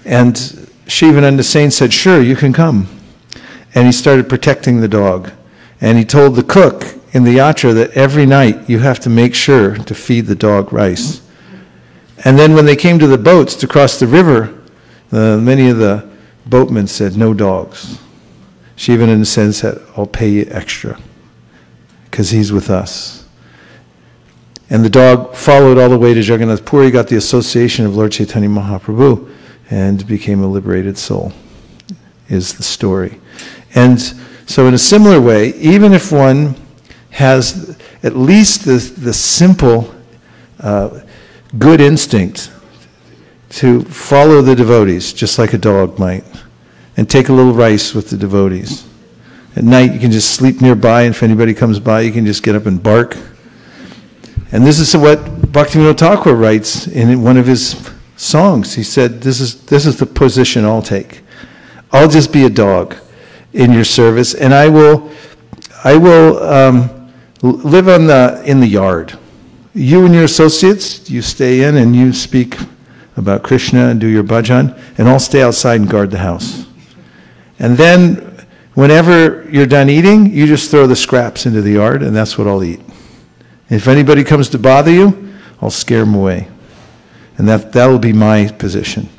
And 0.06 0.70
Shivananda 0.88 1.44
Sain 1.44 1.72
said, 1.72 1.92
Sure, 1.92 2.22
you 2.22 2.36
can 2.36 2.54
come. 2.54 2.88
And 3.74 3.88
he 3.88 3.92
started 3.92 4.30
protecting 4.30 4.80
the 4.80 4.88
dog. 4.88 5.32
And 5.82 5.98
he 5.98 6.06
told 6.06 6.36
the 6.36 6.44
cook 6.44 6.84
in 7.12 7.24
the 7.24 7.38
yatra 7.38 7.74
that 7.74 7.92
every 7.92 8.26
night 8.26 8.70
you 8.70 8.80
have 8.80 9.00
to 9.02 9.10
make 9.10 9.34
sure 9.34 9.76
to 9.76 9.96
feed 9.96 10.28
the 10.28 10.36
dog 10.36 10.72
rice. 10.72 11.22
And 12.24 12.38
then 12.38 12.54
when 12.54 12.66
they 12.66 12.76
came 12.76 13.00
to 13.00 13.08
the 13.08 13.18
boats 13.18 13.56
to 13.56 13.68
cross 13.68 14.00
the 14.00 14.08
river, 14.08 14.62
uh, 15.12 15.38
many 15.38 15.70
of 15.70 15.78
the 15.78 16.08
boatmen 16.46 16.86
said, 16.86 17.18
No 17.18 17.34
dogs. 17.34 18.00
Shivananda 18.76 19.26
Sain 19.26 19.54
said, 19.54 19.82
I'll 19.98 20.06
pay 20.06 20.30
you 20.30 20.48
extra 20.52 21.00
because 22.16 22.30
he's 22.30 22.54
with 22.54 22.70
us. 22.70 23.26
And 24.70 24.86
the 24.86 24.90
dog 24.90 25.36
followed 25.36 25.78
all 25.78 25.90
the 25.90 25.98
way 25.98 26.14
to 26.14 26.22
Jagannath 26.22 26.64
Puri, 26.64 26.90
got 26.90 27.10
the 27.10 27.18
association 27.18 27.86
of 27.86 27.98
Lord 27.98 28.14
Chaitanya 28.14 28.48
Mahaprabhu, 28.48 29.36
and 29.70 30.08
became 30.08 30.42
a 30.42 30.48
liberated 30.48 30.98
soul, 30.98 31.34
is 32.30 32.54
the 32.54 32.64
story. 32.64 33.20
And 33.74 34.02
so, 34.48 34.66
in 34.66 34.74
a 34.74 34.78
similar 34.78 35.20
way, 35.20 35.56
even 35.56 35.92
if 35.92 36.10
one 36.10 36.56
has 37.10 37.78
at 38.02 38.16
least 38.16 38.64
the, 38.64 38.78
the 38.98 39.12
simple 39.12 39.94
uh, 40.62 41.02
good 41.58 41.82
instinct 41.82 42.50
to 43.50 43.82
follow 43.84 44.42
the 44.42 44.56
devotees, 44.56 45.12
just 45.12 45.38
like 45.38 45.52
a 45.52 45.58
dog 45.58 46.00
might, 46.00 46.24
and 46.96 47.10
take 47.10 47.28
a 47.28 47.34
little 47.34 47.52
rice 47.52 47.94
with 47.94 48.10
the 48.10 48.16
devotees. 48.16 48.85
At 49.56 49.64
night, 49.64 49.94
you 49.94 50.00
can 50.00 50.12
just 50.12 50.32
sleep 50.32 50.60
nearby, 50.62 51.04
and 51.04 51.16
if 51.16 51.24
anybody 51.24 51.54
comes 51.54 51.80
by, 51.80 52.02
you 52.02 52.12
can 52.12 52.26
just 52.26 52.44
get 52.44 52.56
up 52.56 52.66
and 52.66 52.82
bark. 52.82 53.16
And 54.52 54.66
this 54.66 54.80
is 54.80 54.96
what 54.98 55.20
Bhaktivinoda 55.20 55.98
Thakur 55.98 56.36
writes 56.36 56.88
in 56.88 57.22
one 57.22 57.38
of 57.38 57.48
his 57.48 57.90
songs. 58.18 58.74
He 58.74 58.84
said, 58.84 59.22
this 59.22 59.40
is, 59.40 59.62
this 59.66 59.86
is 59.86 59.98
the 59.98 60.06
position 60.06 60.66
I'll 60.66 60.82
take. 60.82 61.22
I'll 61.94 62.10
just 62.10 62.34
be 62.34 62.44
a 62.44 62.50
dog 62.50 62.98
in 63.54 63.72
your 63.72 63.86
service, 63.86 64.34
and 64.34 64.54
I 64.54 64.68
will, 64.68 65.10
I 65.86 65.96
will 65.96 66.44
um, 66.44 67.12
live 67.42 67.88
on 67.88 68.08
the, 68.08 68.44
in 68.46 68.60
the 68.60 68.68
yard. 68.68 69.18
You 69.74 70.06
and 70.06 70.14
your 70.14 70.26
associates, 70.26 71.10
you 71.10 71.22
stay 71.22 71.64
in 71.64 71.78
and 71.78 71.96
you 71.96 72.12
speak 72.12 72.58
about 73.16 73.44
Krishna 73.44 73.88
and 73.88 74.02
do 74.02 74.08
your 74.08 74.24
bhajan, 74.24 74.78
and 74.98 75.08
I'll 75.08 75.20
stay 75.20 75.42
outside 75.42 75.80
and 75.80 75.90
guard 75.90 76.12
the 76.12 76.18
house. 76.18 76.66
And 77.60 77.78
then, 77.78 78.35
whenever 78.76 79.50
you're 79.50 79.66
done 79.66 79.90
eating, 79.90 80.32
you 80.32 80.46
just 80.46 80.70
throw 80.70 80.86
the 80.86 80.96
scraps 80.96 81.46
into 81.46 81.62
the 81.62 81.72
yard, 81.72 82.04
and 82.04 82.16
that's 82.16 82.38
what 82.38 82.48
I'll 82.48 82.64
eat. 82.64 82.82
If 83.70 83.88
anybody 83.88 84.24
comes 84.24 84.50
to 84.50 84.60
bother 84.60 84.92
you, 84.92 85.34
I'll 85.62 85.72
scare 85.72 86.02
them 86.02 86.14
away. 86.14 86.48
And 87.38 87.48
that, 87.50 87.74
that 87.74 87.88
will 87.88 88.00
be 88.00 88.14
my 88.14 88.48
position. 88.48 89.10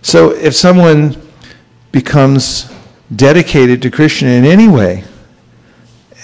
So 0.00 0.30
if 0.30 0.54
someone 0.54 1.16
becomes 1.92 2.72
dedicated 3.14 3.82
to 3.82 3.90
Krishna 3.90 4.28
in 4.28 4.44
any 4.44 4.68
way, 4.68 5.04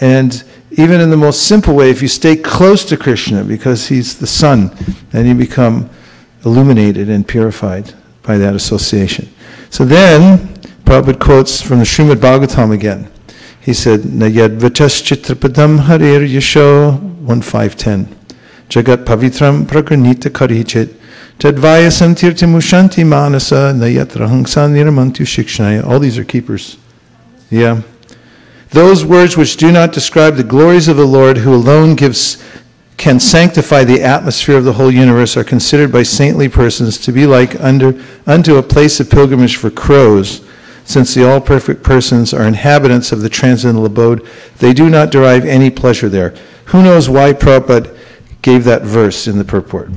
and 0.01 0.43
even 0.73 1.01
in 1.01 1.11
the 1.11 1.17
most 1.17 1.47
simple 1.47 1.75
way, 1.75 1.91
if 1.91 2.01
you 2.01 2.09
stay 2.09 2.37
close 2.37 2.85
to 2.87 2.97
Krishna 2.97 3.45
because 3.45 3.89
he's 3.89 4.19
the 4.19 4.27
sun, 4.27 4.75
then 5.11 5.27
you 5.27 5.35
become 5.35 5.91
illuminated 6.45 7.09
and 7.11 7.27
purified 7.27 7.93
by 8.23 8.39
that 8.39 8.55
association. 8.55 9.29
So 9.69 9.85
then, 9.85 10.60
Prabhupada 10.85 11.19
quotes 11.19 11.63
from 11.63 11.79
the 11.79 11.85
Srimad 11.85 12.17
Bhagavatam 12.17 12.73
again. 12.73 13.11
He 13.61 13.75
said, 13.75 14.01
Nayad 14.01 14.59
Vachas 14.59 15.03
Chitrapadam 15.03 15.81
Harir 15.81 16.27
Yasho 16.27 17.01
1510. 17.21 18.07
Jagat 18.69 19.05
Pavitram 19.05 19.65
Prakranita 19.67 20.31
Karichit. 20.31 20.95
Tadvayasam 21.39 22.15
Tirtimushanti 22.15 23.07
Manasa 23.07 23.73
Nayat 23.75 24.13
Rahangsa 24.17 24.69
Niramantu 24.71 25.27
Shikshnaya. 25.27 25.85
All 25.87 25.99
these 25.99 26.19
are 26.19 26.25
keepers. 26.25 26.79
Yeah. 27.51 27.83
Those 28.71 29.05
words 29.05 29.37
which 29.37 29.57
do 29.57 29.73
not 29.73 29.93
describe 29.93 30.37
the 30.37 30.45
glories 30.45 30.89
of 30.89 30.97
the 30.97 31.07
Lord 31.07 31.39
who 31.39 31.55
alone 31.55 31.97
gives 31.97 32.43
can 32.97 33.19
sanctify 33.19 33.83
the 33.83 34.03
atmosphere 34.03 34.59
of 34.59 34.65
the 34.65 34.75
whole 34.75 34.91
universe 34.91 35.37
are 35.37 35.43
considered 35.43 35.91
by 35.91 36.03
saintly 36.03 36.49
persons 36.49 36.99
to 36.99 37.11
be 37.11 37.27
like 37.27 37.59
under, 37.61 37.99
unto 38.27 38.57
a 38.57 38.63
place 38.63 39.01
of 39.01 39.11
pilgrimage 39.11 39.57
for 39.57 39.71
crows. 39.71 40.47
Since 40.91 41.15
the 41.15 41.25
all 41.25 41.41
perfect 41.41 41.85
persons 41.85 42.35
are 42.35 42.43
inhabitants 42.43 43.13
of 43.13 43.21
the 43.21 43.29
transcendental 43.29 43.87
abode, 43.87 44.27
they 44.59 44.73
do 44.73 44.91
not 44.91 45.13
derive 45.13 45.45
any 45.45 45.71
pleasure 45.71 46.09
there. 46.09 46.35
Who 46.65 46.83
knows 46.83 47.09
why 47.09 47.33
Prabhupada 47.33 47.97
gave 48.43 48.65
that 48.65 48.83
verse 48.83 49.29
in 49.29 49.39
the 49.39 49.45
purport? 49.45 49.91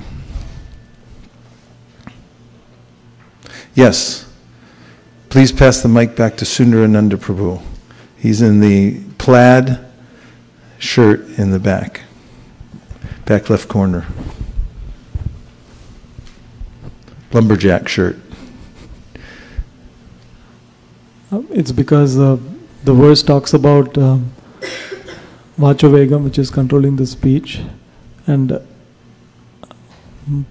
Yes. 3.73 4.31
Please 5.29 5.51
pass 5.51 5.81
the 5.81 5.89
mic 5.89 6.15
back 6.15 6.37
to 6.37 6.45
Sundarananda 6.45 7.15
Prabhu. 7.15 7.59
He's 8.15 8.43
in 8.43 8.59
the 8.59 9.01
plaid 9.17 9.79
shirt 10.77 11.27
in 11.39 11.49
the 11.49 11.57
back, 11.57 12.01
back 13.25 13.49
left 13.49 13.67
corner. 13.67 14.05
Lumberjack 17.31 17.87
shirt. 17.87 18.17
Uh, 19.15 19.19
It's 21.49 21.71
because 21.71 22.19
uh, 22.19 22.37
the 22.83 22.93
verse 22.93 23.23
talks 23.23 23.53
about 23.53 23.97
um, 23.97 24.31
which 25.57 26.37
is 26.37 26.49
controlling 26.51 26.95
the 26.95 27.05
speech, 27.05 27.61
and 28.27 28.51
uh, 28.51 28.59
mm, 30.29 30.43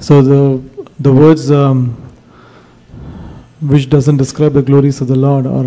so 0.00 0.22
the 0.22 0.62
the 0.98 1.12
words 1.12 1.50
um, 1.50 1.96
which 3.60 3.88
doesn't 3.88 4.16
describe 4.16 4.54
the 4.54 4.62
glories 4.62 5.00
of 5.00 5.08
the 5.08 5.16
Lord 5.16 5.46
are 5.46 5.66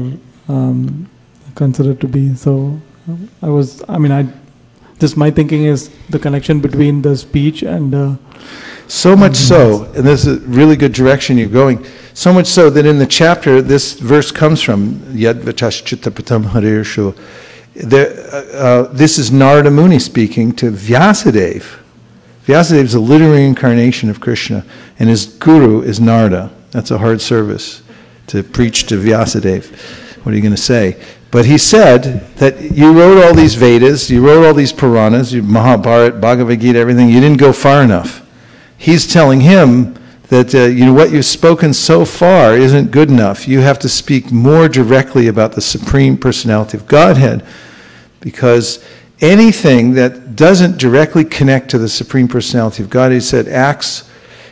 um, 0.49 1.10
considered 1.56 2.01
to 2.01 2.08
be. 2.08 2.36
So 2.36 2.80
um, 3.08 3.30
I 3.41 3.47
was, 3.47 3.84
I 3.88 3.97
mean, 3.97 4.12
I 4.12 4.28
just 5.00 5.18
my 5.18 5.32
thinking 5.32 5.66
is 5.66 5.89
the 6.10 6.20
connection 6.20 6.60
between 6.60 7.02
the 7.02 7.16
speech 7.16 7.64
and. 7.64 7.93
Uh, 7.93 8.16
So 8.88 9.16
much 9.16 9.36
so, 9.36 9.86
and 9.96 10.06
this 10.06 10.28
is 10.28 10.38
a 10.38 10.39
really 10.48 10.76
good 10.76 10.93
direction 10.93 11.39
you're 11.39 11.48
going, 11.50 11.84
so 12.14 12.32
much 12.32 12.46
so 12.46 12.70
that 12.70 12.86
in 12.86 13.00
the 13.00 13.08
chapter 13.08 13.60
this 13.60 13.93
verse 13.93 14.32
comes 14.32 14.62
from, 14.62 15.00
Yad 15.12 15.41
Vachashchittapatam 15.41 16.43
Harirshu. 16.54 17.16
Uh, 17.76 17.98
uh, 18.56 18.84
This 18.93 19.18
is 19.18 19.32
Narada 19.32 19.72
Muni 19.72 19.98
speaking 19.98 20.54
to 20.58 20.72
Vyasadeva. 20.72 21.80
Vyasadeva 22.46 22.84
is 22.84 22.93
a 22.93 23.00
literary 23.00 23.46
incarnation 23.46 24.08
of 24.12 24.22
Krishna, 24.22 24.64
and 25.00 25.10
his 25.10 25.26
guru 25.26 25.82
is 25.82 26.00
Narada. 26.00 26.52
That's 26.70 26.91
a 26.91 27.00
hard 27.00 27.22
service 27.22 27.82
to 28.28 28.43
preach 28.43 28.86
to 28.86 28.96
Vyasadeva. 29.02 29.66
What 30.24 30.32
are 30.32 30.36
you 30.36 30.43
going 30.43 30.56
to 30.56 30.62
say? 30.62 31.02
But 31.36 31.48
he 31.48 31.58
said 31.58 32.26
that 32.38 32.72
you 32.72 32.98
wrote 32.98 33.22
all 33.22 33.34
these 33.34 33.56
Vedas, 33.56 34.10
you 34.10 34.26
wrote 34.26 34.46
all 34.48 34.54
these 34.54 34.72
Puranas, 34.72 35.34
you- 35.34 35.44
Mahabharata, 35.44 36.16
Bhagavad 36.16 36.62
Gita, 36.62 36.80
everything, 36.80 37.10
you 37.10 37.20
didn't 37.20 37.40
go 37.40 37.52
far 37.52 37.84
enough. 37.84 38.26
He's 38.78 39.06
telling 39.06 39.42
him 39.42 39.96
that 40.30 40.56
uh, 40.56 40.60
you 40.60 40.86
know 40.86 40.94
what 40.94 41.12
you've 41.12 41.26
spoken 41.26 41.74
so 41.74 42.06
far 42.06 42.56
isn't 42.56 42.92
good 42.92 43.10
enough. 43.10 43.50
You 43.50 43.60
have 43.60 43.80
to 43.80 43.90
speak 43.90 44.32
more 44.32 44.70
directly 44.70 45.28
about 45.28 45.52
the 45.52 45.62
supreme 45.62 46.18
personality 46.18 46.78
of 46.78 46.88
Godhead 46.88 47.46
because 48.22 48.82
anything 49.20 49.92
that 49.96 50.38
doesn't 50.38 50.78
directly 50.78 51.26
connect 51.26 51.70
to 51.72 51.78
the 51.78 51.90
supreme 51.90 52.30
personality 52.30 52.82
of 52.82 52.90
God, 52.90 53.12
he 53.12 53.20
said, 53.20 53.50
acts 53.50 54.10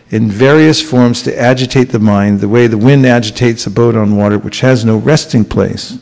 in 0.10 0.30
various 0.30 0.82
forms 0.82 1.24
to 1.24 1.42
agitate 1.42 1.92
the 1.92 2.00
mind, 2.00 2.42
the 2.42 2.50
way 2.50 2.68
the 2.68 2.78
wind 2.78 3.06
agitates 3.06 3.66
a 3.68 3.72
boat 3.72 3.96
on 3.96 4.18
water, 4.18 4.38
which 4.38 4.60
has 4.60 4.84
no 4.84 4.98
resting 4.98 5.46
place. 5.46 5.98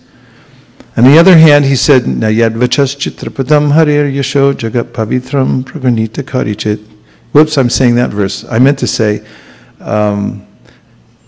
On 0.98 1.06
the 1.06 1.18
other 1.18 1.38
hand, 1.38 1.66
he 1.66 1.78
said, 1.78 2.04
Nayad 2.04 2.56
vachas 2.56 2.98
chitrapadam 2.98 3.72
harir 3.72 4.14
yasho 4.14 4.54
jagat 4.54 4.92
pavitram 4.92 5.64
praganita 5.64 6.22
karichit. 6.22 6.86
Whoops, 7.32 7.58
I'm 7.58 7.70
saying 7.70 7.96
that 7.96 8.10
verse. 8.10 8.44
I 8.44 8.60
meant 8.60 8.80
to 8.80 8.88
say, 8.88 9.26
um, 9.80 10.46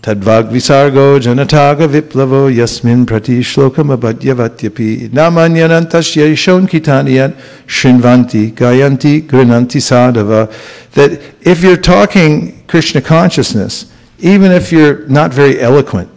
Tadvag 0.02 0.50
visargo 0.50 1.18
janataga 1.18 1.88
viplavo 1.88 2.54
yasmin 2.54 3.06
prati 3.06 3.40
shlokam 3.40 3.96
abhadyavatyapi 3.96 5.08
namanyanantasya 5.08 6.28
yashon 6.30 6.68
kitaniyat 6.68 7.34
shinvanti 7.66 8.52
gayanti 8.52 9.22
grinanti 9.26 9.80
sadhava. 9.80 10.52
That 10.90 11.12
if 11.40 11.62
you're 11.62 11.78
talking 11.78 12.66
Krishna 12.66 13.00
consciousness, 13.00 13.90
even 14.18 14.52
if 14.52 14.70
you're 14.70 15.06
not 15.08 15.32
very 15.32 15.58
eloquent, 15.58 16.10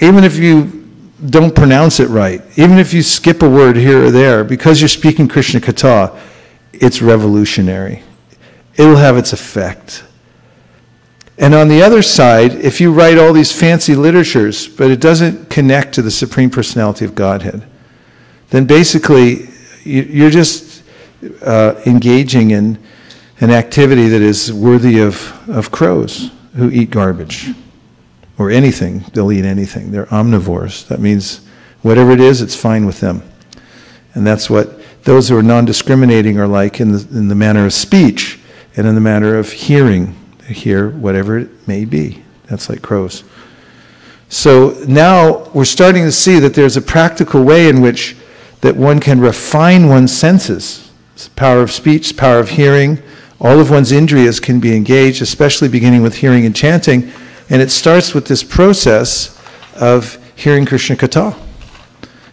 even 0.00 0.24
if 0.24 0.38
you 0.38 0.75
don't 1.24 1.54
pronounce 1.54 1.98
it 1.98 2.08
right, 2.08 2.42
even 2.56 2.78
if 2.78 2.92
you 2.92 3.02
skip 3.02 3.42
a 3.42 3.48
word 3.48 3.76
here 3.76 4.04
or 4.04 4.10
there, 4.10 4.44
because 4.44 4.80
you're 4.80 4.88
speaking 4.88 5.28
Krishna 5.28 5.60
Katha, 5.60 6.18
it's 6.72 7.00
revolutionary. 7.00 8.02
It'll 8.76 8.96
have 8.96 9.16
its 9.16 9.32
effect. 9.32 10.04
And 11.38 11.54
on 11.54 11.68
the 11.68 11.82
other 11.82 12.02
side, 12.02 12.52
if 12.52 12.80
you 12.80 12.92
write 12.92 13.18
all 13.18 13.32
these 13.32 13.52
fancy 13.52 13.94
literatures, 13.94 14.68
but 14.68 14.90
it 14.90 15.00
doesn't 15.00 15.48
connect 15.48 15.94
to 15.94 16.02
the 16.02 16.10
Supreme 16.10 16.50
Personality 16.50 17.04
of 17.04 17.14
Godhead, 17.14 17.66
then 18.50 18.64
basically 18.66 19.48
you- 19.84 20.08
you're 20.10 20.30
just 20.30 20.82
uh, 21.42 21.74
engaging 21.86 22.50
in 22.50 22.78
an 23.40 23.50
activity 23.50 24.08
that 24.08 24.20
is 24.22 24.52
worthy 24.52 25.00
of, 25.00 25.32
of 25.48 25.70
crows 25.70 26.30
who 26.56 26.70
eat 26.70 26.90
garbage 26.90 27.54
or 28.38 28.50
anything. 28.50 29.04
They'll 29.12 29.32
eat 29.32 29.44
anything. 29.44 29.90
They're 29.90 30.06
omnivores. 30.06 30.86
That 30.88 31.00
means 31.00 31.40
whatever 31.82 32.10
it 32.12 32.20
is, 32.20 32.42
it's 32.42 32.56
fine 32.56 32.86
with 32.86 33.00
them. 33.00 33.22
And 34.14 34.26
that's 34.26 34.48
what 34.48 34.80
those 35.04 35.28
who 35.28 35.36
are 35.36 35.42
non 35.42 35.64
discriminating 35.64 36.38
are 36.38 36.48
like 36.48 36.80
in 36.80 36.92
the, 36.92 37.06
in 37.10 37.28
the 37.28 37.34
manner 37.34 37.66
of 37.66 37.72
speech 37.72 38.40
and 38.76 38.86
in 38.86 38.94
the 38.94 39.00
manner 39.00 39.36
of 39.36 39.52
hearing. 39.52 40.14
They 40.46 40.54
hear 40.54 40.90
whatever 40.90 41.38
it 41.38 41.68
may 41.68 41.84
be. 41.84 42.24
That's 42.46 42.68
like 42.68 42.82
crows. 42.82 43.24
So 44.28 44.70
now 44.88 45.48
we're 45.50 45.64
starting 45.64 46.04
to 46.04 46.12
see 46.12 46.38
that 46.40 46.54
there's 46.54 46.76
a 46.76 46.82
practical 46.82 47.44
way 47.44 47.68
in 47.68 47.80
which 47.80 48.16
that 48.60 48.76
one 48.76 48.98
can 48.98 49.20
refine 49.20 49.88
one's 49.88 50.16
senses. 50.16 50.90
It's 51.14 51.28
power 51.28 51.62
of 51.62 51.70
speech, 51.70 52.16
power 52.16 52.38
of 52.38 52.50
hearing. 52.50 53.00
All 53.40 53.60
of 53.60 53.70
one's 53.70 53.92
indriyas 53.92 54.42
can 54.42 54.60
be 54.60 54.74
engaged, 54.74 55.22
especially 55.22 55.68
beginning 55.68 56.02
with 56.02 56.16
hearing 56.16 56.44
and 56.44 56.56
chanting. 56.56 57.12
And 57.48 57.62
it 57.62 57.70
starts 57.70 58.14
with 58.14 58.26
this 58.26 58.42
process 58.42 59.40
of 59.76 60.18
hearing 60.34 60.66
Krishna 60.66 60.96
Katha. 60.96 61.36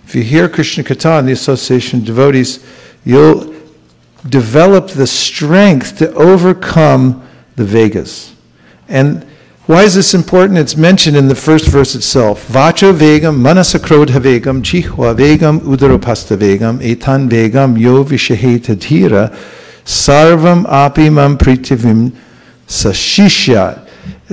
If 0.05 0.15
you 0.15 0.23
hear 0.23 0.49
Krishna 0.49 0.83
Katha 0.83 1.19
in 1.19 1.25
the 1.25 1.31
association 1.31 1.99
of 1.99 2.05
devotees, 2.05 2.65
you'll 3.05 3.53
develop 4.27 4.89
the 4.89 5.07
strength 5.07 5.97
to 5.97 6.13
overcome 6.13 7.27
the 7.55 7.65
Vegas. 7.65 8.35
And 8.87 9.25
why 9.65 9.83
is 9.83 9.95
this 9.95 10.13
important? 10.13 10.59
It's 10.59 10.75
mentioned 10.75 11.15
in 11.15 11.29
the 11.29 11.35
first 11.35 11.67
verse 11.67 11.95
itself. 11.95 12.47
Vacha 12.47 12.93
vegam 12.93 13.37
manasakrodha 13.39 14.19
vegam 14.19 14.61
chihwa 14.61 15.15
vegam 15.15 15.59
udaropasta 15.61 16.35
vegam 16.35 16.79
etan 16.79 17.29
vegam 17.29 17.79
yo 17.79 18.03
vishaheta 18.03 18.75
dhira 18.75 19.33
sarvam 19.85 20.65
apimam 20.65 21.37
pritivim 21.37 22.13
sashishyat. 22.67 23.82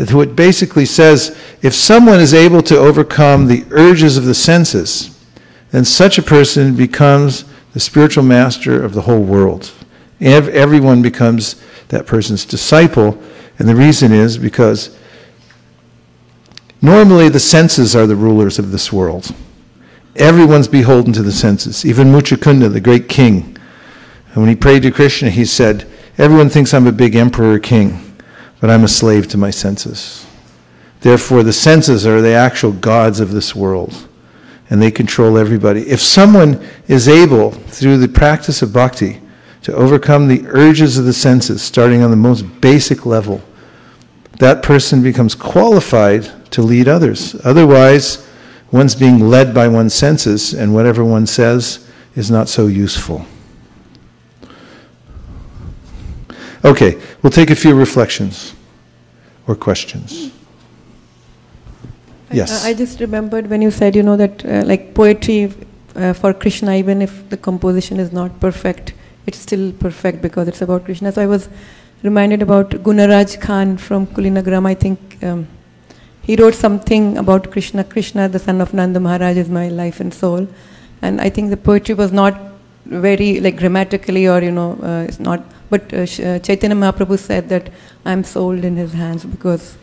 What 0.08 0.34
basically 0.34 0.86
says, 0.86 1.38
if 1.60 1.74
someone 1.74 2.20
is 2.20 2.32
able 2.32 2.62
to 2.62 2.78
overcome 2.78 3.46
the 3.46 3.66
urges 3.70 4.16
of 4.16 4.24
the 4.24 4.34
senses, 4.34 5.18
then 5.72 5.84
such 5.84 6.16
a 6.16 6.22
person 6.22 6.74
becomes 6.74 7.44
the 7.74 7.80
spiritual 7.80 8.24
master 8.24 8.82
of 8.82 8.94
the 8.94 9.02
whole 9.02 9.22
world. 9.22 9.70
Ev- 10.20 10.48
Everyone 10.48 11.02
becomes 11.02 11.62
that 11.88 12.06
person's 12.06 12.46
disciple, 12.46 13.22
and 13.58 13.68
the 13.68 13.76
reason 13.76 14.10
is 14.10 14.38
because 14.38 14.96
normally 16.80 17.28
the 17.28 17.38
senses 17.38 17.94
are 17.94 18.06
the 18.06 18.16
rulers 18.16 18.58
of 18.58 18.72
this 18.72 18.90
world. 18.90 19.34
Everyone's 20.16 20.68
beholden 20.68 21.12
to 21.12 21.22
the 21.22 21.30
senses, 21.30 21.84
even 21.84 22.08
Muchakunda, 22.08 22.72
the 22.72 22.80
great 22.80 23.08
king. 23.08 23.56
And 24.28 24.36
when 24.36 24.48
he 24.48 24.56
prayed 24.56 24.82
to 24.82 24.90
Krishna, 24.90 25.30
he 25.30 25.44
said, 25.44 25.86
Everyone 26.18 26.48
thinks 26.48 26.74
I'm 26.74 26.86
a 26.86 26.92
big 26.92 27.14
emperor 27.14 27.54
or 27.54 27.58
king, 27.58 28.09
but 28.60 28.70
I'm 28.70 28.84
a 28.84 28.88
slave 28.88 29.26
to 29.28 29.38
my 29.38 29.50
senses. 29.50 30.26
Therefore, 31.00 31.42
the 31.42 31.52
senses 31.52 32.06
are 32.06 32.20
the 32.20 32.34
actual 32.34 32.72
gods 32.72 33.20
of 33.20 33.32
this 33.32 33.54
world, 33.54 34.06
and 34.68 34.82
they 34.82 34.90
control 34.90 35.38
everybody. 35.38 35.88
If 35.88 36.00
someone 36.00 36.62
is 36.86 37.08
able, 37.08 37.52
through 37.52 37.98
the 37.98 38.08
practice 38.08 38.60
of 38.60 38.72
bhakti, 38.72 39.20
to 39.62 39.74
overcome 39.74 40.28
the 40.28 40.46
urges 40.48 40.98
of 40.98 41.04
the 41.04 41.12
senses, 41.12 41.62
starting 41.62 42.02
on 42.02 42.10
the 42.10 42.16
most 42.16 42.42
basic 42.60 43.06
level, 43.06 43.42
that 44.38 44.62
person 44.62 45.02
becomes 45.02 45.34
qualified 45.34 46.50
to 46.52 46.62
lead 46.62 46.88
others. 46.88 47.34
Otherwise, 47.44 48.26
one's 48.70 48.94
being 48.94 49.28
led 49.28 49.54
by 49.54 49.68
one's 49.68 49.94
senses, 49.94 50.54
and 50.54 50.74
whatever 50.74 51.04
one 51.04 51.26
says 51.26 51.88
is 52.14 52.30
not 52.30 52.48
so 52.48 52.66
useful. 52.66 53.24
Okay, 56.64 57.00
we'll 57.22 57.30
take 57.30 57.50
a 57.50 57.56
few 57.56 57.74
reflections 57.74 58.54
or 59.46 59.54
questions. 59.54 60.30
Yes. 62.32 62.64
I, 62.64 62.68
I 62.70 62.74
just 62.74 63.00
remembered 63.00 63.48
when 63.48 63.62
you 63.62 63.70
said, 63.70 63.96
you 63.96 64.02
know, 64.02 64.16
that 64.16 64.44
uh, 64.44 64.62
like 64.64 64.94
poetry 64.94 65.52
uh, 65.96 66.12
for 66.12 66.32
Krishna, 66.34 66.74
even 66.76 67.02
if 67.02 67.28
the 67.30 67.36
composition 67.36 67.98
is 67.98 68.12
not 68.12 68.38
perfect, 68.40 68.92
it's 69.26 69.38
still 69.38 69.72
perfect 69.72 70.20
because 70.22 70.48
it's 70.48 70.60
about 70.60 70.84
Krishna. 70.84 71.12
So 71.12 71.22
I 71.22 71.26
was 71.26 71.48
reminded 72.02 72.42
about 72.42 72.70
Gunaraj 72.70 73.40
Khan 73.40 73.76
from 73.78 74.06
Kulinagram. 74.06 74.66
I 74.66 74.74
think 74.74 75.18
um, 75.22 75.48
he 76.22 76.36
wrote 76.36 76.54
something 76.54 77.16
about 77.16 77.50
Krishna. 77.50 77.84
Krishna, 77.84 78.28
the 78.28 78.38
son 78.38 78.60
of 78.60 78.74
Nanda 78.74 79.00
Maharaj, 79.00 79.36
is 79.36 79.48
my 79.48 79.68
life 79.68 79.98
and 79.98 80.12
soul. 80.12 80.46
And 81.02 81.20
I 81.20 81.30
think 81.30 81.50
the 81.50 81.56
poetry 81.56 81.94
was 81.94 82.12
not 82.12 82.49
very 82.90 83.40
like 83.40 83.56
grammatically 83.56 84.28
or 84.28 84.42
you 84.42 84.50
know 84.50 84.78
uh, 84.82 85.06
it's 85.08 85.20
not. 85.20 85.42
But 85.70 85.92
uh, 85.94 85.98
uh, 85.98 86.38
Chaitanya 86.40 86.76
Mahaprabhu 86.76 87.18
said 87.18 87.48
that 87.48 87.70
I'm 88.04 88.24
sold 88.24 88.64
in 88.64 88.76
his 88.76 88.92
hands 88.92 89.24
because 89.24 89.76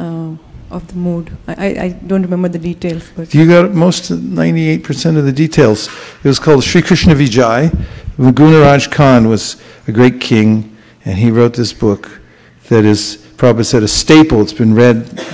uh, 0.00 0.32
of 0.70 0.86
the 0.88 0.94
mood. 0.94 1.36
I, 1.46 1.66
I, 1.66 1.88
don't 2.06 2.22
remember 2.22 2.48
the 2.48 2.58
details, 2.58 3.08
but 3.16 3.32
You 3.32 3.46
got 3.46 3.72
most, 3.72 4.10
98% 4.10 5.16
of 5.16 5.24
the 5.24 5.32
details. 5.32 5.88
It 6.22 6.28
was 6.28 6.38
called 6.38 6.62
Sri 6.62 6.82
Krishna 6.82 7.14
Vijay. 7.14 7.70
Gunaraj 8.18 8.90
Khan 8.90 9.28
was 9.28 9.56
a 9.86 9.92
great 9.92 10.20
king, 10.20 10.76
and 11.04 11.16
he 11.16 11.30
wrote 11.30 11.54
this 11.54 11.72
book 11.72 12.20
that 12.68 12.84
is, 12.84 13.16
Prabhupada 13.36 13.64
said, 13.64 13.82
a 13.82 13.88
staple. 13.88 14.42
It's 14.42 14.52
been 14.52 14.74
read, 14.74 15.24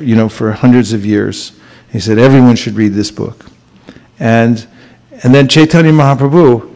you 0.00 0.16
know, 0.16 0.28
for 0.28 0.52
hundreds 0.52 0.92
of 0.92 1.06
years. 1.06 1.52
He 1.92 2.00
said 2.00 2.18
everyone 2.18 2.56
should 2.56 2.74
read 2.74 2.94
this 2.94 3.10
book. 3.10 3.46
And, 4.18 4.66
and 5.22 5.34
then 5.34 5.48
Chaitanya 5.48 5.92
Mahaprabhu, 5.92 6.69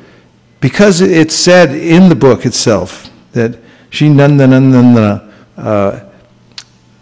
because 0.65 1.03
it 1.03 1.31
said 1.31 1.73
in 1.75 2.09
the 2.09 2.15
book 2.15 2.47
itself 2.47 3.11
that 3.33 3.59
she 3.91 4.09
Nandanandana 4.09 5.31
uh, 5.59 6.01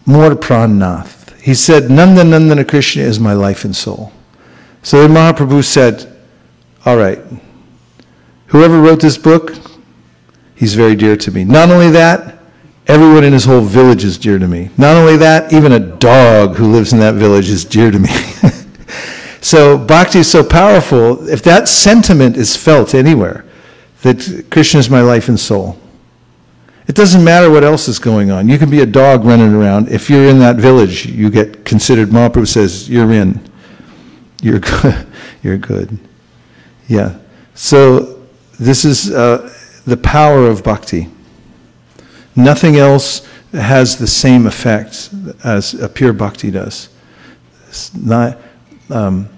Mor 0.04 0.30
Pranath. 0.30 1.38
He 1.38 1.54
said, 1.54 1.88
Nanda 1.88 2.22
Nandana 2.24 2.68
Krishna 2.68 3.04
is 3.04 3.20
my 3.20 3.34
life 3.34 3.64
and 3.64 3.76
soul. 3.76 4.12
So 4.82 5.00
then 5.00 5.12
Mahaprabhu 5.12 5.62
said, 5.62 6.12
All 6.84 6.96
right, 6.96 7.20
whoever 8.46 8.80
wrote 8.80 9.00
this 9.00 9.16
book, 9.16 9.54
he's 10.56 10.74
very 10.74 10.96
dear 10.96 11.16
to 11.18 11.30
me. 11.30 11.44
Not 11.44 11.70
only 11.70 11.90
that, 11.90 12.40
everyone 12.88 13.22
in 13.22 13.32
his 13.32 13.44
whole 13.44 13.60
village 13.60 14.02
is 14.02 14.18
dear 14.18 14.40
to 14.40 14.48
me. 14.48 14.70
Not 14.76 14.96
only 14.96 15.16
that, 15.18 15.52
even 15.52 15.70
a 15.70 15.78
dog 15.78 16.56
who 16.56 16.66
lives 16.72 16.92
in 16.92 16.98
that 16.98 17.14
village 17.14 17.48
is 17.48 17.64
dear 17.64 17.92
to 17.92 17.98
me. 18.00 18.10
so 19.40 19.78
bhakti 19.78 20.18
is 20.18 20.28
so 20.28 20.42
powerful, 20.42 21.28
if 21.28 21.44
that 21.44 21.68
sentiment 21.68 22.36
is 22.36 22.56
felt 22.56 22.92
anywhere, 22.92 23.44
that 24.02 24.46
Krishna 24.50 24.80
is 24.80 24.90
my 24.90 25.00
life 25.00 25.28
and 25.28 25.38
soul. 25.38 25.78
It 26.88 26.96
doesn't 26.96 27.22
matter 27.22 27.50
what 27.50 27.62
else 27.62 27.88
is 27.88 27.98
going 27.98 28.30
on. 28.30 28.48
You 28.48 28.58
can 28.58 28.68
be 28.68 28.80
a 28.80 28.86
dog 28.86 29.24
running 29.24 29.54
around. 29.54 29.88
If 29.88 30.10
you're 30.10 30.26
in 30.26 30.40
that 30.40 30.56
village, 30.56 31.06
you 31.06 31.30
get 31.30 31.64
considered, 31.64 32.08
Mahaprabhu 32.08 32.46
says, 32.46 32.90
you're 32.90 33.12
in. 33.12 33.40
You're 34.42 34.58
good. 34.82 35.06
You're 35.42 35.58
good. 35.58 35.98
Yeah. 36.88 37.18
So 37.54 38.26
this 38.58 38.84
is 38.84 39.12
uh, 39.12 39.52
the 39.86 39.96
power 39.96 40.46
of 40.46 40.64
bhakti. 40.64 41.08
Nothing 42.34 42.76
else 42.76 43.26
has 43.52 43.98
the 43.98 44.06
same 44.06 44.46
effect 44.46 45.10
as 45.44 45.74
a 45.74 45.88
pure 45.88 46.12
bhakti 46.12 46.50
does. 46.50 46.88
It's 47.68 47.94
not, 47.94 48.38
um, 48.90 49.28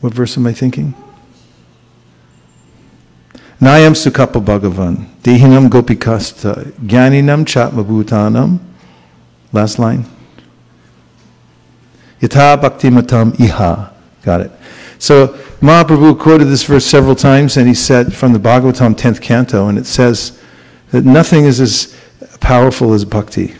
what 0.00 0.14
verse 0.14 0.36
am 0.38 0.46
I 0.46 0.52
thinking? 0.52 0.94
Nayam 3.62 3.94
Sukapa 3.94 4.44
Bhagavan, 4.44 5.06
Dehinam 5.22 5.68
Gopikasta, 5.68 6.72
Gyaninam 6.80 7.44
Chatmabhutanam. 7.44 8.58
Last 9.52 9.78
line. 9.78 10.04
Yatha 12.20 12.60
Bhaktimatam 12.60 13.30
Iha. 13.34 13.92
Got 14.24 14.40
it. 14.40 14.50
So 14.98 15.28
Mahaprabhu 15.60 16.18
quoted 16.18 16.46
this 16.46 16.64
verse 16.64 16.84
several 16.84 17.14
times, 17.14 17.56
and 17.56 17.68
he 17.68 17.74
said 17.74 18.12
from 18.12 18.32
the 18.32 18.40
Bhagavatam 18.40 18.96
10th 18.96 19.20
canto, 19.20 19.68
and 19.68 19.78
it 19.78 19.86
says 19.86 20.42
that 20.90 21.04
nothing 21.04 21.44
is 21.44 21.60
as 21.60 21.96
powerful 22.40 22.92
as 22.92 23.04
bhakti, 23.04 23.54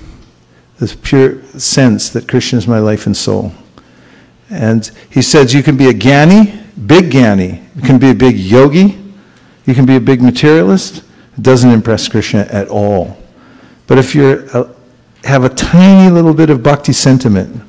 this 0.80 0.96
pure 0.96 1.40
sense 1.61 2.09
that 2.09 2.26
Krishna 2.26 2.59
is 2.59 2.66
my 2.66 2.80
life 2.80 3.07
and 3.07 3.16
soul. 3.16 3.53
And 4.50 4.90
he 5.09 5.22
says 5.22 5.55
you 5.55 5.62
can 5.62 5.76
be 5.76 5.86
a 5.86 5.94
Gyani, 5.94 6.61
big 6.88 7.12
Gyani, 7.12 7.62
you 7.76 7.82
can 7.82 8.00
be 8.00 8.11
a 8.11 8.14
big 8.14 8.36
yogi, 8.36 8.98
you 9.64 9.74
can 9.74 9.86
be 9.86 9.96
a 9.96 10.00
big 10.00 10.22
materialist. 10.22 11.04
It 11.36 11.42
doesn't 11.42 11.70
impress 11.70 12.08
Krishna 12.08 12.40
at 12.50 12.68
all. 12.68 13.16
But 13.86 13.98
if 13.98 14.14
you 14.14 14.48
uh, 14.52 14.72
have 15.24 15.44
a 15.44 15.48
tiny 15.48 16.10
little 16.10 16.34
bit 16.34 16.50
of 16.50 16.62
bhakti 16.62 16.92
sentiment 16.92 17.62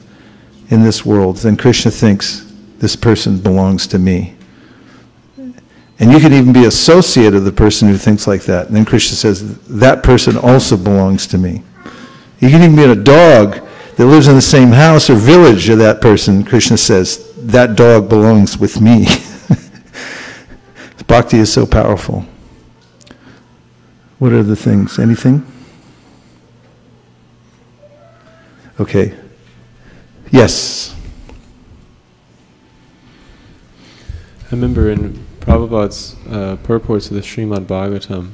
in 0.69 0.83
this 0.83 1.05
world, 1.05 1.37
then 1.37 1.55
Krishna 1.55 1.91
thinks 1.91 2.51
this 2.79 2.95
person 2.95 3.39
belongs 3.39 3.87
to 3.87 3.99
me. 3.99 4.35
And 5.99 6.11
you 6.11 6.19
can 6.19 6.33
even 6.33 6.51
be 6.51 6.65
associate 6.65 7.33
of 7.33 7.45
the 7.45 7.51
person 7.51 7.87
who 7.87 7.97
thinks 7.97 8.27
like 8.27 8.43
that. 8.43 8.67
And 8.67 8.75
then 8.75 8.83
Krishna 8.83 9.15
says, 9.15 9.59
that 9.67 10.03
person 10.03 10.37
also 10.37 10.75
belongs 10.75 11.27
to 11.27 11.37
me. 11.37 11.63
You 12.39 12.49
can 12.49 12.61
even 12.61 12.75
be 12.75 12.83
a 12.83 12.95
dog 12.95 13.65
that 13.95 14.05
lives 14.05 14.27
in 14.27 14.35
the 14.35 14.41
same 14.41 14.69
house 14.69 15.09
or 15.09 15.15
village 15.15 15.69
of 15.69 15.77
that 15.77 16.01
person. 16.01 16.43
Krishna 16.43 16.77
says, 16.77 17.33
that 17.37 17.75
dog 17.75 18.09
belongs 18.09 18.57
with 18.57 18.81
me. 18.81 19.05
Bhakti 21.08 21.38
is 21.38 21.51
so 21.51 21.66
powerful. 21.66 22.26
What 24.20 24.32
are 24.32 24.43
the 24.43 24.56
things? 24.56 24.99
Anything? 24.99 25.45
Okay. 28.80 29.14
Yes. 30.32 30.95
I 34.47 34.56
remember 34.56 34.89
in 34.89 35.14
Prabhupada's 35.41 36.16
uh, 36.30 36.56
purports 36.64 37.10
of 37.10 37.16
the 37.16 37.22
Srimad 37.22 37.66
Bhagavatam, 37.66 38.32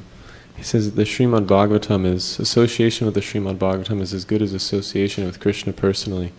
he 0.56 0.62
says 0.62 0.86
that 0.86 0.96
the 0.96 1.04
Srimad 1.04 1.46
Bhagavatam 1.46 2.06
is 2.06 2.38
association 2.38 3.06
with 3.06 3.14
the 3.14 3.20
Srimad 3.20 3.58
Bhagavatam 3.58 4.00
is 4.00 4.14
as 4.14 4.24
good 4.24 4.42
as 4.42 4.52
association 4.52 5.24
with 5.24 5.40
Krishna 5.40 5.72
personally. 5.72 6.32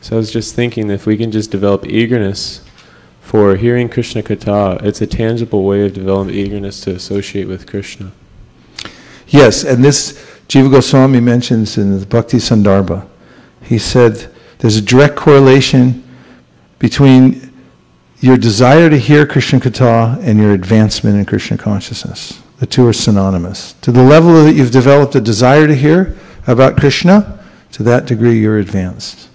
So 0.00 0.16
I 0.16 0.18
was 0.18 0.32
just 0.32 0.54
thinking 0.54 0.88
that 0.88 0.94
if 0.94 1.06
we 1.06 1.16
can 1.16 1.30
just 1.30 1.50
develop 1.50 1.86
eagerness 1.86 2.60
for 3.22 3.56
hearing 3.56 3.88
Krishna 3.88 4.22
Katha, 4.22 4.82
it's 4.84 5.00
a 5.00 5.06
tangible 5.06 5.64
way 5.64 5.86
of 5.86 5.94
developing 5.94 6.34
eagerness 6.34 6.82
to 6.82 6.94
associate 6.94 7.48
with 7.48 7.66
Krishna. 7.66 8.12
Yes, 9.28 9.64
and 9.64 9.82
this 9.82 10.12
Jiva 10.48 10.70
Goswami 10.70 11.20
mentions 11.20 11.78
in 11.78 11.98
the 11.98 12.04
Bhakti 12.04 12.36
Sandarbha. 12.36 13.08
He 13.62 13.78
said 13.78 14.30
there's 14.58 14.76
a 14.76 14.82
direct 14.82 15.16
correlation 15.16 16.04
between 16.78 17.50
your 18.20 18.36
desire 18.36 18.90
to 18.90 18.98
hear 18.98 19.26
Krishna 19.26 19.60
Katha 19.60 20.22
and 20.22 20.38
your 20.38 20.52
advancement 20.52 21.16
in 21.16 21.24
Krishna 21.24 21.56
consciousness. 21.56 22.42
The 22.58 22.66
two 22.66 22.86
are 22.86 22.92
synonymous. 22.92 23.72
To 23.80 23.90
the 23.90 24.04
level 24.04 24.44
that 24.44 24.54
you've 24.54 24.70
developed 24.70 25.14
a 25.14 25.20
desire 25.20 25.66
to 25.66 25.74
hear 25.74 26.16
about 26.46 26.76
Krishna, 26.76 27.42
to 27.72 27.82
that 27.84 28.06
degree 28.06 28.38
you're 28.38 28.58
advanced. 28.58 29.28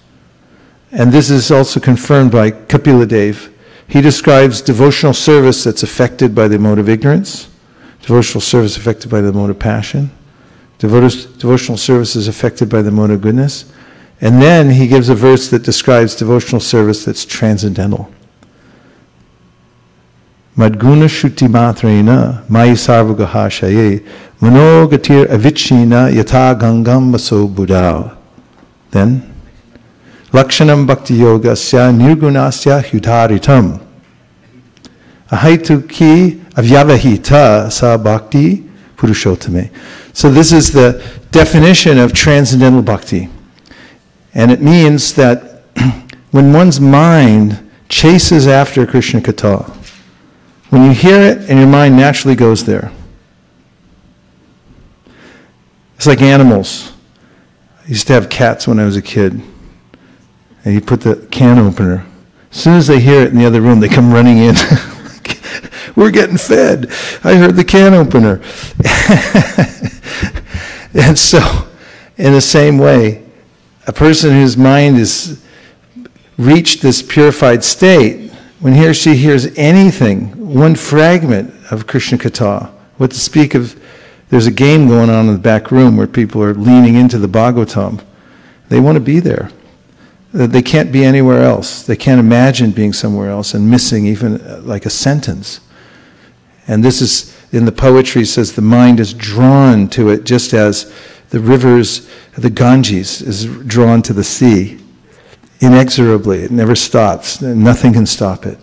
And 0.91 1.11
this 1.11 1.29
is 1.29 1.51
also 1.51 1.79
confirmed 1.79 2.31
by 2.31 2.51
Kapila 2.51 3.07
Dev. 3.07 3.51
He 3.87 4.01
describes 4.01 4.61
devotional 4.61 5.13
service 5.13 5.63
that's 5.63 5.83
affected 5.83 6.35
by 6.35 6.47
the 6.47 6.59
mode 6.59 6.79
of 6.79 6.89
ignorance, 6.89 7.49
devotional 8.01 8.41
service 8.41 8.75
affected 8.75 9.09
by 9.09 9.21
the 9.21 9.31
mode 9.31 9.49
of 9.49 9.59
passion, 9.59 10.11
devotional 10.77 11.77
service 11.77 12.15
is 12.15 12.27
affected 12.27 12.69
by 12.69 12.81
the 12.81 12.91
mode 12.91 13.11
of 13.11 13.21
goodness. 13.21 13.71
And 14.19 14.41
then 14.41 14.71
he 14.71 14.87
gives 14.87 15.09
a 15.09 15.15
verse 15.15 15.49
that 15.49 15.63
describes 15.63 16.15
devotional 16.15 16.59
service 16.59 17.05
that's 17.05 17.23
transcendental. 17.23 18.11
Madguna 20.55 21.07
Shuti 21.07 21.47
Matrena 21.47 22.43
Mai 22.49 22.69
Sarvagahashaye 22.69 24.03
Manogatir 24.39 25.27
Avichina 25.27 26.11
Yata 26.11 26.59
Gangam 26.59 27.11
Vaso 27.11 27.47
Buddha. 27.47 28.17
Then 28.89 29.35
Lakshanam 30.37 30.85
Bhakti 30.85 31.17
Yogasya 31.17 31.91
Nirgunasya 31.97 32.83
Hudharitam. 32.83 33.83
Ahaitu 35.31 35.89
ki 35.89 36.39
avyavahita 36.53 37.71
sa 37.71 37.97
bhakti 37.97 38.63
purushottame. 38.97 39.71
So 40.13 40.29
this 40.29 40.51
is 40.51 40.71
the 40.73 41.03
definition 41.31 41.97
of 41.97 42.13
transcendental 42.13 42.83
bhakti. 42.83 43.29
And 44.35 44.51
it 44.51 44.61
means 44.61 45.15
that 45.15 45.63
when 46.31 46.53
one's 46.53 46.79
mind 46.79 47.67
chases 47.89 48.45
after 48.45 48.85
Krishna 48.85 49.21
Katha, 49.21 49.67
when 50.69 50.85
you 50.85 50.91
hear 50.91 51.19
it 51.19 51.49
and 51.49 51.57
your 51.57 51.67
mind 51.67 51.97
naturally 51.97 52.35
goes 52.35 52.63
there. 52.63 52.91
It's 55.95 56.05
like 56.05 56.21
animals. 56.21 56.93
I 57.83 57.87
used 57.87 58.05
to 58.05 58.13
have 58.13 58.29
cats 58.29 58.67
when 58.67 58.79
I 58.79 58.85
was 58.85 58.95
a 58.95 59.01
kid. 59.01 59.41
And 60.67 60.73
you 60.73 60.81
put 60.81 60.99
the 60.99 61.15
can 61.31 61.59
opener. 61.59 62.05
As 62.51 62.57
soon 62.57 62.73
as 62.73 62.87
they 62.87 62.99
hear 62.99 63.21
it 63.21 63.31
in 63.31 63.37
the 63.37 63.45
other 63.45 63.61
room, 63.61 63.79
they 63.79 63.87
come 63.87 64.11
running 64.11 64.39
in. 64.39 64.53
We're 65.95 66.11
getting 66.11 66.35
fed. 66.35 66.91
I 67.23 67.35
heard 67.35 67.55
the 67.55 67.63
can 67.63 67.93
opener. 67.93 68.41
and 71.07 71.17
so, 71.17 71.69
in 72.17 72.33
the 72.33 72.41
same 72.41 72.77
way, 72.77 73.23
a 73.87 73.93
person 73.93 74.31
whose 74.31 74.57
mind 74.57 74.97
has 74.97 75.41
reached 76.37 76.81
this 76.81 77.01
purified 77.01 77.63
state, 77.63 78.29
when 78.59 78.73
he 78.73 78.85
or 78.85 78.93
she 78.93 79.15
hears 79.15 79.45
anything, 79.57 80.53
one 80.53 80.75
fragment 80.75 81.53
of 81.71 81.87
Krishna 81.87 82.17
Katha, 82.17 82.71
What 82.97 83.11
to 83.11 83.19
speak 83.21 83.55
of, 83.55 83.81
there's 84.27 84.47
a 84.47 84.51
game 84.51 84.89
going 84.89 85.09
on 85.09 85.27
in 85.27 85.33
the 85.33 85.39
back 85.39 85.71
room 85.71 85.95
where 85.95 86.07
people 86.07 86.43
are 86.43 86.53
leaning 86.53 86.95
into 86.95 87.17
the 87.17 87.29
Bhagavatam. 87.29 88.03
They 88.67 88.81
want 88.81 88.97
to 88.97 89.01
be 89.01 89.21
there. 89.21 89.49
They 90.45 90.61
can't 90.61 90.91
be 90.91 91.03
anywhere 91.03 91.41
else. 91.41 91.81
They 91.81 91.95
can't 91.95 92.19
imagine 92.19 92.69
being 92.69 92.93
somewhere 92.93 93.31
else 93.31 93.55
and 93.55 93.71
missing 93.71 94.05
even 94.05 94.39
uh, 94.39 94.61
like 94.63 94.85
a 94.85 94.89
sentence. 94.91 95.61
And 96.67 96.83
this 96.83 97.01
is, 97.01 97.35
in 97.51 97.65
the 97.65 97.71
poetry, 97.71 98.23
says 98.23 98.53
the 98.53 98.61
mind 98.61 98.99
is 98.99 99.15
drawn 99.15 99.87
to 99.89 100.09
it 100.09 100.25
just 100.25 100.53
as 100.53 100.93
the 101.31 101.39
rivers, 101.39 102.07
the 102.37 102.51
Ganges 102.51 103.19
is 103.19 103.47
drawn 103.65 104.03
to 104.03 104.13
the 104.13 104.23
sea. 104.23 104.79
Inexorably, 105.59 106.43
it 106.43 106.51
never 106.51 106.75
stops. 106.75 107.41
Nothing 107.41 107.93
can 107.93 108.05
stop 108.05 108.45
it. 108.45 108.59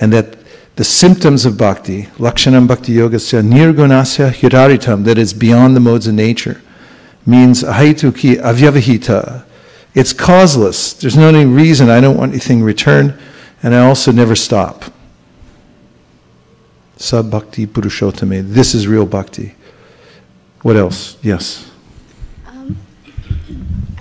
And 0.00 0.10
that 0.14 0.38
the 0.76 0.84
symptoms 0.84 1.44
of 1.44 1.58
bhakti, 1.58 2.04
lakshanam 2.16 2.66
bhakti 2.66 2.94
yogasya 2.94 3.42
nirgunasya 3.46 4.32
hiraritam, 4.32 5.04
that 5.04 5.18
is 5.18 5.34
beyond 5.34 5.76
the 5.76 5.80
modes 5.80 6.06
of 6.06 6.14
nature, 6.14 6.62
means 7.26 7.62
ahaituki 7.62 8.36
avyavahita. 8.36 9.45
It's 9.96 10.12
causeless. 10.12 10.92
There's 10.92 11.16
no 11.16 11.30
any 11.30 11.46
reason. 11.46 11.88
I 11.88 12.02
don't 12.02 12.18
want 12.18 12.32
anything 12.32 12.62
returned, 12.62 13.14
and 13.62 13.74
I 13.74 13.80
also 13.80 14.12
never 14.12 14.36
stop. 14.36 14.84
Sab 16.98 17.30
bhakti 17.30 17.66
purushottame. 17.66 18.46
This 18.46 18.74
is 18.74 18.86
real 18.86 19.06
bhakti. 19.06 19.54
What 20.60 20.76
else? 20.76 21.16
Yes. 21.22 21.70
Um, 22.46 22.76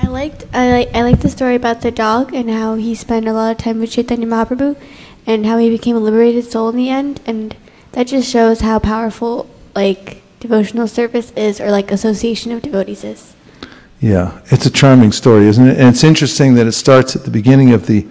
I 0.02 0.08
liked 0.08 0.46
I 0.52 0.70
like 0.72 0.94
I 0.94 1.02
liked 1.04 1.22
the 1.22 1.30
story 1.30 1.56
about 1.56 1.80
the 1.80 1.92
dog 1.92 2.34
and 2.34 2.50
how 2.50 2.76
he 2.76 2.94
spent 2.94 3.26
a 3.30 3.32
lot 3.32 3.52
of 3.52 3.58
time 3.58 3.80
with 3.80 3.92
Chaitanya 3.92 4.28
Mahaprabhu, 4.28 4.76
and 5.26 5.46
how 5.46 5.58
he 5.58 5.70
became 5.70 5.96
a 5.96 6.00
liberated 6.00 6.44
soul 6.44 6.68
in 6.68 6.76
the 6.76 6.90
end, 6.90 7.22
and 7.26 7.56
that 7.94 8.08
just 8.08 8.30
shows 8.30 8.60
how 8.60 8.80
powerful 8.80 9.48
like 9.74 10.22
devotional 10.42 10.90
service 10.90 11.32
is, 11.38 11.62
or 11.62 11.72
like 11.72 11.90
association 11.90 12.52
of 12.52 12.62
devotees 12.62 13.06
is. 13.06 13.35
Yeah, 14.06 14.40
it's 14.52 14.68
a 14.68 14.70
charming 14.70 15.12
story, 15.12 15.48
isn't 15.48 15.68
it? 15.68 15.80
And 15.80 15.90
it's 15.90 16.04
interesting 16.04 16.54
that 16.54 16.68
it 16.68 16.74
starts 16.74 17.16
at 17.16 17.24
the 17.24 17.32
beginning 17.32 17.74
of 17.74 17.88
the 17.88 18.06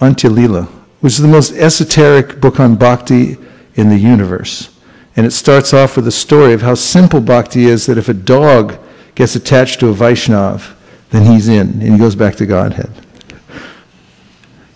Antya 0.00 0.30
Lila, 0.30 0.66
which 1.00 1.14
is 1.14 1.18
the 1.18 1.26
most 1.26 1.52
esoteric 1.54 2.40
book 2.40 2.60
on 2.60 2.76
bhakti 2.76 3.36
in 3.74 3.88
the 3.88 3.98
universe. 3.98 4.72
And 5.16 5.26
it 5.26 5.32
starts 5.32 5.74
off 5.74 5.96
with 5.96 6.06
a 6.06 6.12
story 6.12 6.52
of 6.52 6.62
how 6.62 6.76
simple 6.76 7.20
bhakti 7.20 7.64
is 7.64 7.86
that 7.86 7.98
if 7.98 8.08
a 8.08 8.14
dog 8.14 8.78
gets 9.16 9.34
attached 9.34 9.80
to 9.80 9.88
a 9.88 9.92
Vaishnav, 9.92 10.76
then 11.10 11.26
he's 11.26 11.48
in, 11.48 11.82
and 11.82 11.92
he 11.92 11.98
goes 11.98 12.14
back 12.14 12.36
to 12.36 12.46
Godhead. 12.46 12.92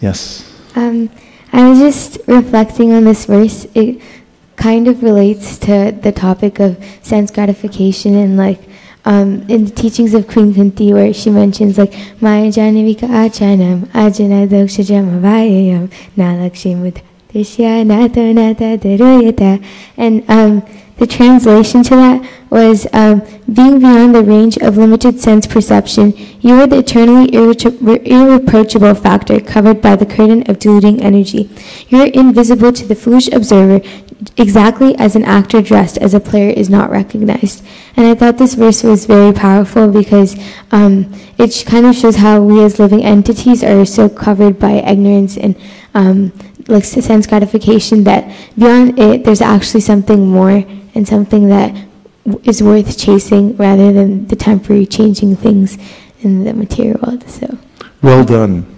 Yes. 0.01 0.53
Um, 0.75 1.11
I 1.53 1.69
was 1.69 1.79
just 1.79 2.19
reflecting 2.27 2.93
on 2.93 3.05
this 3.05 3.27
verse. 3.27 3.69
It 3.73 4.03
kind 4.57 4.89
of 4.89 5.01
relates 5.05 5.59
to 5.59 5.93
the 5.93 6.11
topic 6.11 6.59
of 6.59 6.85
sense 7.03 7.31
gratification 7.31 8.17
and 8.17 8.37
like 8.37 8.59
um, 9.05 9.43
in 9.49 9.67
the 9.67 9.71
teachings 9.71 10.15
of 10.15 10.27
Queen 10.27 10.55
Kunti 10.55 10.93
where 10.93 11.13
she 11.13 11.31
mentions 11.31 11.79
like 11.79 11.93
Maya 12.21 12.49
Janavika 12.49 13.09
Achanam 13.09 13.87
Ajana 13.89 14.49
Dokshajam 14.49 15.21
Avayayam 15.21 15.93
Nalakshimud 16.17 17.03
Dishya 17.29 17.85
Nata 17.87 18.33
Nata 18.33 18.79
Daruyata 18.79 19.65
and 19.97 20.29
um, 20.31 20.63
the 20.97 21.07
translation 21.07 21.83
to 21.83 21.91
that 21.91 22.31
was 22.51 22.87
um, 22.93 23.21
being 23.53 23.81
beyond 23.81 24.15
the 24.15 24.23
range 24.23 24.57
of 24.59 24.77
limited 24.77 25.19
sense 25.19 25.45
perception, 25.45 26.15
you 26.41 26.55
are 26.55 26.69
the 26.69 26.79
eternally 26.79 27.27
irre- 27.33 28.07
irreproachable 28.07 28.95
factor 28.95 29.41
covered 29.41 29.83
by 29.83 29.97
the 29.97 30.07
curtain 30.07 30.49
of 30.49 30.61
diluting 30.61 31.03
energy. 31.03 31.51
You 31.89 32.03
are 32.03 32.07
invisible 32.07 32.73
to 32.73 32.87
the 32.87 32.95
foolish 32.95 33.27
observer, 33.29 33.81
exactly 34.37 34.97
as 34.97 35.17
an 35.17 35.25
actor 35.25 35.61
dressed 35.63 35.99
as 35.99 36.15
a 36.15 36.21
player 36.21 36.51
is 36.51 36.71
not 36.71 36.91
recognized. 36.91 37.65
And 37.97 38.07
I 38.07 38.15
thought 38.15 38.39
this 38.39 38.55
verse 38.55 38.83
was 38.83 39.07
very 39.07 39.33
powerful 39.33 39.89
because 39.89 40.37
um, 40.73 41.13
it 41.39 41.65
kind 41.67 41.87
of 41.87 41.95
shows 41.95 42.17
how 42.17 42.41
we 42.41 42.63
as 42.63 42.79
living 42.79 43.05
entities 43.05 43.63
are 43.63 43.85
so 43.85 44.09
covered 44.09 44.59
by 44.59 44.73
ignorance 44.73 45.37
and 45.37 45.57
um, 45.95 46.33
like 46.69 46.85
sense 46.85 47.27
gratification 47.27 48.05
that 48.05 48.35
beyond 48.59 48.99
it, 48.99 49.25
there's 49.25 49.43
actually 49.43 49.81
something 49.81 50.29
more 50.29 50.65
and 50.95 51.07
something 51.07 51.49
that 51.49 51.75
is 52.45 52.63
worth 52.63 52.99
chasing 52.99 53.57
rather 53.57 53.93
than 53.93 54.27
the 54.29 54.37
temporary 54.37 54.87
changing 54.87 55.37
things 55.37 55.77
in 56.21 56.45
the 56.45 56.55
material 56.55 56.99
world. 57.03 57.29
So, 57.29 57.59
Well 58.03 58.25
done. 58.25 58.71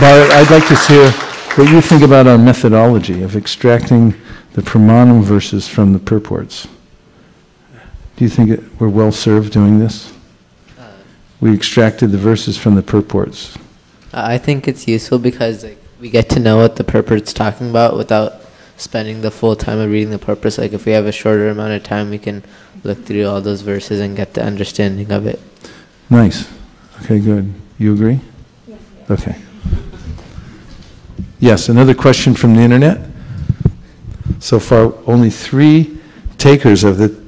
Bharat, 0.00 0.30
I'd 0.30 0.50
like 0.50 0.66
to 0.68 0.76
hear 0.86 1.29
what 1.54 1.66
do 1.66 1.74
you 1.74 1.80
think 1.80 2.02
about 2.02 2.26
our 2.26 2.38
methodology 2.38 3.22
of 3.22 3.36
extracting 3.36 4.14
the 4.52 4.62
pramanam 4.62 5.22
verses 5.22 5.68
from 5.68 5.92
the 5.92 5.98
purports. 5.98 6.66
Do 8.16 8.24
you 8.24 8.28
think 8.28 8.50
it, 8.50 8.80
we're 8.80 8.88
well 8.88 9.12
served 9.12 9.52
doing 9.52 9.78
this? 9.78 10.12
Uh. 10.78 10.90
We 11.40 11.54
extracted 11.54 12.10
the 12.10 12.18
verses 12.18 12.58
from 12.58 12.74
the 12.74 12.82
purports. 12.82 13.56
I 14.12 14.38
think 14.38 14.66
it's 14.66 14.88
useful 14.88 15.18
because 15.18 15.64
like 15.64 15.78
we 16.00 16.10
get 16.10 16.28
to 16.30 16.40
know 16.40 16.56
what 16.56 16.76
the 16.76 16.84
purport's 16.84 17.32
are 17.32 17.36
talking 17.36 17.70
about 17.70 17.96
without 17.96 18.40
spending 18.76 19.20
the 19.20 19.30
full 19.30 19.54
time 19.54 19.78
of 19.78 19.90
reading 19.90 20.10
the 20.10 20.18
purpose. 20.18 20.58
Like 20.58 20.72
if 20.72 20.84
we 20.84 20.92
have 20.92 21.06
a 21.06 21.12
shorter 21.12 21.48
amount 21.48 21.72
of 21.72 21.84
time, 21.84 22.10
we 22.10 22.18
can 22.18 22.42
look 22.82 23.04
through 23.04 23.26
all 23.26 23.40
those 23.40 23.60
verses 23.60 24.00
and 24.00 24.16
get 24.16 24.34
the 24.34 24.42
understanding 24.42 25.12
of 25.12 25.26
it. 25.26 25.40
Nice. 26.08 26.50
Okay, 27.02 27.20
good. 27.20 27.52
You 27.78 27.94
agree? 27.94 28.20
Yes. 28.66 28.80
Okay. 29.08 29.36
Yes, 31.40 31.70
another 31.70 31.94
question 31.94 32.34
from 32.34 32.54
the 32.54 32.60
internet. 32.60 33.00
So 34.40 34.60
far, 34.60 34.92
only 35.06 35.30
three 35.30 35.98
takers 36.36 36.84
of 36.84 36.98
the 36.98 37.18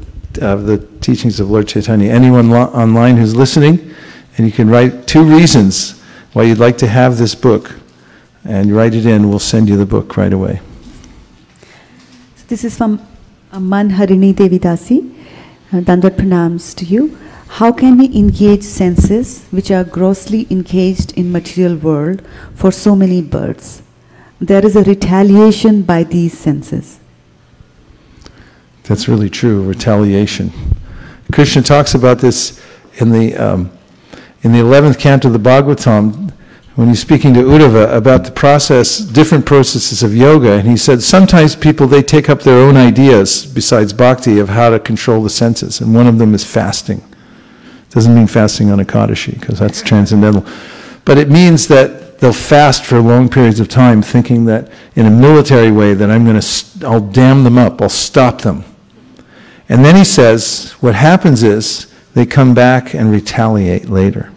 of 0.41 0.65
the 0.65 0.79
teachings 1.01 1.41
of 1.41 1.51
Lord 1.51 1.67
Chaitanya. 1.69 2.11
Anyone 2.11 2.53
online 2.53 3.17
who's 3.17 3.35
listening, 3.35 3.95
and 4.37 4.47
you 4.47 4.53
can 4.53 4.69
write 4.69 5.07
two 5.07 5.25
reasons 5.25 6.01
why 6.35 6.43
you'd 6.43 6.59
like 6.59 6.77
to 6.79 6.87
have 6.87 7.17
this 7.17 7.35
book, 7.35 7.75
and 8.45 8.75
write 8.75 8.95
it 8.95 9.07
in. 9.07 9.31
We'll 9.31 9.39
send 9.39 9.69
you 9.69 9.79
the 9.79 9.87
book 9.87 10.17
right 10.19 10.33
away. 10.33 10.61
So 12.37 12.45
this 12.49 12.65
is 12.65 12.77
from 12.77 13.01
Aman 13.51 13.93
Harini 13.93 14.35
Devidasi. 14.35 15.11
Uh, 15.73 15.81
pranams 15.81 16.75
to 16.77 16.85
you. 16.85 17.19
How 17.49 17.73
can 17.73 17.97
we 17.97 18.07
engage 18.15 18.63
senses 18.63 19.47
which 19.51 19.71
are 19.71 19.85
grossly 19.85 20.47
engaged 20.51 21.13
in 21.13 21.33
material 21.33 21.77
world 21.77 22.23
for 22.55 22.71
so 22.71 22.95
many 22.95 23.23
birds? 23.23 23.82
There 24.43 24.67
is 24.67 24.75
a 24.75 24.83
retaliation 24.83 25.83
by 25.83 26.03
these 26.03 26.37
senses. 26.37 26.99
That's 28.83 29.07
really 29.07 29.31
true. 29.31 29.63
Retaliation. 29.63 30.53
Krishna 31.31 31.63
talks 31.63 31.95
about 31.95 32.19
this 32.19 32.61
in 32.95 33.11
the 33.11 33.37
um, 33.37 33.71
in 34.43 34.51
the 34.51 34.59
eleventh 34.59 34.99
canto 34.99 35.29
of 35.29 35.33
the 35.33 35.39
Bhagavatam 35.39 36.33
when 36.75 36.89
he's 36.89 37.01
speaking 37.01 37.33
to 37.35 37.41
Uddhava 37.41 37.95
about 37.95 38.25
the 38.25 38.33
process, 38.33 38.99
different 38.99 39.47
processes 39.47 40.03
of 40.03 40.17
yoga, 40.17 40.55
and 40.55 40.69
he 40.69 40.77
said 40.77 41.03
sometimes 41.03 41.55
people 41.55 41.87
they 41.87 42.03
take 42.03 42.29
up 42.29 42.41
their 42.41 42.59
own 42.59 42.77
ideas 42.77 43.47
besides 43.47 43.93
bhakti 43.93 44.41
of 44.41 44.49
how 44.49 44.71
to 44.71 44.81
control 44.81 45.23
the 45.23 45.31
senses, 45.31 45.81
and 45.81 45.95
one 45.95 46.09
of 46.09 46.19
them 46.19 46.35
is 46.35 46.45
fasting. 46.45 47.01
Doesn't 47.91 48.13
mean 48.13 48.27
fasting 48.27 48.73
on 48.73 48.81
a 48.81 48.85
Ekadashi 48.85 49.39
because 49.39 49.61
that's 49.61 49.83
transcendental, 49.83 50.45
but 51.05 51.17
it 51.17 51.31
means 51.31 51.69
that 51.69 52.12
they'll 52.23 52.33
fast 52.33 52.85
for 52.85 53.01
long 53.01 53.29
periods 53.29 53.59
of 53.59 53.69
time, 53.69 54.01
thinking 54.01 54.45
that 54.45 54.71
in 54.95 55.07
a 55.07 55.11
military 55.11 55.73
way 55.73 55.93
that 55.93 56.09
I'm 56.09 56.25
going 56.25 56.41
to, 56.41 56.87
I'll 56.87 57.01
dam 57.01 57.43
them 57.43 57.59
up, 57.59 57.83
I'll 57.83 57.89
stop 57.89 58.43
them. 58.43 58.65
And 59.69 59.85
then 59.85 59.97
he 59.97 60.05
says, 60.05 60.71
what 60.79 60.95
happens 60.95 61.43
is 61.43 61.93
they 62.15 62.25
come 62.25 62.55
back 62.55 62.95
and 62.95 63.11
retaliate 63.11 63.89
later. 63.89 64.31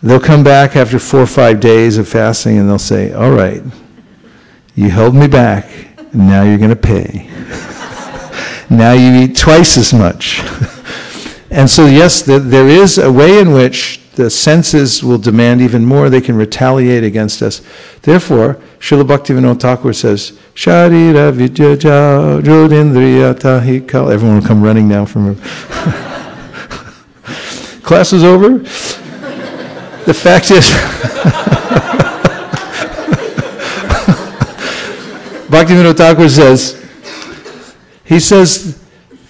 They'll 0.00 0.20
come 0.20 0.44
back 0.44 0.76
after 0.76 1.00
four 1.00 1.22
or 1.22 1.26
five 1.26 1.58
days 1.58 1.98
of 1.98 2.06
fasting 2.06 2.56
and 2.58 2.68
they'll 2.68 2.78
say, 2.78 3.12
All 3.12 3.32
right, 3.32 3.62
you 4.76 4.90
held 4.90 5.16
me 5.16 5.26
back, 5.26 5.68
now 6.14 6.44
you're 6.44 6.58
going 6.58 6.70
to 6.70 6.76
pay. 6.76 7.26
now 8.70 8.92
you 8.92 9.24
eat 9.24 9.36
twice 9.36 9.76
as 9.76 9.92
much. 9.92 10.40
and 11.50 11.68
so, 11.68 11.86
yes, 11.86 12.22
th- 12.22 12.42
there 12.42 12.68
is 12.68 12.98
a 12.98 13.10
way 13.10 13.40
in 13.40 13.52
which 13.52 14.03
the 14.16 14.30
senses 14.30 15.02
will 15.02 15.18
demand 15.18 15.60
even 15.60 15.84
more. 15.84 16.08
They 16.08 16.20
can 16.20 16.36
retaliate 16.36 17.04
against 17.04 17.42
us. 17.42 17.60
Therefore, 18.02 18.58
Srila 18.78 19.04
Bhaktivinoda 19.04 19.60
Thakur 19.60 19.92
says, 19.92 20.32
Sharira 20.54 21.32
vidyaja 21.32 22.40
jodindriya 22.42 23.34
tahikal. 23.34 24.12
Everyone 24.12 24.38
will 24.38 24.46
come 24.46 24.62
running 24.62 24.88
now 24.88 25.04
from 25.04 25.36
Class 27.82 28.12
is 28.12 28.24
over. 28.24 28.58
The 30.04 30.14
fact 30.14 30.50
is, 30.50 30.70
Bhaktivinoda 35.48 35.96
Thakur 35.96 36.28
says, 36.28 36.84
he 38.04 38.20
says, 38.20 38.80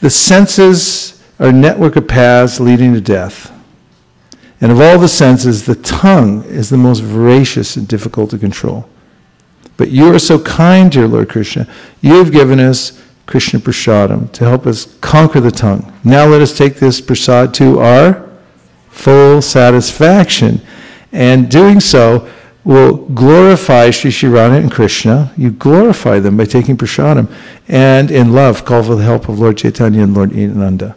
the 0.00 0.10
senses 0.10 1.22
are 1.38 1.46
a 1.48 1.52
network 1.52 1.96
of 1.96 2.08
paths 2.08 2.60
leading 2.60 2.92
to 2.92 3.00
death. 3.00 3.53
And 4.60 4.72
of 4.72 4.80
all 4.80 4.98
the 4.98 5.08
senses, 5.08 5.66
the 5.66 5.74
tongue 5.74 6.44
is 6.44 6.70
the 6.70 6.76
most 6.76 7.00
voracious 7.00 7.76
and 7.76 7.86
difficult 7.86 8.30
to 8.30 8.38
control. 8.38 8.88
But 9.76 9.90
you 9.90 10.14
are 10.14 10.18
so 10.18 10.38
kind, 10.38 10.90
dear 10.90 11.08
Lord 11.08 11.28
Krishna. 11.28 11.66
You 12.00 12.14
have 12.14 12.32
given 12.32 12.60
us 12.60 13.02
Krishna 13.26 13.58
Prasadam 13.58 14.30
to 14.32 14.44
help 14.44 14.66
us 14.66 14.96
conquer 15.00 15.40
the 15.40 15.50
tongue. 15.50 15.92
Now 16.04 16.26
let 16.26 16.40
us 16.40 16.56
take 16.56 16.76
this 16.76 17.00
prasad 17.00 17.54
to 17.54 17.80
our 17.80 18.28
full 18.88 19.42
satisfaction. 19.42 20.60
And 21.12 21.50
doing 21.50 21.80
so 21.80 22.28
will 22.64 22.96
glorify 22.96 23.90
Sri 23.90 24.28
Radha 24.28 24.56
and 24.56 24.70
Krishna. 24.70 25.32
You 25.36 25.50
glorify 25.50 26.18
them 26.18 26.36
by 26.36 26.44
taking 26.44 26.76
prasadam. 26.76 27.32
And 27.68 28.10
in 28.10 28.32
love, 28.32 28.64
call 28.64 28.82
for 28.82 28.94
the 28.94 29.04
help 29.04 29.28
of 29.28 29.38
Lord 29.38 29.58
Chaitanya 29.58 30.02
and 30.02 30.14
Lord 30.14 30.34
Nanda. 30.34 30.96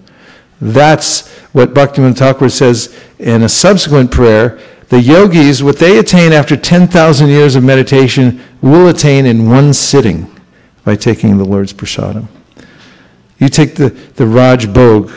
That's 0.60 1.37
what 1.54 1.74
Bhaktivinoda 1.74 2.18
Thakur 2.18 2.50
says 2.50 2.98
in 3.20 3.44
a 3.44 3.50
subsequent 3.50 4.12
prayer. 4.12 4.60
The 4.90 5.02
yogis, 5.02 5.64
what 5.64 5.80
they 5.80 6.00
attain 6.00 6.32
after 6.32 6.56
10,000 6.56 7.28
years 7.28 7.56
of 7.56 7.64
meditation, 7.64 8.42
will 8.62 8.88
attain 8.88 9.26
in 9.26 9.50
one 9.50 9.74
sitting 9.74 10.34
by 10.86 10.96
taking 10.96 11.38
the 11.38 11.46
Lord's 11.46 11.74
prasadam. 11.74 12.28
You 13.38 13.50
take 13.50 13.76
the, 13.76 13.90
the 13.90 14.26
Raj 14.26 14.68
Bhog, 14.68 15.14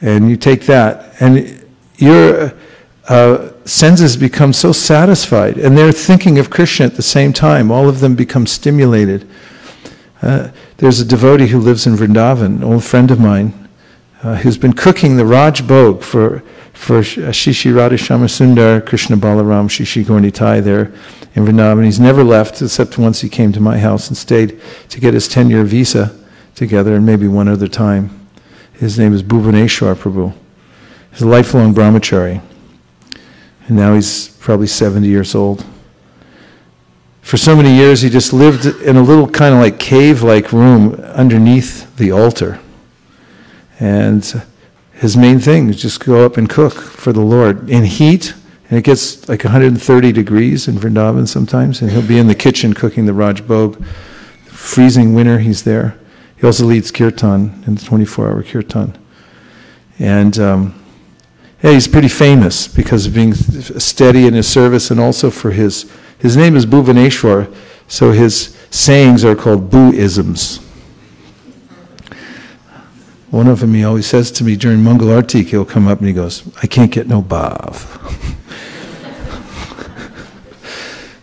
and 0.00 0.30
you 0.30 0.36
take 0.36 0.62
that, 0.66 1.20
and 1.20 1.64
your 1.96 2.54
uh, 3.08 3.50
senses 3.64 4.16
become 4.16 4.52
so 4.52 4.72
satisfied, 4.72 5.58
and 5.58 5.76
they're 5.76 5.92
thinking 5.92 6.38
of 6.38 6.48
Krishna 6.48 6.86
at 6.86 6.94
the 6.94 7.02
same 7.02 7.32
time. 7.32 7.70
All 7.70 7.88
of 7.88 8.00
them 8.00 8.14
become 8.14 8.46
stimulated. 8.46 9.28
Uh, 10.22 10.50
there's 10.78 11.00
a 11.00 11.04
devotee 11.04 11.48
who 11.48 11.58
lives 11.58 11.86
in 11.86 11.94
Vrindavan, 11.94 12.46
an 12.46 12.64
old 12.64 12.84
friend 12.84 13.10
of 13.10 13.18
mine, 13.20 13.68
uh, 14.22 14.36
who's 14.36 14.58
been 14.58 14.72
cooking 14.72 15.16
the 15.16 15.24
Raj 15.24 15.62
Bhog 15.62 16.02
for, 16.02 16.40
for 16.72 17.02
Sri 17.02 17.52
Sri 17.52 17.72
Radha 17.72 17.96
Shyamasundar, 17.96 18.86
Krishna 18.86 19.16
Balaram, 19.16 19.70
Sri 19.70 19.84
Sri 19.84 20.04
Gaur 20.04 20.20
Nitai 20.20 20.62
there 20.62 20.92
in 21.34 21.44
Vrindavan. 21.44 21.84
He's 21.84 22.00
never 22.00 22.22
left, 22.22 22.60
except 22.60 22.98
once 22.98 23.20
he 23.20 23.28
came 23.28 23.52
to 23.52 23.60
my 23.60 23.78
house 23.78 24.08
and 24.08 24.16
stayed 24.16 24.60
to 24.90 25.00
get 25.00 25.14
his 25.14 25.26
10 25.28 25.50
year 25.50 25.64
visa 25.64 26.16
together, 26.54 26.94
and 26.96 27.06
maybe 27.06 27.28
one 27.28 27.48
other 27.48 27.68
time. 27.68 28.28
His 28.74 28.98
name 28.98 29.14
is 29.14 29.22
Bhuvaneshwar 29.22 29.94
Prabhu. 29.94 30.34
He's 31.12 31.22
a 31.22 31.26
lifelong 31.26 31.74
brahmachari. 31.74 32.42
And 33.66 33.76
now 33.76 33.94
he's 33.94 34.28
probably 34.38 34.66
70 34.66 35.06
years 35.06 35.34
old. 35.34 35.64
For 37.22 37.36
so 37.36 37.54
many 37.54 37.74
years, 37.74 38.02
he 38.02 38.10
just 38.10 38.32
lived 38.32 38.66
in 38.82 38.96
a 38.96 39.02
little 39.02 39.28
kind 39.28 39.54
of 39.54 39.60
like 39.60 39.78
cave 39.78 40.22
like 40.22 40.52
room 40.52 40.94
underneath 40.94 41.94
the 41.96 42.10
altar. 42.10 42.58
And 43.80 44.44
his 44.92 45.16
main 45.16 45.40
thing 45.40 45.68
is 45.70 45.80
just 45.80 46.04
go 46.04 46.24
up 46.24 46.36
and 46.36 46.48
cook 46.48 46.74
for 46.74 47.12
the 47.12 47.22
Lord 47.22 47.68
in 47.68 47.84
heat. 47.84 48.34
And 48.68 48.78
it 48.78 48.84
gets 48.84 49.28
like 49.28 49.42
130 49.42 50.12
degrees 50.12 50.68
in 50.68 50.76
Vrindavan 50.76 51.26
sometimes. 51.26 51.82
And 51.82 51.90
he'll 51.90 52.06
be 52.06 52.18
in 52.18 52.28
the 52.28 52.34
kitchen 52.34 52.74
cooking 52.74 53.06
the 53.06 53.14
Raj 53.14 53.42
Bhog. 53.42 53.84
Freezing 54.44 55.14
winter, 55.14 55.38
he's 55.38 55.64
there. 55.64 55.98
He 56.36 56.46
also 56.46 56.66
leads 56.66 56.90
kirtan 56.90 57.64
in 57.66 57.74
the 57.74 57.84
24 57.84 58.28
hour 58.28 58.42
kirtan. 58.42 58.96
And 59.98 60.38
um, 60.38 60.84
yeah, 61.62 61.72
he's 61.72 61.88
pretty 61.88 62.08
famous 62.08 62.66
because 62.66 63.06
of 63.06 63.14
being 63.14 63.34
steady 63.34 64.26
in 64.26 64.34
his 64.34 64.48
service 64.48 64.90
and 64.90 64.98
also 64.98 65.30
for 65.30 65.50
his, 65.50 65.90
his 66.18 66.36
name 66.36 66.56
is 66.56 66.64
Bhuvaneshwar, 66.64 67.54
so 67.86 68.12
his 68.12 68.56
sayings 68.70 69.24
are 69.24 69.36
called 69.36 69.70
Bhu-isms. 69.70 70.66
One 73.30 73.46
of 73.46 73.60
them 73.60 73.74
he 73.74 73.84
always 73.84 74.06
says 74.06 74.32
to 74.32 74.44
me 74.44 74.56
during 74.56 74.82
Mangal 74.82 75.08
Artik, 75.08 75.50
he'll 75.50 75.64
come 75.64 75.86
up 75.86 75.98
and 76.00 76.08
he 76.08 76.12
goes, 76.12 76.42
I 76.62 76.66
can't 76.66 76.90
get 76.90 77.06
no 77.06 77.22
bhav. 77.22 77.86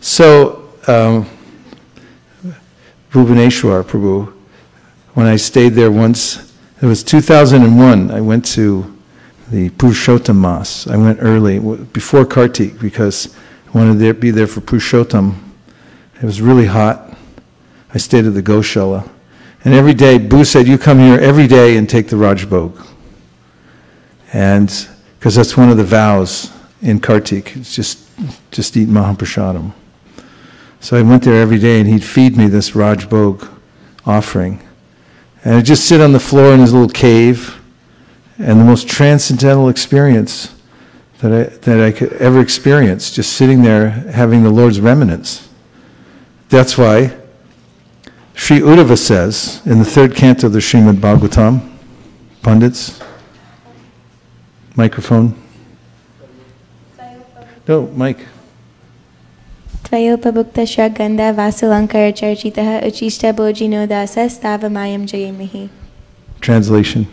so, 0.00 0.70
um, 0.86 1.28
Bhuvaneshwar 3.10 3.84
Prabhu, 3.84 4.32
when 5.12 5.26
I 5.26 5.36
stayed 5.36 5.70
there 5.70 5.90
once, 5.90 6.54
it 6.80 6.86
was 6.86 7.02
2001, 7.04 8.10
I 8.10 8.20
went 8.22 8.46
to 8.54 8.96
the 9.50 9.68
Purushottam 9.70 10.36
Mas. 10.36 10.86
I 10.86 10.96
went 10.96 11.18
early, 11.20 11.58
before 11.58 12.24
Kartik, 12.24 12.78
because 12.80 13.34
I 13.66 13.78
wanted 13.78 13.98
to 13.98 14.14
be 14.14 14.30
there 14.30 14.46
for 14.46 14.60
Purushottam. 14.60 15.34
It 16.16 16.24
was 16.24 16.40
really 16.40 16.66
hot. 16.66 17.16
I 17.92 17.98
stayed 17.98 18.24
at 18.24 18.34
the 18.34 18.42
Goshala. 18.42 19.08
And 19.68 19.74
every 19.74 19.92
day, 19.92 20.16
Boo 20.16 20.46
said, 20.46 20.66
You 20.66 20.78
come 20.78 20.98
here 20.98 21.20
every 21.20 21.46
day 21.46 21.76
and 21.76 21.86
take 21.86 22.08
the 22.08 22.16
Raj 22.16 22.46
Bhog. 22.46 22.86
And 24.32 24.88
because 25.18 25.34
that's 25.34 25.58
one 25.58 25.68
of 25.68 25.76
the 25.76 25.84
vows 25.84 26.50
in 26.80 27.00
Kartik, 27.00 27.54
it's 27.54 27.74
just, 27.76 28.08
just 28.50 28.78
eat 28.78 28.88
Mahaprasadam. 28.88 29.74
So 30.80 30.96
I 30.96 31.02
went 31.02 31.22
there 31.22 31.38
every 31.42 31.58
day 31.58 31.80
and 31.80 31.86
he'd 31.86 32.02
feed 32.02 32.34
me 32.34 32.46
this 32.46 32.74
Raj 32.74 33.10
Bhog 33.10 33.46
offering. 34.06 34.66
And 35.44 35.56
I'd 35.56 35.66
just 35.66 35.86
sit 35.86 36.00
on 36.00 36.12
the 36.12 36.18
floor 36.18 36.54
in 36.54 36.60
his 36.60 36.72
little 36.72 36.88
cave 36.88 37.60
and 38.38 38.58
the 38.58 38.64
most 38.64 38.88
transcendental 38.88 39.68
experience 39.68 40.54
that 41.18 41.30
I, 41.30 41.42
that 41.42 41.78
I 41.78 41.92
could 41.92 42.14
ever 42.14 42.40
experience, 42.40 43.10
just 43.10 43.34
sitting 43.34 43.60
there 43.60 43.90
having 43.90 44.44
the 44.44 44.50
Lord's 44.50 44.80
remnants. 44.80 45.46
That's 46.48 46.78
why 46.78 47.17
Sri 48.37 48.59
Uddhava 48.59 48.97
says 48.97 49.61
in 49.65 49.79
the 49.79 49.85
third 49.85 50.15
canto 50.15 50.47
of 50.47 50.53
the 50.53 50.59
Srimad 50.59 50.95
Bhagavatam, 50.95 51.61
Pundits, 52.41 53.01
microphone. 54.75 55.35
No, 57.67 57.87
mic. 57.87 58.17
त्वयोपभुक्तश्च 59.87 60.79
गन्धा 60.97 61.29
वासुलङ्कारचर्चितः 61.37 62.69
उचिष्टभोजिनो 62.87 63.85
दासस्तावमायं 63.93 65.05
जयेमिहि 65.11 65.69
Translation. 66.41 67.05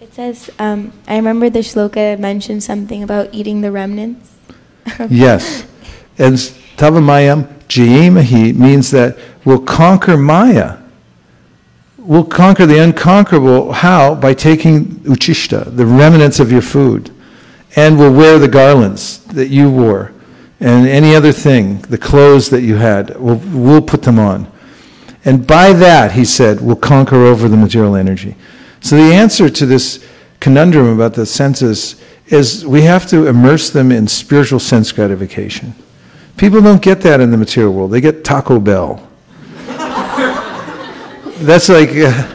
It 0.00 0.14
says, 0.14 0.50
um, 0.58 0.92
I 1.08 1.16
remember 1.16 1.50
the 1.50 1.60
shloka 1.60 2.18
mentioned 2.18 2.62
something 2.62 3.02
about 3.02 3.30
eating 3.32 3.62
the 3.62 3.72
remnants. 3.72 4.30
yes. 5.08 5.64
And 6.19 6.35
Tavamayam 6.77 7.47
Jayemahi 7.67 8.55
means 8.55 8.91
that 8.91 9.17
we'll 9.45 9.61
conquer 9.61 10.17
Maya. 10.17 10.77
We'll 11.97 12.25
conquer 12.25 12.65
the 12.65 12.79
unconquerable. 12.79 13.71
How? 13.73 14.15
By 14.15 14.33
taking 14.33 14.85
uchishta, 15.01 15.75
the 15.75 15.85
remnants 15.85 16.39
of 16.39 16.51
your 16.51 16.61
food. 16.61 17.11
And 17.75 17.97
we'll 17.97 18.13
wear 18.13 18.37
the 18.37 18.47
garlands 18.47 19.19
that 19.25 19.47
you 19.47 19.71
wore 19.71 20.11
and 20.59 20.87
any 20.87 21.15
other 21.15 21.31
thing, 21.31 21.79
the 21.83 21.97
clothes 21.97 22.49
that 22.49 22.61
you 22.61 22.75
had, 22.75 23.17
we'll, 23.17 23.41
we'll 23.53 23.81
put 23.81 24.01
them 24.01 24.19
on. 24.19 24.51
And 25.23 25.45
by 25.45 25.73
that, 25.73 26.11
he 26.13 26.25
said, 26.25 26.59
we'll 26.59 26.75
conquer 26.75 27.25
over 27.25 27.47
the 27.47 27.57
material 27.57 27.95
energy. 27.95 28.35
So 28.81 28.95
the 28.95 29.13
answer 29.13 29.49
to 29.49 29.65
this 29.65 30.05
conundrum 30.39 30.87
about 30.87 31.13
the 31.13 31.25
senses 31.25 32.01
is 32.27 32.65
we 32.65 32.83
have 32.83 33.07
to 33.09 33.27
immerse 33.27 33.69
them 33.69 33.91
in 33.91 34.07
spiritual 34.07 34.59
sense 34.59 34.91
gratification. 34.91 35.73
People 36.39 36.61
don't 36.61 36.81
get 36.81 37.01
that 37.01 37.19
in 37.19 37.31
the 37.31 37.37
material 37.37 37.73
world. 37.73 37.91
They 37.91 37.99
get 37.99 38.23
Taco 38.23 38.61
Bell. 38.61 39.05
That's 41.41 41.67
like, 41.67 41.89
uh, 41.93 42.33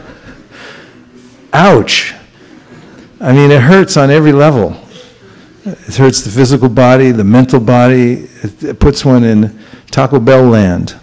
ouch. 1.51 2.13
I 3.19 3.33
mean, 3.33 3.49
it 3.49 3.61
hurts 3.61 3.97
on 3.97 4.11
every 4.11 4.31
level. 4.31 4.79
It 5.65 5.95
hurts 5.95 6.21
the 6.21 6.29
physical 6.29 6.69
body, 6.69 7.09
the 7.09 7.23
mental 7.23 7.59
body. 7.59 8.27
It, 8.43 8.63
it 8.63 8.79
puts 8.79 9.03
one 9.03 9.23
in 9.23 9.59
Taco 9.89 10.19
Bell 10.19 10.43
land. 10.43 10.95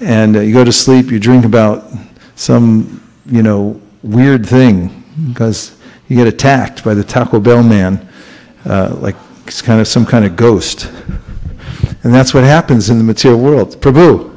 And 0.00 0.36
uh, 0.36 0.40
you 0.40 0.54
go 0.54 0.62
to 0.62 0.72
sleep, 0.72 1.10
you 1.10 1.18
drink 1.18 1.44
about 1.44 1.90
some, 2.36 3.02
you 3.26 3.42
know, 3.42 3.80
weird 4.04 4.46
thing 4.46 5.02
because 5.32 5.76
you 6.06 6.16
get 6.16 6.28
attacked 6.28 6.84
by 6.84 6.94
the 6.94 7.02
Taco 7.02 7.40
Bell 7.40 7.64
man, 7.64 8.08
uh, 8.64 8.96
like 9.00 9.16
it's 9.44 9.60
kind 9.60 9.80
of 9.80 9.88
some 9.88 10.06
kind 10.06 10.24
of 10.24 10.36
ghost. 10.36 10.88
And 12.02 12.14
that's 12.14 12.32
what 12.32 12.44
happens 12.44 12.90
in 12.90 12.98
the 12.98 13.04
material 13.04 13.40
world. 13.40 13.80
Prabhu, 13.80 14.30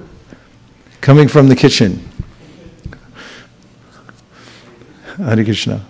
coming 1.00 1.28
from 1.28 1.48
the 1.48 1.56
kitchen. 1.56 2.08
Hare 5.18 5.44
Krishna. 5.44 5.82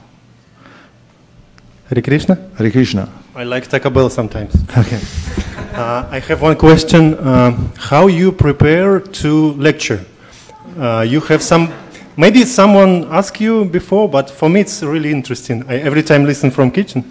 Hare 1.89 2.01
Krishna? 2.01 2.35
Hare 2.57 2.71
Krishna. 2.71 3.09
I 3.33 3.43
like 3.43 3.67
Taco 3.67 3.89
Bell 3.89 4.09
sometimes. 4.09 4.53
Okay. 4.77 4.99
Uh, 5.73 6.05
I 6.11 6.19
have 6.19 6.41
one 6.41 6.57
question. 6.57 7.17
Um, 7.25 7.71
how 7.77 8.07
you 8.07 8.33
prepare 8.33 8.99
to 8.99 9.53
lecture? 9.53 10.03
Uh, 10.77 11.05
you 11.07 11.21
have 11.21 11.41
some, 11.41 11.73
maybe 12.17 12.43
someone 12.43 13.05
asked 13.05 13.39
you 13.39 13.63
before, 13.63 14.09
but 14.09 14.29
for 14.29 14.49
me 14.49 14.59
it's 14.59 14.83
really 14.83 15.11
interesting. 15.11 15.63
I 15.69 15.77
every 15.77 16.03
time 16.03 16.25
listen 16.25 16.51
from 16.51 16.71
kitchen. 16.71 17.05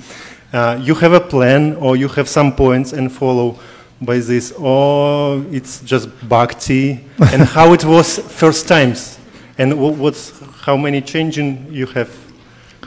Uh, 0.53 0.79
you 0.83 0.95
have 0.97 1.15
a 1.15 1.21
plan 1.21 1.77
or 1.77 1.97
you 1.97 2.09
have 2.09 2.29
some 2.29 2.55
points 2.55 2.93
and 2.93 3.11
follow 3.11 3.59
by 4.01 4.19
this, 4.19 4.53
or 4.53 5.45
it's 5.51 5.81
just 5.81 6.09
bhakti, 6.29 7.05
and 7.33 7.43
how 7.43 7.73
it 7.73 7.85
was 7.85 8.19
first 8.19 8.67
times, 8.69 9.19
and 9.59 9.73
wh- 9.73 9.99
what's 9.99 10.41
how 10.63 10.77
many 10.77 11.01
changing 11.01 11.67
you 11.71 11.87
have 11.87 12.11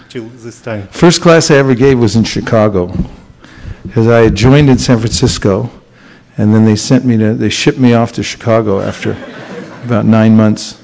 till 0.10 0.28
this 0.30 0.62
time. 0.62 0.88
First 0.88 1.22
class 1.22 1.52
I 1.52 1.56
ever 1.56 1.76
gave 1.76 2.00
was 2.00 2.16
in 2.16 2.24
Chicago, 2.24 2.92
because 3.84 4.08
I 4.08 4.22
had 4.22 4.36
joined 4.36 4.70
in 4.70 4.78
San 4.78 5.00
Francisco, 5.00 5.70
And 6.38 6.54
then 6.54 6.66
they 6.66 6.76
sent 6.76 7.06
me 7.06 7.18
to, 7.18 7.34
they 7.36 7.50
shipped 7.50 7.78
me 7.78 7.94
off 7.94 8.12
to 8.14 8.24
Chicago 8.24 8.82
after 8.82 9.12
about 9.86 10.06
nine 10.06 10.36
months. 10.36 10.84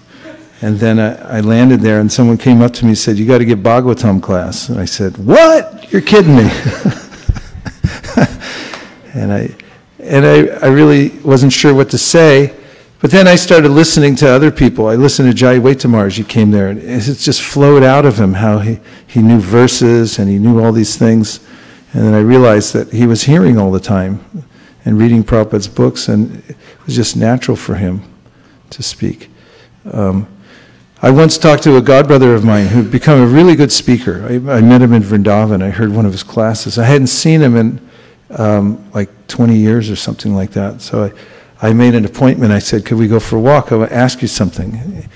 And 0.61 0.77
then 0.77 0.99
I, 0.99 1.37
I 1.37 1.39
landed 1.39 1.79
there, 1.79 2.01
and 2.01 2.11
someone 2.11 2.37
came 2.37 2.61
up 2.61 2.73
to 2.73 2.83
me 2.83 2.89
and 2.89 2.97
said, 2.97 3.17
You 3.17 3.25
got 3.25 3.37
to 3.37 3.45
give 3.45 3.59
Bhagavatam 3.59 4.21
class. 4.21 4.67
And 4.69 4.79
I 4.79 4.85
said, 4.85 5.17
What? 5.17 5.91
You're 5.91 6.01
kidding 6.01 6.35
me. 6.35 6.43
and 9.13 9.31
I, 9.33 9.55
and 10.09 10.25
I, 10.25 10.47
I 10.65 10.69
really 10.69 11.09
wasn't 11.19 11.53
sure 11.53 11.73
what 11.73 11.91
to 11.91 11.97
say. 11.97 12.55
But 12.99 13.11
then 13.11 13.27
I 13.27 13.35
started 13.35 13.69
listening 13.69 14.15
to 14.17 14.27
other 14.27 14.51
people. 14.51 14.87
I 14.87 14.95
listened 14.95 15.29
to 15.29 15.33
Jai 15.33 15.57
Wetamarj. 15.57 16.17
He 16.17 16.23
came 16.23 16.51
there, 16.51 16.67
and 16.67 16.79
it 16.79 17.01
just 17.01 17.41
flowed 17.41 17.83
out 17.83 18.05
of 18.05 18.19
him 18.19 18.33
how 18.33 18.59
he, 18.59 18.79
he 19.07 19.21
knew 19.21 19.39
verses 19.39 20.19
and 20.19 20.29
he 20.29 20.37
knew 20.37 20.61
all 20.61 20.73
these 20.73 20.97
things. 20.97 21.39
And 21.93 22.03
then 22.03 22.13
I 22.13 22.19
realized 22.19 22.73
that 22.73 22.91
he 22.91 23.07
was 23.07 23.23
hearing 23.23 23.57
all 23.57 23.71
the 23.71 23.79
time 23.79 24.25
and 24.83 24.97
reading 24.97 25.23
Prabhupada's 25.23 25.67
books, 25.67 26.09
and 26.09 26.43
it 26.49 26.57
was 26.85 26.95
just 26.95 27.15
natural 27.15 27.55
for 27.55 27.75
him 27.75 28.01
to 28.71 28.83
speak. 28.83 29.29
Um, 29.91 30.27
I 31.01 31.11
once 31.11 31.37
talked 31.37 31.63
to 31.63 31.77
a 31.77 31.81
godbrother 31.81 32.35
of 32.35 32.43
mine 32.43 32.67
who'd 32.67 32.91
become 32.91 33.21
a 33.21 33.25
really 33.25 33.55
good 33.55 33.71
speaker. 33.71 34.25
I, 34.27 34.57
I 34.57 34.61
met 34.61 34.81
him 34.81 34.91
in 34.91 35.03
Vrindavan. 35.03 35.63
I 35.63 35.69
heard 35.69 35.93
one 35.93 36.05
of 36.05 36.11
his 36.11 36.23
classes. 36.23 36.77
I 36.77 36.85
hadn't 36.85 37.07
seen 37.07 37.41
him 37.41 37.55
in 37.55 37.88
um, 38.31 38.91
like 38.91 39.09
20 39.27 39.55
years 39.55 39.89
or 39.89 39.95
something 39.95 40.35
like 40.35 40.51
that. 40.51 40.81
So 40.81 41.05
I, 41.61 41.69
I 41.69 41.73
made 41.73 41.95
an 41.95 42.05
appointment. 42.05 42.51
I 42.51 42.59
said, 42.59 42.85
Could 42.85 42.97
we 42.97 43.07
go 43.07 43.19
for 43.19 43.37
a 43.37 43.39
walk? 43.39 43.71
I 43.71 43.75
want 43.75 43.89
to 43.89 43.95
ask 43.95 44.21
you 44.21 44.27
something. 44.27 45.07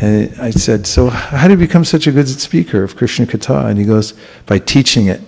And 0.00 0.40
I 0.40 0.50
said, 0.50 0.86
So, 0.86 1.08
how 1.08 1.48
did 1.48 1.60
you 1.60 1.66
become 1.66 1.84
such 1.84 2.06
a 2.06 2.12
good 2.12 2.28
speaker 2.28 2.82
of 2.82 2.96
Krishna 2.96 3.26
Katha? 3.26 3.66
And 3.66 3.78
he 3.78 3.84
goes, 3.84 4.14
By 4.46 4.58
teaching 4.58 5.06
it. 5.06 5.20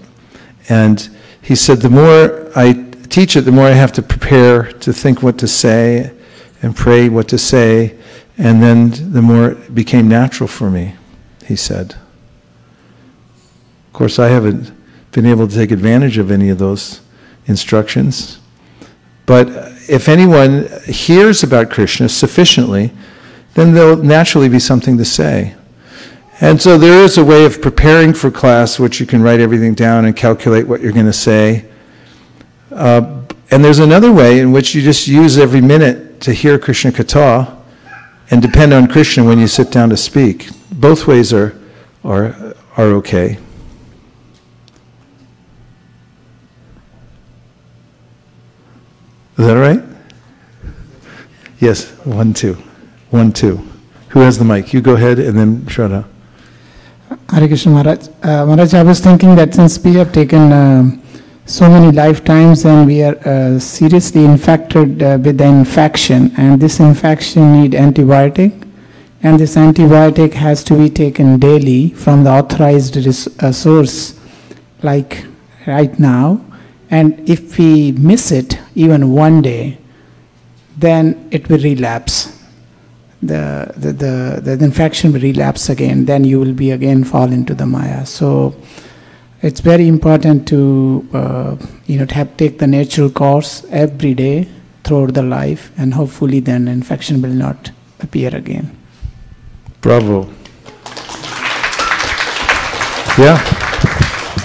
And 0.69 1.09
he 1.43 1.55
said, 1.55 1.79
The 1.79 1.91
more 1.91 2.51
I 2.57 2.87
teach 3.09 3.37
it, 3.37 3.43
the 3.43 3.53
more 3.53 3.67
I 3.67 3.73
have 3.73 3.93
to 3.93 4.03
prepare 4.03 4.73
to 4.73 4.93
think 4.93 5.23
what 5.23 5.39
to 5.39 5.49
say 5.49 6.13
and 6.63 6.75
pray 6.77 7.09
what 7.09 7.29
to 7.29 7.39
say. 7.39 7.97
And 8.39 8.63
then 8.63 9.13
the 9.13 9.23
more 9.23 9.51
it 9.51 9.75
became 9.75 10.09
natural 10.09 10.49
for 10.49 10.71
me, 10.71 10.95
he 11.45 11.57
said. 11.57 11.95
Of 13.89 13.93
course, 13.93 14.19
I 14.19 14.29
haven't 14.29 14.73
been 15.13 15.27
able 15.27 15.47
to 15.47 15.55
take 15.55 15.73
advantage 15.73 16.17
of 16.17 16.31
any 16.31 16.49
of 16.49 16.59
those 16.59 17.01
instructions. 17.47 18.41
But 19.27 19.49
if 19.89 20.09
anyone 20.09 20.69
hears 20.87 21.43
about 21.43 21.71
Krishna 21.71 22.09
sufficiently, 22.09 22.93
then 23.55 23.75
there'll 23.75 23.97
naturally 23.97 24.49
be 24.49 24.59
something 24.59 24.97
to 24.99 25.05
say. 25.05 25.55
And 26.41 26.61
so 26.61 26.79
there 26.79 27.05
is 27.05 27.19
a 27.19 27.25
way 27.25 27.45
of 27.45 27.61
preparing 27.61 28.15
for 28.15 28.31
class, 28.31 28.79
which 28.79 28.99
you 28.99 29.07
can 29.07 29.23
write 29.23 29.41
everything 29.41 29.75
down 29.75 30.05
and 30.05 30.17
calculate 30.17 30.67
what 30.67 30.81
you're 30.81 30.93
going 30.93 31.07
to 31.07 31.13
say. 31.13 31.67
Uh, 32.73 33.23
and 33.51 33.65
there's 33.65 33.79
another 33.79 34.13
way 34.13 34.39
in 34.39 34.53
which 34.53 34.75
you 34.75 34.81
just 34.81 35.07
use 35.07 35.37
every 35.37 35.61
minute 35.61 36.21
to 36.23 36.33
hear 36.33 36.59
Krishna 36.59 36.93
Katha 36.93 37.57
and 38.31 38.41
depend 38.41 38.73
on 38.73 38.87
Krishna 38.87 39.25
when 39.25 39.39
you 39.39 39.49
sit 39.49 39.71
down 39.71 39.91
to 39.91 39.97
speak. 39.97 40.49
Both 40.73 41.07
ways 41.07 41.33
are, 41.33 41.59
are, 42.05 42.55
are 42.77 42.87
okay. 42.95 43.39
Is 49.41 49.47
that 49.47 49.55
right? 49.55 49.83
Yes, 51.61 51.93
one, 52.05 52.35
two. 52.35 52.59
One, 53.09 53.33
two. 53.33 53.57
Who 54.11 54.21
has 54.21 54.37
the 54.37 54.45
mic? 54.45 54.75
You 54.75 54.83
go 54.83 54.97
ahead 54.97 55.19
and 55.19 55.39
then 55.39 55.63
Shraddha. 55.63 56.05
Hare 57.31 57.49
Krishna 57.49 57.73
Maharaj. 57.73 58.09
Uh, 58.23 58.45
Maharaj, 58.45 58.75
I 58.75 58.83
was 58.83 59.01
thinking 59.01 59.35
that 59.37 59.55
since 59.55 59.83
we 59.83 59.95
have 59.95 60.13
taken 60.13 60.53
uh, 60.53 60.91
so 61.47 61.71
many 61.71 61.91
lifetimes 61.91 62.67
and 62.67 62.87
we 62.87 63.03
are 63.03 63.17
uh, 63.27 63.59
seriously 63.59 64.27
infected 64.27 65.03
uh, 65.03 65.19
with 65.25 65.39
the 65.39 65.47
infection, 65.47 66.35
and 66.37 66.61
this 66.61 66.79
infection 66.79 67.63
need 67.63 67.73
antibiotic, 67.73 68.53
and 69.23 69.41
this 69.41 69.57
antibiotic 69.57 70.35
has 70.35 70.63
to 70.65 70.75
be 70.77 70.91
taken 70.91 71.39
daily 71.39 71.89
from 71.95 72.25
the 72.25 72.31
authorized 72.31 72.95
res- 72.97 73.43
uh, 73.43 73.51
source, 73.51 74.21
like 74.83 75.25
right 75.67 75.99
now. 75.99 76.45
And 76.93 77.31
if 77.31 77.57
we 77.57 77.93
miss 77.93 78.33
it 78.33 78.59
even 78.85 79.13
one 79.13 79.43
day, 79.43 79.79
then 80.77 81.29
it 81.31 81.49
will 81.49 81.59
relapse. 81.59 82.39
The, 83.23 83.73
the, 83.77 83.93
the, 83.93 84.57
the 84.57 84.65
infection 84.65 85.13
will 85.13 85.21
relapse 85.21 85.69
again, 85.69 86.07
then 86.07 86.25
you 86.25 86.41
will 86.41 86.55
be 86.55 86.71
again 86.71 87.05
fall 87.05 87.31
into 87.31 87.55
the 87.55 87.67
Maya. 87.67 88.07
So 88.07 88.55
it's 89.43 89.61
very 89.61 89.89
important 89.89 90.49
to 90.49 91.07
uh, 91.13 91.57
you 91.87 91.99
know 91.99 92.07
to 92.07 92.15
have, 92.15 92.35
take 92.39 92.59
the 92.59 92.67
natural 92.67 93.11
course 93.11 93.65
every 93.71 94.15
day 94.15 94.49
throughout 94.85 95.13
the 95.15 95.23
life, 95.23 95.71
and 95.77 95.93
hopefully 95.93 96.41
then 96.41 96.67
infection 96.69 97.21
will 97.21 97.37
not 97.47 97.71
appear 98.01 98.35
again. 98.35 98.71
Bravo. 99.83 100.29
Yeah. 103.19 103.39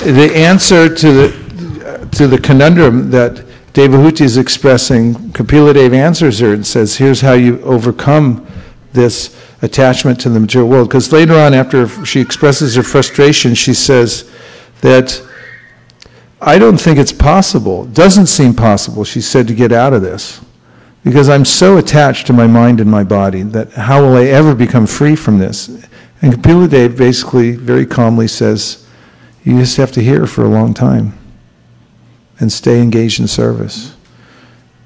The 0.03 0.31
answer 0.35 0.93
to 0.93 1.11
the 1.11 2.07
to 2.17 2.27
the 2.27 2.37
conundrum 2.37 3.09
that 3.11 3.43
Devahuti 3.75 4.21
is 4.21 4.37
expressing, 4.37 5.33
Kapila 5.33 5.73
Dev 5.73 5.93
answers 5.93 6.39
her 6.39 6.53
and 6.53 6.65
says, 6.65 6.95
here's 6.95 7.19
how 7.19 7.33
you 7.33 7.59
overcome 7.63 8.47
this 8.93 9.37
attachment 9.61 10.17
to 10.21 10.29
the 10.29 10.39
material 10.39 10.69
world. 10.69 10.87
Because 10.87 11.11
later 11.11 11.33
on, 11.33 11.53
after 11.53 12.05
she 12.05 12.21
expresses 12.21 12.75
her 12.75 12.83
frustration, 12.83 13.53
she 13.53 13.73
says 13.73 14.31
that 14.79 15.21
I 16.39 16.57
don't 16.57 16.79
think 16.79 16.97
it's 16.97 17.11
possible, 17.11 17.83
doesn't 17.87 18.27
seem 18.27 18.53
possible, 18.53 19.03
she 19.03 19.19
said, 19.19 19.45
to 19.49 19.53
get 19.53 19.73
out 19.73 19.91
of 19.91 20.01
this. 20.01 20.39
Because 21.03 21.27
I'm 21.27 21.43
so 21.43 21.75
attached 21.75 22.27
to 22.27 22.33
my 22.33 22.47
mind 22.47 22.79
and 22.79 22.89
my 22.89 23.03
body 23.03 23.41
that 23.41 23.73
how 23.73 24.01
will 24.01 24.15
I 24.15 24.23
ever 24.23 24.55
become 24.55 24.87
free 24.87 25.17
from 25.17 25.37
this? 25.37 25.67
And 26.21 26.31
Kapila 26.31 26.69
Dev 26.69 26.95
basically 26.95 27.57
very 27.57 27.85
calmly 27.85 28.29
says, 28.29 28.87
you 29.43 29.59
just 29.59 29.75
have 29.75 29.91
to 29.91 30.01
hear 30.01 30.25
for 30.27 30.45
a 30.45 30.49
long 30.49 30.73
time 30.73 31.17
and 32.39 32.51
stay 32.51 32.81
engaged 32.81 33.19
in 33.19 33.27
service. 33.27 33.95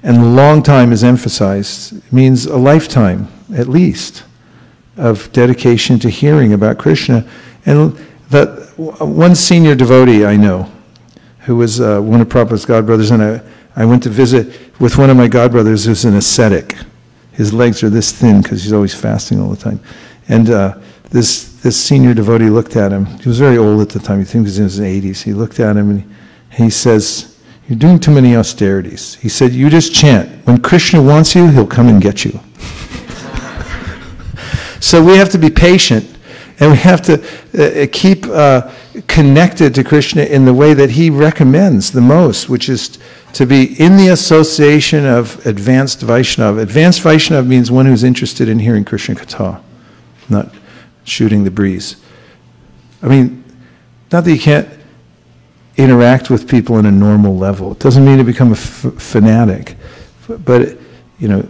And 0.02 0.34
long 0.36 0.62
time 0.62 0.92
is 0.92 1.04
emphasized. 1.04 1.92
It 1.92 2.12
means 2.12 2.46
a 2.46 2.56
lifetime, 2.56 3.28
at 3.54 3.68
least, 3.68 4.24
of 4.96 5.30
dedication 5.32 5.98
to 6.00 6.10
hearing 6.10 6.52
about 6.52 6.78
Krishna. 6.78 7.28
And 7.66 7.92
that 8.30 8.72
one 8.76 9.34
senior 9.34 9.74
devotee 9.74 10.24
I 10.24 10.36
know, 10.36 10.70
who 11.40 11.56
was 11.56 11.80
uh, 11.80 12.00
one 12.00 12.20
of 12.20 12.28
Prabhupada's 12.28 12.64
godbrothers, 12.64 13.12
and 13.12 13.22
I, 13.22 13.42
I 13.76 13.84
went 13.84 14.02
to 14.04 14.10
visit 14.10 14.58
with 14.80 14.96
one 14.96 15.10
of 15.10 15.16
my 15.16 15.28
godbrothers 15.28 15.86
who's 15.86 16.04
an 16.04 16.16
ascetic. 16.16 16.76
His 17.32 17.52
legs 17.52 17.82
are 17.82 17.90
this 17.90 18.12
thin 18.12 18.42
because 18.42 18.62
he's 18.62 18.72
always 18.72 18.94
fasting 18.94 19.40
all 19.40 19.50
the 19.50 19.56
time. 19.56 19.80
And 20.28 20.50
uh, 20.50 20.78
this, 21.10 21.60
this 21.60 21.82
senior 21.82 22.14
devotee 22.14 22.50
looked 22.50 22.76
at 22.76 22.92
him. 22.92 23.06
He 23.06 23.28
was 23.28 23.38
very 23.38 23.58
old 23.58 23.80
at 23.80 23.90
the 23.90 23.98
time. 23.98 24.18
He 24.18 24.24
think 24.24 24.42
he 24.42 24.50
was 24.50 24.58
in 24.58 24.64
his 24.64 24.80
80s. 24.80 25.22
He 25.22 25.32
looked 25.32 25.60
at 25.60 25.76
him 25.76 25.90
and 25.90 26.14
he 26.52 26.70
says, 26.70 27.39
you're 27.70 27.78
doing 27.78 28.00
too 28.00 28.10
many 28.10 28.34
austerities. 28.34 29.14
He 29.14 29.28
said, 29.28 29.52
You 29.52 29.70
just 29.70 29.94
chant. 29.94 30.28
When 30.44 30.60
Krishna 30.60 31.00
wants 31.00 31.36
you, 31.36 31.46
he'll 31.46 31.68
come 31.68 31.86
and 31.86 32.02
get 32.02 32.24
you. 32.24 32.32
so 34.80 35.00
we 35.00 35.16
have 35.16 35.28
to 35.28 35.38
be 35.38 35.50
patient 35.50 36.04
and 36.58 36.72
we 36.72 36.78
have 36.78 37.00
to 37.02 37.22
uh, 37.56 37.86
keep 37.92 38.26
uh, 38.26 38.72
connected 39.06 39.72
to 39.76 39.84
Krishna 39.84 40.24
in 40.24 40.46
the 40.46 40.52
way 40.52 40.74
that 40.74 40.90
he 40.90 41.10
recommends 41.10 41.92
the 41.92 42.00
most, 42.00 42.48
which 42.48 42.68
is 42.68 42.98
to 43.34 43.46
be 43.46 43.80
in 43.80 43.96
the 43.96 44.08
association 44.08 45.06
of 45.06 45.46
advanced 45.46 46.00
Vaishnav. 46.00 46.60
Advanced 46.60 47.02
Vaishnav 47.02 47.46
means 47.46 47.70
one 47.70 47.86
who's 47.86 48.02
interested 48.02 48.48
in 48.48 48.58
hearing 48.58 48.84
Krishna 48.84 49.14
Katha, 49.14 49.62
not 50.28 50.52
shooting 51.04 51.44
the 51.44 51.52
breeze. 51.52 51.94
I 53.00 53.06
mean, 53.06 53.44
not 54.10 54.24
that 54.24 54.32
you 54.32 54.40
can't 54.40 54.79
interact 55.76 56.30
with 56.30 56.48
people 56.48 56.78
in 56.78 56.86
a 56.86 56.90
normal 56.90 57.36
level. 57.36 57.72
It 57.72 57.78
doesn't 57.78 58.04
mean 58.04 58.18
to 58.18 58.24
become 58.24 58.52
a 58.52 58.56
fanatic, 58.56 59.76
but 60.28 60.76
you 61.18 61.28
know, 61.28 61.48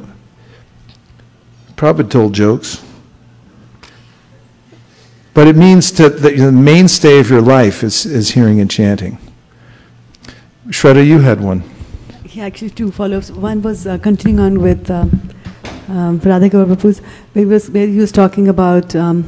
Prabhupada 1.76 2.10
told 2.10 2.34
jokes. 2.34 2.84
But 5.32 5.46
it 5.46 5.56
means 5.56 5.90
to 5.92 6.08
that 6.08 6.36
the 6.36 6.52
mainstay 6.52 7.20
of 7.20 7.30
your 7.30 7.40
life 7.40 7.82
is, 7.82 8.04
is 8.04 8.30
hearing 8.30 8.60
and 8.60 8.70
chanting. 8.70 9.18
Shraddha, 10.68 11.06
you 11.06 11.20
had 11.20 11.40
one. 11.40 11.62
Yeah, 12.24 12.44
actually, 12.44 12.70
two 12.70 12.90
follow-ups. 12.90 13.30
One 13.30 13.62
was 13.62 13.86
uh, 13.86 13.98
continuing 13.98 14.44
on 14.44 14.60
with 14.60 14.90
um, 14.90 15.30
um, 15.88 16.18
Radha 16.18 16.48
where, 16.48 17.44
where 17.44 17.86
he 17.86 17.96
was 17.96 18.12
talking 18.12 18.48
about 18.48 18.94
um, 18.94 19.26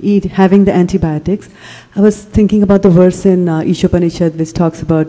eat, 0.00 0.24
having 0.24 0.64
the 0.64 0.72
antibiotics. 0.72 1.48
I 1.96 2.00
was 2.00 2.24
thinking 2.24 2.62
about 2.62 2.82
the 2.82 2.90
verse 2.90 3.26
in 3.26 3.48
uh, 3.48 3.60
Ishopanishad 3.60 4.36
which 4.36 4.52
talks 4.52 4.82
about 4.82 5.06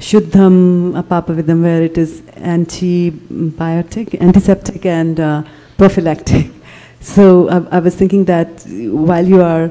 Shuddham 0.00 0.92
Apapavidam, 1.00 1.62
where 1.62 1.82
it 1.82 1.96
is 1.96 2.20
antibiotic, 2.36 4.20
antiseptic, 4.20 4.86
and 4.86 5.20
uh, 5.20 5.42
prophylactic. 5.76 6.50
So 7.00 7.50
I, 7.50 7.76
I, 7.76 7.80
was 7.80 7.94
thinking 7.94 8.24
that 8.24 8.64
while 8.64 9.28
you 9.28 9.42
are 9.42 9.70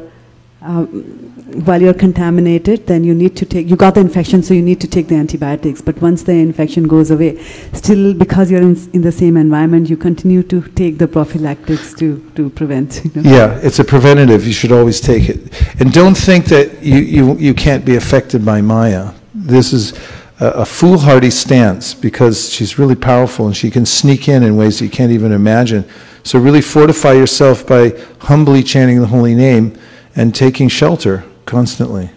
uh, 0.64 0.86
while 0.86 1.82
you're 1.82 1.94
contaminated, 1.94 2.88
then 2.88 3.04
you 3.04 3.14
need 3.14 3.36
to 3.38 3.46
take, 3.46 3.70
you 3.70 3.76
got 3.76 3.96
the 3.96 4.02
infection, 4.02 4.42
so 4.42 4.54
you 4.54 4.62
need 4.62 4.82
to 4.82 4.88
take 4.88 5.08
the 5.08 5.16
antibiotics. 5.16 5.82
But 5.82 6.02
once 6.02 6.24
the 6.24 6.34
infection 6.34 6.88
goes 6.88 7.12
away, 7.12 7.38
still 7.74 8.14
because 8.14 8.50
you're 8.50 8.62
in, 8.62 8.78
in 8.94 9.02
the 9.02 9.12
same 9.12 9.38
environment, 9.38 9.90
you 9.90 9.98
continue 9.98 10.42
to 10.44 10.62
take 10.70 10.98
the 10.98 11.08
prophylactics 11.08 11.94
to, 11.96 12.28
to 12.36 12.50
prevent. 12.50 13.02
You 13.04 13.22
know? 13.22 13.30
Yeah, 13.30 13.60
it's 13.62 13.80
a 13.80 13.84
preventative. 13.84 14.48
You 14.48 14.54
should 14.54 14.72
always 14.72 15.00
take 15.00 15.30
it. 15.30 15.40
And 15.80 15.92
don't 15.92 16.16
think 16.16 16.46
that 16.46 16.82
you, 16.82 16.98
you, 16.98 17.38
you 17.38 17.54
can't 17.54 17.86
be 17.86 17.96
affected 17.96 18.46
by 18.46 18.62
Maya. 18.62 19.12
This 19.36 19.74
is 19.74 19.94
a, 20.40 20.48
a 20.48 20.66
foolhardy 20.66 21.30
stance 21.30 21.94
because 21.94 22.52
she's 22.52 22.80
really 22.80 22.96
powerful 22.96 23.48
and 23.48 23.56
she 23.56 23.70
can 23.70 23.86
sneak 23.86 24.28
in 24.28 24.44
in 24.44 24.56
ways 24.56 24.80
that 24.80 24.86
you 24.86 24.92
can't 24.92 25.12
even 25.12 25.32
imagine. 25.32 25.86
So 26.24 26.40
really 26.40 26.62
fortify 26.62 27.14
yourself 27.14 27.68
by 27.68 27.90
humbly 28.22 28.64
chanting 28.64 29.02
the 29.02 29.08
holy 29.08 29.36
name 29.36 29.78
and 30.16 30.34
taking 30.34 30.68
shelter 30.68 31.24
constantly. 31.46 32.10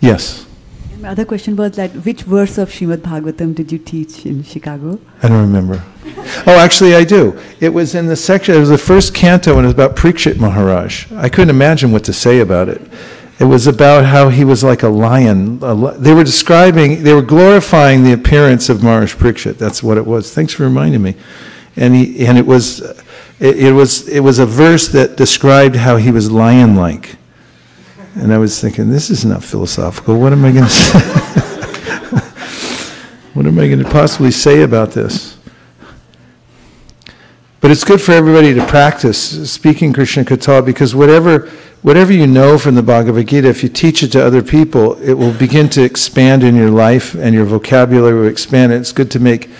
Yes, 0.00 0.46
And 0.92 1.02
my 1.02 1.08
other 1.10 1.24
question 1.24 1.56
was 1.56 1.72
that 1.76 1.90
which 1.90 2.22
verse 2.22 2.58
of 2.58 2.70
Srimad 2.70 2.98
Bhagavatam 2.98 3.54
did 3.54 3.70
you 3.70 3.78
teach 3.78 4.24
in 4.24 4.42
Chicago? 4.42 4.98
I 5.22 5.28
don't 5.28 5.40
remember. 5.40 5.82
Oh, 6.46 6.56
actually, 6.58 6.94
I 6.94 7.04
do. 7.04 7.38
It 7.60 7.70
was 7.70 7.94
in 7.94 8.06
the 8.06 8.16
section, 8.16 8.54
it 8.54 8.58
was 8.58 8.68
the 8.68 8.78
first 8.78 9.14
canto, 9.14 9.52
and 9.52 9.60
it 9.60 9.64
was 9.66 9.74
about 9.74 9.96
Parikshit 9.96 10.38
Maharaj. 10.38 11.10
I 11.12 11.28
couldn't 11.28 11.50
imagine 11.50 11.92
what 11.92 12.04
to 12.04 12.12
say 12.12 12.40
about 12.40 12.68
it. 12.68 12.80
It 13.38 13.44
was 13.44 13.66
about 13.66 14.06
how 14.06 14.30
he 14.30 14.44
was 14.44 14.64
like 14.64 14.82
a 14.82 14.88
lion. 14.88 15.58
They 15.58 16.14
were 16.14 16.24
describing, 16.24 17.02
they 17.02 17.12
were 17.12 17.20
glorifying 17.22 18.02
the 18.02 18.12
appearance 18.12 18.70
of 18.70 18.82
Maharaj 18.82 19.14
Parikshit. 19.16 19.58
That's 19.58 19.82
what 19.82 19.98
it 19.98 20.06
was. 20.06 20.32
Thanks 20.32 20.54
for 20.54 20.62
reminding 20.62 21.02
me. 21.02 21.14
And 21.76 21.94
he, 21.94 22.26
and 22.26 22.38
it 22.38 22.46
was, 22.46 22.80
it, 23.38 23.58
it 23.58 23.72
was, 23.72 24.08
it 24.08 24.20
was 24.20 24.38
a 24.38 24.46
verse 24.46 24.88
that 24.88 25.16
described 25.16 25.76
how 25.76 25.96
he 25.96 26.10
was 26.10 26.30
lion-like. 26.30 27.16
And 28.14 28.32
I 28.32 28.38
was 28.38 28.60
thinking, 28.60 28.88
this 28.88 29.10
is 29.10 29.24
not 29.26 29.44
philosophical. 29.44 30.18
What 30.18 30.32
am 30.32 30.44
I 30.44 30.52
going 30.52 30.64
to 30.64 30.70
say? 30.70 30.98
what 33.34 33.44
am 33.46 33.58
I 33.58 33.66
going 33.66 33.82
to 33.82 33.90
possibly 33.90 34.30
say 34.30 34.62
about 34.62 34.92
this? 34.92 35.36
But 37.60 37.70
it's 37.70 37.84
good 37.84 38.00
for 38.00 38.12
everybody 38.12 38.54
to 38.54 38.64
practice 38.64 39.50
speaking 39.50 39.92
Krishna 39.92 40.24
Katha 40.24 40.64
because 40.64 40.94
whatever, 40.94 41.50
whatever 41.82 42.12
you 42.12 42.26
know 42.26 42.58
from 42.58 42.74
the 42.74 42.82
Bhagavad 42.82 43.28
Gita, 43.28 43.48
if 43.48 43.62
you 43.62 43.68
teach 43.68 44.02
it 44.02 44.12
to 44.12 44.24
other 44.24 44.42
people, 44.42 44.94
it 45.02 45.14
will 45.14 45.32
begin 45.32 45.68
to 45.70 45.82
expand 45.82 46.42
in 46.42 46.54
your 46.54 46.70
life 46.70 47.14
and 47.14 47.34
your 47.34 47.44
vocabulary 47.44 48.20
will 48.20 48.28
expand. 48.28 48.72
It's 48.72 48.92
good 48.92 49.10
to 49.10 49.20
make 49.20 49.50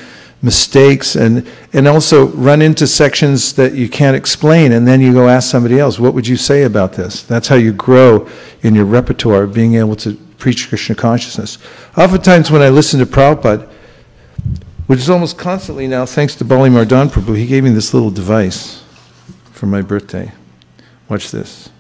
mistakes 0.43 1.17
and, 1.17 1.47
and 1.73 1.89
also 1.89 2.27
run 2.29 2.61
into 2.63 2.87
sections 2.87 3.55
that 3.55 3.75
you 3.75 3.89
can't 3.89 4.17
explain 4.17 4.73
and 4.73 4.87
then 4.87 5.01
you 5.01 5.13
go 5.13 5.29
ask 5.29 5.51
somebody 5.51 5.79
else, 5.79 5.99
what 5.99 6.15
would 6.15 6.27
you 6.27 6.37
say 6.37 6.63
about 6.65 6.93
this? 6.93 7.23
That's 7.23 7.49
how 7.49 7.57
you 7.57 7.73
grow 7.73 8.29
in 8.63 8.75
your 8.75 8.85
repertoire, 8.85 9.47
being 9.47 9.75
able 9.75 9.97
to 9.97 10.15
preach 10.39 10.69
Krishna 10.69 10.95
consciousness. 10.95 11.59
Oftentimes 11.97 12.51
when 12.51 12.63
I 12.63 12.69
listen 12.69 13.01
to 13.01 13.07
Prabhupada, 13.07 13.69
which 14.87 15.01
is 15.01 15.11
almost 15.11 15.39
constantly 15.39 15.89
now, 15.89 16.07
thanks 16.07 16.35
to 16.37 16.45
Bali 16.45 16.71
Mardan 16.71 17.09
Prabhu, 17.09 17.37
he 17.37 17.47
gave 17.47 17.65
me 17.65 17.71
this 17.71 17.93
little 17.93 18.11
device 18.11 18.85
for 19.53 19.67
my 19.67 19.83
birthday. 19.83 20.33
Watch 21.09 21.31
this. 21.31 21.71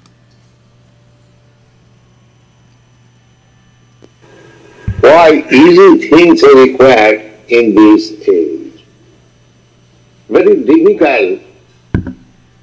Why 5.01 5.45
easy 5.53 6.09
things 6.09 6.43
are 6.43 6.57
required 6.57 7.26
in 7.49 7.75
this 7.75 8.13
age? 8.29 8.85
Very 10.29 10.65
difficult 10.65 11.43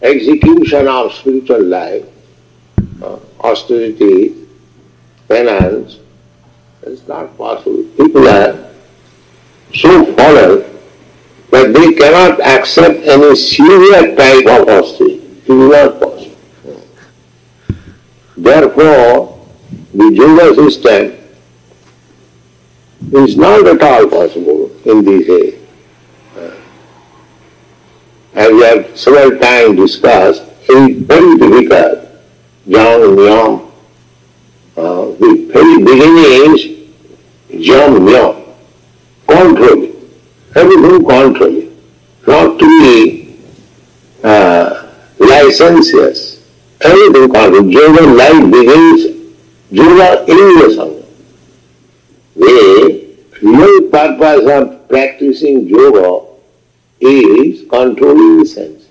execution 0.01 0.87
of 0.87 1.13
spiritual 1.13 1.63
life, 1.63 2.05
uh, 3.01 3.17
austerity, 3.39 4.35
penance, 5.27 5.99
it's 6.83 7.07
not 7.07 7.37
possible. 7.37 7.83
People 7.97 8.27
are 8.27 8.69
so 9.73 10.13
fallen 10.15 10.63
that 11.51 11.73
they 11.73 11.93
cannot 11.93 12.41
accept 12.41 12.99
any 13.05 13.35
severe 13.35 14.15
type 14.15 14.45
of 14.47 14.67
austerity. 14.67 15.21
It 15.45 15.49
is 15.49 15.71
not 15.71 15.99
possible. 16.01 16.37
Therefore, 18.35 19.47
the 19.93 20.11
yoga 20.13 20.55
system 20.55 21.17
is 23.13 23.37
not 23.37 23.65
at 23.67 23.81
all 23.81 24.07
possible 24.09 24.62
in 24.85 25.03
this 25.05 25.29
age. 25.29 25.59
As 28.35 28.51
we 28.51 28.61
have 28.63 28.97
several 28.97 29.39
times 29.39 29.77
discussed, 29.77 30.43
is 30.69 30.97
very 31.03 31.37
difficult. 31.37 31.99
Jam, 32.67 33.01
Nyam. 33.15 33.71
Uh, 34.75 35.05
the 35.21 35.49
very 35.53 35.77
beginning 35.83 36.55
is 36.55 37.65
Jam, 37.65 37.99
Nyam. 38.07 38.43
Controlling. 39.27 39.93
Everything 40.55 41.05
controlling. 41.05 41.77
Not 42.25 42.59
to 42.59 42.65
be 42.65 43.37
uh, 44.23 44.87
licentious. 45.19 46.43
Everything 46.81 47.31
controlling. 47.31 47.71
Yoga 47.71 48.01
life 48.01 48.51
begins, 48.51 49.31
yoga 49.69 50.23
in 50.27 50.37
the 50.57 50.67
Sangha. 50.75 51.05
The 52.35 53.02
real 53.43 53.89
purpose 53.89 54.49
of 54.49 54.87
practicing 54.87 55.67
yoga 55.67 56.25
is 56.99 57.67
controlling 57.69 58.39
the 58.39 58.45
sense. 58.45 58.87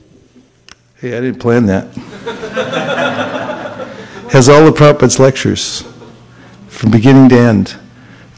Hey, 0.96 1.16
I 1.16 1.20
didn't 1.20 1.40
plan 1.40 1.66
that. 1.66 1.88
Has 4.30 4.48
all 4.48 4.64
the 4.64 4.70
Prabhupada's 4.70 5.18
lectures 5.18 5.84
from 6.68 6.90
beginning 6.90 7.28
to 7.30 7.36
end. 7.36 7.76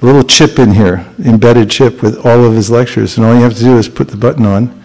A 0.02 0.04
little 0.04 0.22
chip 0.22 0.58
in 0.58 0.72
here, 0.72 1.06
embedded 1.24 1.70
chip 1.70 2.02
with 2.02 2.24
all 2.26 2.44
of 2.44 2.54
his 2.54 2.70
lectures, 2.70 3.16
and 3.16 3.24
all 3.24 3.34
you 3.34 3.42
have 3.42 3.54
to 3.54 3.60
do 3.60 3.78
is 3.78 3.88
put 3.88 4.08
the 4.08 4.16
button 4.16 4.44
on, 4.44 4.82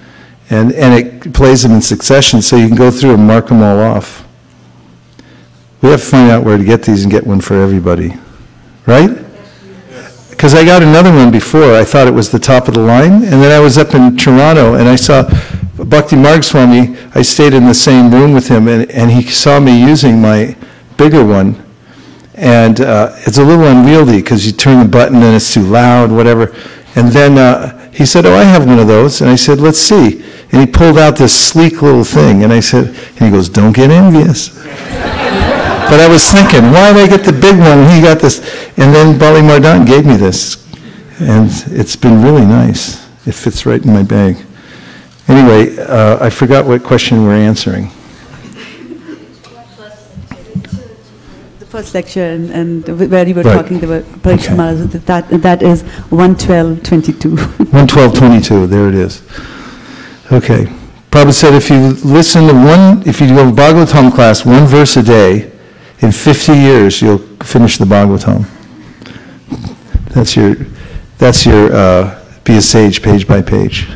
and, 0.50 0.72
and 0.74 0.94
it 0.94 1.34
plays 1.34 1.64
them 1.64 1.74
in 1.74 1.82
succession 1.82 2.42
so 2.42 2.56
you 2.56 2.68
can 2.68 2.78
go 2.78 2.92
through 2.92 3.16
and 3.16 3.28
mark 3.28 3.48
them 3.48 3.62
all 3.62 3.80
off. 3.80 4.26
We 5.82 5.90
have 5.90 6.02
to 6.02 6.06
find 6.06 6.30
out 6.32 6.44
where 6.44 6.58
to 6.58 6.64
get 6.64 6.84
these 6.84 7.04
and 7.04 7.12
get 7.12 7.26
one 7.26 7.42
for 7.42 7.56
everybody, 7.56 8.14
right? 8.86 9.10
Because 10.40 10.56
I 10.56 10.64
got 10.64 10.82
another 10.82 11.12
one 11.12 11.32
before, 11.32 11.74
I 11.76 11.84
thought 11.84 12.08
it 12.08 12.14
was 12.14 12.32
the 12.32 12.40
top 12.40 12.70
of 12.70 12.76
the 12.76 12.80
line, 12.80 13.12
and 13.12 13.44
then 13.44 13.52
I 13.52 13.60
was 13.60 13.78
up 13.78 13.94
in 13.94 14.16
Toronto 14.16 14.76
and 14.76 14.88
I 14.88 14.96
saw 14.96 15.24
Bhakti 15.76 16.16
Marg 16.16 16.46
I 17.14 17.22
stayed 17.24 17.54
in 17.54 17.66
the 17.66 17.74
same 17.74 18.10
room 18.10 18.34
with 18.34 18.48
him, 18.48 18.70
and, 18.70 18.90
and 18.90 19.12
he 19.12 19.24
saw 19.24 19.60
me 19.60 19.78
using 19.78 20.22
my 20.22 20.56
bigger 20.96 21.26
one. 21.26 21.62
And 22.36 22.80
uh, 22.80 23.14
it's 23.28 23.38
a 23.38 23.44
little 23.44 23.66
unwieldy 23.66 24.22
because 24.22 24.46
you 24.46 24.54
turn 24.54 24.82
the 24.82 24.90
button 24.90 25.18
and 25.18 25.36
it's 25.36 25.54
too 25.54 25.64
loud, 25.64 26.10
whatever. 26.10 26.56
And 26.96 27.10
then 27.10 27.38
uh, 27.38 27.92
he 27.92 28.06
said, 28.06 28.26
Oh, 28.26 28.34
I 28.34 28.44
have 28.44 28.66
one 28.66 28.80
of 28.80 28.88
those. 28.88 29.20
And 29.20 29.30
I 29.30 29.36
said, 29.36 29.60
Let's 29.60 29.80
see. 29.80 30.24
And 30.54 30.62
he 30.62 30.68
pulled 30.68 30.98
out 30.98 31.18
this 31.18 31.38
sleek 31.38 31.82
little 31.82 32.06
thing. 32.06 32.46
And 32.46 32.54
I 32.54 32.62
said, 32.62 32.88
And 32.88 33.20
he 33.20 33.30
goes, 33.30 33.50
Don't 33.50 33.76
get 33.76 33.92
envious. 33.92 34.58
but 35.90 36.00
I 36.00 36.08
was 36.08 36.24
thinking, 36.32 36.72
Why 36.72 36.94
did 36.94 37.10
I 37.12 37.18
get 37.18 37.26
the 37.26 37.34
big 37.34 37.58
one? 37.60 37.88
He 37.90 38.02
got 38.02 38.20
this. 38.20 38.40
And 38.78 38.94
then 38.94 39.18
Bali 39.18 39.42
Mardan 39.42 39.86
gave 39.86 40.06
me 40.06 40.16
this. 40.16 40.58
And 41.20 41.50
it's 41.68 41.96
been 41.96 42.22
really 42.24 42.46
nice. 42.46 43.06
It 43.28 43.34
fits 43.34 43.66
right 43.66 43.84
in 43.84 43.92
my 43.94 44.04
bag. 44.04 44.38
Anyway, 45.28 45.78
uh, 45.78 46.18
I 46.26 46.30
forgot 46.30 46.66
what 46.66 46.84
question 46.84 47.24
we're 47.24 47.34
answering. 47.36 47.92
The 51.60 51.66
first 51.66 51.94
lecture 51.94 52.24
and, 52.24 52.50
and 52.52 53.12
where 53.12 53.28
you 53.28 53.36
were 53.36 53.44
Right. 53.44 53.54
talking 53.62 53.84
about 53.84 54.04
Parikshit 54.24 54.56
Maharaj, 54.58 54.92
that, 55.06 55.30
that 55.30 55.62
is 55.62 55.84
112.22. 56.10 57.38
11222, 57.72 58.68
there 58.68 58.88
it 58.88 58.96
is. 58.96 59.22
Okay. 60.32 60.66
Prabhupada 61.12 61.34
said 61.34 61.54
if 61.56 61.70
you 61.70 61.94
listen 62.08 62.48
to 62.48 62.54
one, 62.54 63.04
if 63.08 63.20
you 63.20 63.28
go 63.28 63.46
to 63.50 63.52
Bhagavatam 63.56 64.14
class, 64.14 64.46
one 64.46 64.66
verse 64.66 64.96
a 64.98 65.04
day, 65.04 65.52
in 66.02 66.12
50 66.12 66.54
years, 66.54 67.02
you'll 67.02 67.18
finish 67.44 67.78
the 67.78 67.86
Bhagavatam. 67.86 68.46
That's 70.14 70.36
your, 70.36 70.56
that's 71.18 71.46
your, 71.46 71.74
uh, 71.74 72.26
be 72.44 72.58
a 72.58 72.62
sage 72.62 73.02
page 73.02 73.28
by 73.28 73.42
page. 73.42 73.88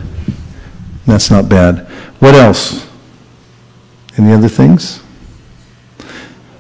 That's 1.06 1.32
not 1.32 1.50
bad. 1.50 1.88
What 2.20 2.36
else? 2.36 2.88
Any 4.18 4.34
other 4.34 4.50
things? 4.50 5.02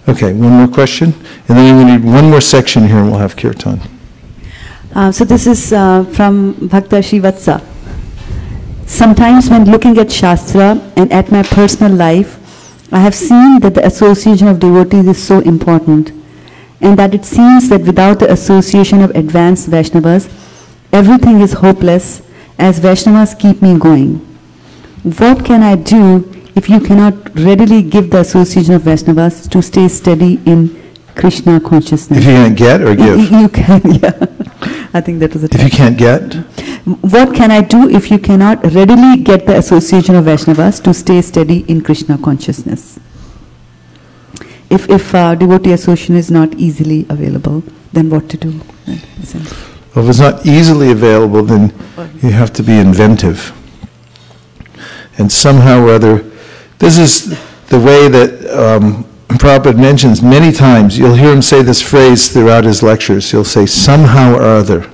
Okay, 0.08 0.34
one 0.34 0.52
more 0.52 0.68
question, 0.68 1.14
and 1.48 1.58
then 1.58 1.78
we 1.78 1.92
need 1.92 2.04
one 2.04 2.30
more 2.30 2.42
section 2.42 2.88
here, 2.88 2.98
and 2.98 3.10
we'll 3.10 3.20
have 3.20 3.38
kirtan. 3.38 3.80
Uh, 4.94 5.12
so 5.12 5.24
this 5.24 5.48
is 5.48 5.72
uh, 5.72 6.04
from 6.04 6.68
Bhakta 6.68 6.98
Shivatsa. 6.98 7.64
Sometimes 8.86 9.50
when 9.50 9.66
looking 9.66 9.98
at 9.98 10.12
Shastra 10.12 10.80
and 10.98 11.12
at 11.12 11.32
my 11.32 11.42
personal 11.44 11.94
life, 11.94 12.38
I 12.94 13.00
have 13.00 13.16
seen 13.16 13.60
that 13.62 13.74
the 13.74 13.84
association 13.88 14.48
of 14.48 14.60
devotees 14.60 15.08
is 15.08 15.28
so 15.28 15.40
important 15.40 16.12
and 16.80 17.00
that 17.00 17.16
it 17.16 17.26
seems 17.26 17.68
that 17.70 17.82
without 17.82 18.20
the 18.20 18.32
association 18.32 19.02
of 19.02 19.10
advanced 19.16 19.68
Vaishnavas, 19.68 20.30
everything 20.92 21.42
is 21.42 21.54
hopeless 21.54 22.22
as 22.60 22.80
Vaishnavas 22.80 23.40
keep 23.40 23.64
me 23.64 23.80
going. 23.80 24.18
What 25.18 25.44
can 25.44 25.64
I 25.64 25.76
do 25.76 26.32
if 26.56 26.70
you 26.70 26.80
cannot 26.80 27.16
readily 27.36 27.82
give 27.82 28.12
the 28.12 28.20
association 28.20 28.76
of 28.76 28.84
Vaishnavas 28.84 29.50
to 29.50 29.64
stay 29.64 29.88
steady 29.88 30.40
in 30.46 30.83
Krishna 31.16 31.60
consciousness. 31.60 32.20
If 32.20 32.26
you 32.26 32.32
can't 32.32 32.58
get 32.58 32.82
or 32.82 32.96
give? 32.96 33.32
You, 33.32 33.50
can, 33.50 33.82
yeah. 33.86 34.26
I 34.94 35.02
think 35.02 35.20
that 35.20 35.34
was 35.34 35.44
a 35.44 35.48
If 35.52 35.64
you 35.64 35.70
can't 35.70 35.98
get, 35.98 36.36
What 36.86 37.34
can 37.36 37.52
I 37.52 37.62
do 37.62 37.90
if 37.90 38.12
you 38.12 38.20
cannot 38.20 38.64
readily 38.74 39.24
get 39.24 39.46
the 39.46 39.58
association 39.58 40.16
of 40.16 40.26
Vaishnavas 40.26 40.84
to 40.84 40.94
stay 40.94 41.22
steady 41.22 41.60
in 41.68 41.82
Krishna 41.82 42.18
consciousness? 42.18 43.00
If, 44.70 44.90
if 44.90 45.14
uh, 45.14 45.36
devotee 45.36 45.72
association 45.72 46.16
is 46.16 46.32
not 46.32 46.56
easily 46.56 47.06
available, 47.10 47.64
then 47.92 48.10
what 48.10 48.28
to 48.30 48.38
do? 48.38 48.60
well, 48.88 50.04
if 50.04 50.10
it's 50.10 50.20
not 50.20 50.46
easily 50.46 50.92
available, 50.92 51.44
then 51.44 51.74
you 52.22 52.32
have 52.32 52.52
to 52.54 52.64
be 52.64 52.78
inventive. 52.78 53.54
And 55.18 55.32
somehow 55.32 55.84
or 55.86 55.92
other, 55.92 56.18
this 56.80 56.98
is 56.98 57.40
the 57.68 57.80
way 57.80 58.08
that 58.08 58.30
um, 58.50 59.06
Prabhupada 59.38 59.78
mentions 59.78 60.22
many 60.22 60.52
times. 60.52 60.98
You'll 60.98 61.16
hear 61.16 61.34
him 61.34 61.42
say 61.42 61.62
this 61.62 61.82
phrase 61.82 62.32
throughout 62.32 62.64
his 62.64 62.84
lectures. 62.84 63.32
He'll 63.32 63.44
say, 63.44 63.66
somehow 63.66 64.36
or 64.36 64.42
other. 64.42 64.90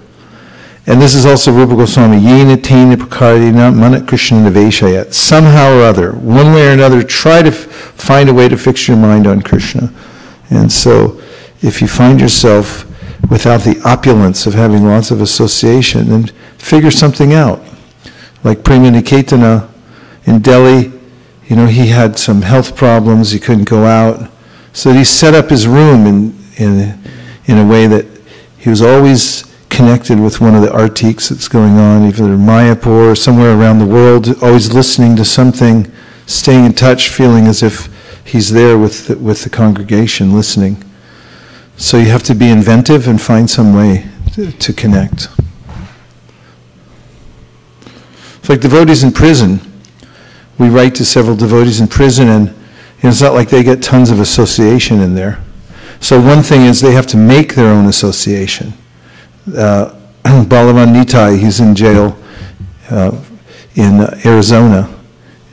And 0.86 1.00
this 1.00 1.14
is 1.14 1.26
also 1.26 1.52
Rupa 1.52 1.76
Goswami, 1.76 2.18
yena 2.18 2.56
tena 2.56 2.96
prakarina 2.96 3.72
manat 3.72 4.08
krishna 4.08 4.40
niveshayat. 4.40 5.14
Somehow 5.14 5.78
or 5.78 5.84
other, 5.84 6.14
one 6.14 6.54
way 6.54 6.68
or 6.68 6.72
another, 6.72 7.04
try 7.04 7.44
to 7.44 7.52
find 7.52 8.28
a 8.28 8.34
way 8.34 8.50
to 8.50 8.58
fix 8.58 8.88
your 8.88 8.98
mind 8.98 9.28
on 9.28 9.42
Krishna. 9.42 9.94
And 10.50 10.72
so, 10.72 11.22
if 11.62 11.82
you 11.82 11.88
find 11.88 12.20
yourself 12.20 12.86
without 13.30 13.62
the 13.62 13.80
opulence 13.86 14.48
of 14.48 14.56
having 14.56 14.86
lots 14.86 15.12
of 15.12 15.22
association, 15.22 16.10
then 16.10 16.28
figure 16.58 16.92
something 16.92 17.34
out. 17.34 17.62
Like 18.44 18.64
Prema 18.64 18.90
Niketana 18.90 19.70
in 20.26 20.40
Delhi, 20.42 20.99
you 21.50 21.56
know, 21.56 21.66
he 21.66 21.88
had 21.88 22.18
some 22.18 22.44
health 22.44 22.76
problems, 22.76 23.32
he 23.32 23.40
couldn't 23.40 23.68
go 23.68 23.84
out. 23.84 24.32
So 24.72 24.94
he 24.94 25.04
set 25.04 25.34
up 25.34 25.50
his 25.50 25.68
room 25.68 26.06
in, 26.06 26.40
in, 26.58 27.04
in 27.46 27.58
a 27.58 27.68
way 27.68 27.88
that 27.88 28.06
he 28.60 28.70
was 28.70 28.84
always 28.84 29.44
connected 29.70 30.20
with 30.20 30.40
one 30.40 30.54
of 30.54 30.62
the 30.62 30.72
artiks 30.72 31.30
that's 31.30 31.48
going 31.48 31.74
on, 31.78 32.08
either 32.08 32.24
Mayapur 32.38 33.12
or 33.12 33.16
somewhere 33.16 33.60
around 33.60 33.80
the 33.80 33.86
world, 33.86 34.28
always 34.44 34.72
listening 34.74 35.16
to 35.16 35.26
something, 35.26 35.92
staying 36.28 36.66
in 36.66 36.74
touch, 36.74 37.10
feeling 37.10 37.48
as 37.48 37.64
if 37.64 37.90
he's 38.24 38.52
there 38.52 38.78
with 38.78 39.08
the, 39.08 39.18
with 39.18 39.44
the 39.44 39.50
congregation 39.50 40.36
listening. 40.36 40.84
So 41.78 41.98
you 41.98 42.10
have 42.10 42.24
to 42.24 42.36
be 42.36 42.50
inventive 42.50 43.08
and 43.08 43.20
find 43.20 43.50
some 43.50 43.74
way 43.74 44.08
to, 44.34 44.52
to 44.52 44.74
connect. 44.74 45.30
It's 48.38 48.50
like 48.50 48.62
devotees 48.62 49.04
in 49.04 49.12
prison. 49.12 49.62
We 50.60 50.70
write 50.70 50.94
to 50.96 51.06
several 51.06 51.36
devotees 51.36 51.80
in 51.82 51.88
prison, 51.88 52.28
and 52.28 52.48
you 52.48 52.54
know, 53.04 53.10
it's 53.10 53.22
not 53.22 53.34
like 53.34 53.50
they 53.50 53.64
get 53.64 53.82
tons 53.82 54.12
of 54.12 54.20
association 54.20 55.00
in 55.00 55.16
there. 55.16 55.42
So 56.02 56.20
one 56.20 56.44
thing 56.44 56.62
is 56.62 56.82
they 56.82 56.94
have 56.94 57.08
to 57.08 57.18
make 57.18 57.56
their 57.56 57.72
own 57.72 57.88
association. 57.88 58.74
Uh, 59.48 59.96
Balavan 60.24 60.94
Nitai, 60.94 61.40
he's 61.40 61.60
in 61.60 61.76
jail 61.76 62.18
uh, 62.90 63.18
in 63.76 64.02
Arizona, 64.26 64.94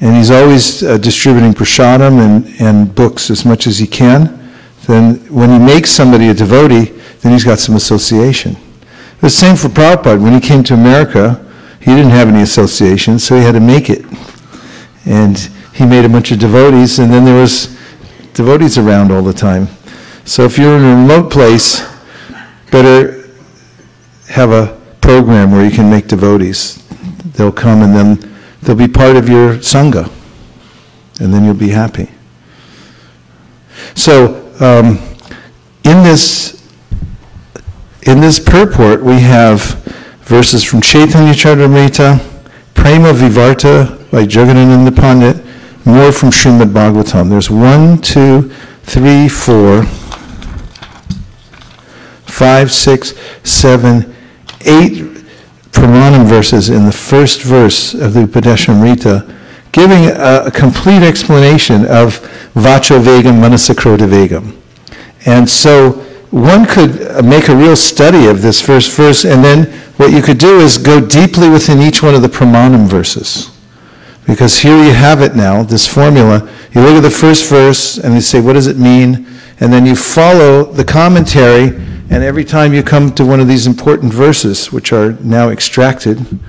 and 0.01 0.17
he's 0.17 0.31
always 0.31 0.83
uh, 0.83 0.99
distributing 0.99 1.53
prasadam 1.53 2.21
and, 2.21 2.61
and 2.61 2.95
books 2.95 3.31
as 3.31 3.45
much 3.45 3.67
as 3.67 3.79
he 3.79 3.87
can. 3.87 4.51
Then 4.87 5.17
when 5.33 5.51
he 5.51 5.59
makes 5.59 5.91
somebody 5.91 6.29
a 6.29 6.35
devotee, 6.35 6.93
then 7.21 7.33
he's 7.33 7.45
got 7.45 7.59
some 7.59 7.77
association. 7.77 8.57
The 9.21 9.31
same 9.31 9.57
for 9.57 9.69
Prabhupada. 9.69 10.23
When 10.23 10.33
he 10.33 10.41
came 10.41 10.63
to 10.65 10.75
America, 10.75 11.45
he 11.81 11.95
didn't 11.95 12.11
have 12.11 12.29
any 12.29 12.43
association, 12.43 13.19
so 13.19 13.37
he 13.37 13.43
had 13.43 13.53
to 13.53 13.61
make 13.61 13.89
it. 13.89 14.05
And 15.07 15.39
he 15.73 15.87
made 15.87 16.05
a 16.05 16.09
bunch 16.09 16.33
of 16.33 16.39
devotees, 16.39 16.99
and 16.99 17.13
then 17.13 17.25
there 17.25 17.41
was 17.41 17.77
devotees 18.35 18.77
around 18.77 19.13
all 19.13 19.23
the 19.23 19.33
time. 19.33 19.69
So 20.25 20.45
if 20.45 20.59
you're 20.59 20.77
in 20.77 20.85
a 20.85 20.97
remote 20.97 21.31
place, 21.31 21.87
better 22.71 23.29
have 24.29 24.51
a 24.51 24.79
program 25.01 25.53
where 25.53 25.65
you 25.65 25.71
can 25.71 25.89
make 25.89 26.09
devotees. 26.09 26.83
They'll 27.35 27.53
come 27.53 27.83
and 27.83 27.95
then 27.95 28.37
they'll 28.63 28.75
be 28.75 28.89
part 28.89 29.17
of 29.17 29.29
your 29.29 29.55
sangha, 29.55 30.11
and 31.21 31.33
then 31.33 31.45
you'll 31.45 31.55
be 31.55 31.69
happy. 31.69 32.11
So 33.95 34.51
um, 34.61 34.99
in 35.85 36.03
this 36.03 36.57
in 38.03 38.21
this 38.21 38.39
purport, 38.39 39.03
we 39.03 39.21
have 39.21 39.61
verses 40.23 40.65
from 40.65 40.81
Chaitanya 40.81 41.33
Charitamrita, 41.33 42.19
Prema 42.75 43.13
Vivarta 43.13 43.96
by 44.11 44.25
Jagadananda 44.25 44.95
Pandit, 44.95 45.45
more 45.85 46.13
from 46.13 46.31
Srimad 46.31 46.73
Bhagavatam. 46.73 47.29
There's 47.29 47.51
one, 47.51 47.99
two, 48.01 48.51
three, 48.83 49.29
four, 49.29 49.85
five, 52.25 52.73
six, 52.73 53.15
seven, 53.43 54.15
eight 54.63 55.05
Pramanam 55.73 56.27
verses 56.27 56.71
in 56.71 56.87
the 56.87 56.93
first 56.93 57.43
verse 57.43 57.95
of 57.95 58.15
the 58.15 58.25
Upadeshamrita, 58.25 59.35
giving 59.73 60.07
a, 60.07 60.45
a 60.47 60.51
complete 60.51 61.03
explanation 61.03 61.83
of 61.87 62.21
Vacho 62.55 63.03
Vegam 63.03 63.41
Manasakrota 63.41 64.09
Vegam. 64.09 64.57
And 65.27 65.49
so 65.49 65.93
one 66.31 66.67
could 66.67 67.25
make 67.25 67.49
a 67.49 67.57
real 67.57 67.77
study 67.77 68.27
of 68.27 68.43
this 68.43 68.61
first 68.61 68.97
verse, 68.97 69.25
and 69.25 69.45
then 69.45 69.65
what 69.97 70.13
you 70.13 70.23
could 70.23 70.39
do 70.39 70.61
is 70.61 70.79
go 70.79 71.05
deeply 71.05 71.49
within 71.49 71.81
each 71.81 72.03
one 72.03 72.15
of 72.15 72.23
the 72.23 72.29
Pramanam 72.29 72.87
verses. 72.87 73.56
Because 74.27 74.59
here 74.59 74.77
you 74.77 74.93
have 74.93 75.23
it 75.23 75.37
now, 75.37 75.63
this 75.63 75.87
formula. 75.87 76.51
You 76.73 76.81
look 76.81 76.97
at 76.97 77.01
the 77.01 77.11
first 77.11 77.49
verse 77.49 77.97
and 77.97 78.15
you 78.15 78.21
say, 78.21 78.41
what 78.41 78.55
does 78.55 78.67
it 78.67 78.77
mean? 78.77 79.27
And 79.61 79.73
then 79.73 79.87
you 79.87 79.95
follow 79.95 80.65
the 80.65 80.85
commentary, 80.85 81.77
and 82.11 82.23
every 82.23 82.45
time 82.45 82.75
you 82.75 82.83
come 82.83 83.15
to 83.15 83.25
one 83.25 83.41
of 83.41 83.49
these 83.49 83.67
important 83.67 84.13
verses, 84.13 84.73
which 84.73 84.93
are 84.93 85.13
now 85.21 85.51
extracted, 85.51 86.41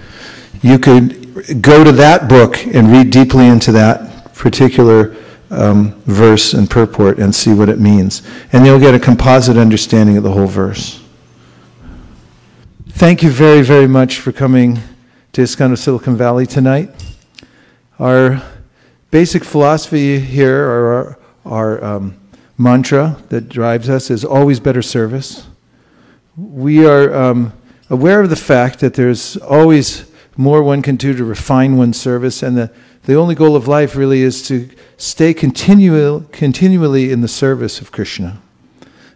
you 0.62 0.80
could 0.80 1.62
go 1.62 1.84
to 1.84 1.92
that 1.94 2.28
book 2.28 2.58
and 2.66 2.92
read 2.92 3.12
deeply 3.12 3.48
into 3.48 3.72
that 3.74 4.34
particular 4.34 5.16
um, 5.50 5.92
verse 6.02 6.54
and 6.54 6.70
purport 6.70 7.20
and 7.20 7.34
see 7.34 7.54
what 7.54 7.70
it 7.70 7.80
means. 7.80 8.22
And 8.52 8.66
you'll 8.66 8.80
get 8.80 8.94
a 8.94 9.00
composite 9.00 9.56
understanding 9.56 10.18
of 10.18 10.24
the 10.24 10.32
whole 10.32 10.48
verse. 10.48 11.02
Thank 12.90 13.22
you 13.22 13.30
very, 13.30 13.62
very 13.62 13.88
much 13.88 14.20
for 14.20 14.32
coming 14.32 14.80
to 15.34 15.42
ISKCON 15.42 15.78
Silicon 15.78 16.18
Valley 16.18 16.48
tonight. 16.48 16.90
Our 18.00 18.44
basic 19.10 19.44
philosophy 19.44 20.20
here, 20.20 20.64
or 20.68 20.94
our, 20.94 21.20
our 21.46 21.84
um, 21.84 22.18
mantra 22.56 23.18
that 23.30 23.50
drives 23.50 23.90
us, 23.90 24.12
is 24.12 24.24
always 24.24 24.60
better 24.60 24.84
service. 24.84 25.48
We 26.38 26.86
are 26.86 27.12
um, 27.16 27.54
aware 27.90 28.22
of 28.22 28.30
the 28.30 28.36
fact 28.36 28.82
that 28.82 28.94
there's 28.94 29.36
always 29.38 30.12
more 30.36 30.62
one 30.62 30.84
can 30.84 30.96
do 30.96 31.16
to 31.16 31.26
refine 31.26 31.76
one's 31.76 32.00
service, 32.00 32.44
and 32.44 32.56
the, 32.56 32.72
the 33.06 33.16
only 33.16 33.34
goal 33.34 33.56
of 33.56 33.68
life 33.68 33.96
really 33.96 34.22
is 34.22 34.48
to 34.48 34.70
stay 34.98 35.34
continual, 35.34 36.22
continually 36.32 37.12
in 37.12 37.22
the 37.22 37.28
service 37.28 37.82
of 37.82 37.92
Krishna 37.92 38.40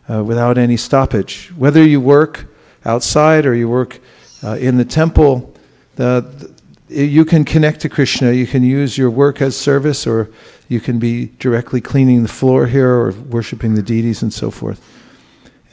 uh, 0.09 0.23
without 0.23 0.57
any 0.57 0.75
stoppage. 0.75 1.49
Whether 1.55 1.83
you 1.83 2.01
work 2.01 2.47
outside 2.83 3.45
or 3.45 3.53
you 3.53 3.69
work 3.69 3.99
uh, 4.43 4.57
in 4.59 4.77
the 4.77 4.85
temple, 4.85 5.53
the, 5.97 6.51
you 6.91 7.25
can 7.25 7.45
connect 7.45 7.79
to 7.81 7.89
Krishna. 7.89 8.31
You 8.33 8.45
can 8.45 8.63
use 8.63 8.97
your 8.97 9.09
work 9.09 9.41
as 9.41 9.55
service, 9.55 10.05
or 10.05 10.29
you 10.67 10.79
can 10.79 10.99
be 10.99 11.27
directly 11.39 11.81
cleaning 11.81 12.23
the 12.23 12.29
floor 12.29 12.67
here, 12.67 12.89
or 12.89 13.11
worshiping 13.11 13.75
the 13.75 13.81
deities, 13.81 14.21
and 14.21 14.33
so 14.33 14.51
forth. 14.51 14.85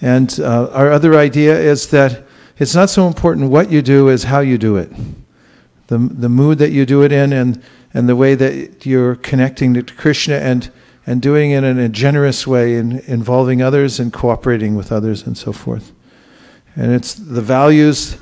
And 0.00 0.38
uh, 0.38 0.70
our 0.72 0.92
other 0.92 1.16
idea 1.16 1.58
is 1.58 1.88
that 1.88 2.24
it's 2.58 2.74
not 2.74 2.90
so 2.90 3.06
important 3.06 3.50
what 3.50 3.70
you 3.70 3.82
do 3.82 4.08
as 4.10 4.24
how 4.24 4.40
you 4.40 4.58
do 4.58 4.76
it. 4.76 4.92
The, 5.88 5.98
the 5.98 6.28
mood 6.28 6.58
that 6.58 6.70
you 6.70 6.86
do 6.86 7.02
it 7.02 7.12
in, 7.12 7.32
and, 7.32 7.62
and 7.92 8.08
the 8.08 8.16
way 8.16 8.34
that 8.34 8.86
you're 8.86 9.16
connecting 9.16 9.74
to 9.74 9.82
Krishna, 9.82 10.36
and, 10.36 10.70
and 11.06 11.20
doing 11.20 11.50
it 11.50 11.64
in 11.64 11.78
a 11.78 11.88
generous 11.88 12.46
way, 12.46 12.76
in 12.76 13.00
involving 13.00 13.60
others 13.60 13.98
and 13.98 14.12
cooperating 14.12 14.76
with 14.76 14.92
others, 14.92 15.26
and 15.26 15.36
so 15.36 15.52
forth. 15.52 15.92
And 16.76 16.92
it's 16.92 17.14
the 17.14 17.42
values 17.42 18.18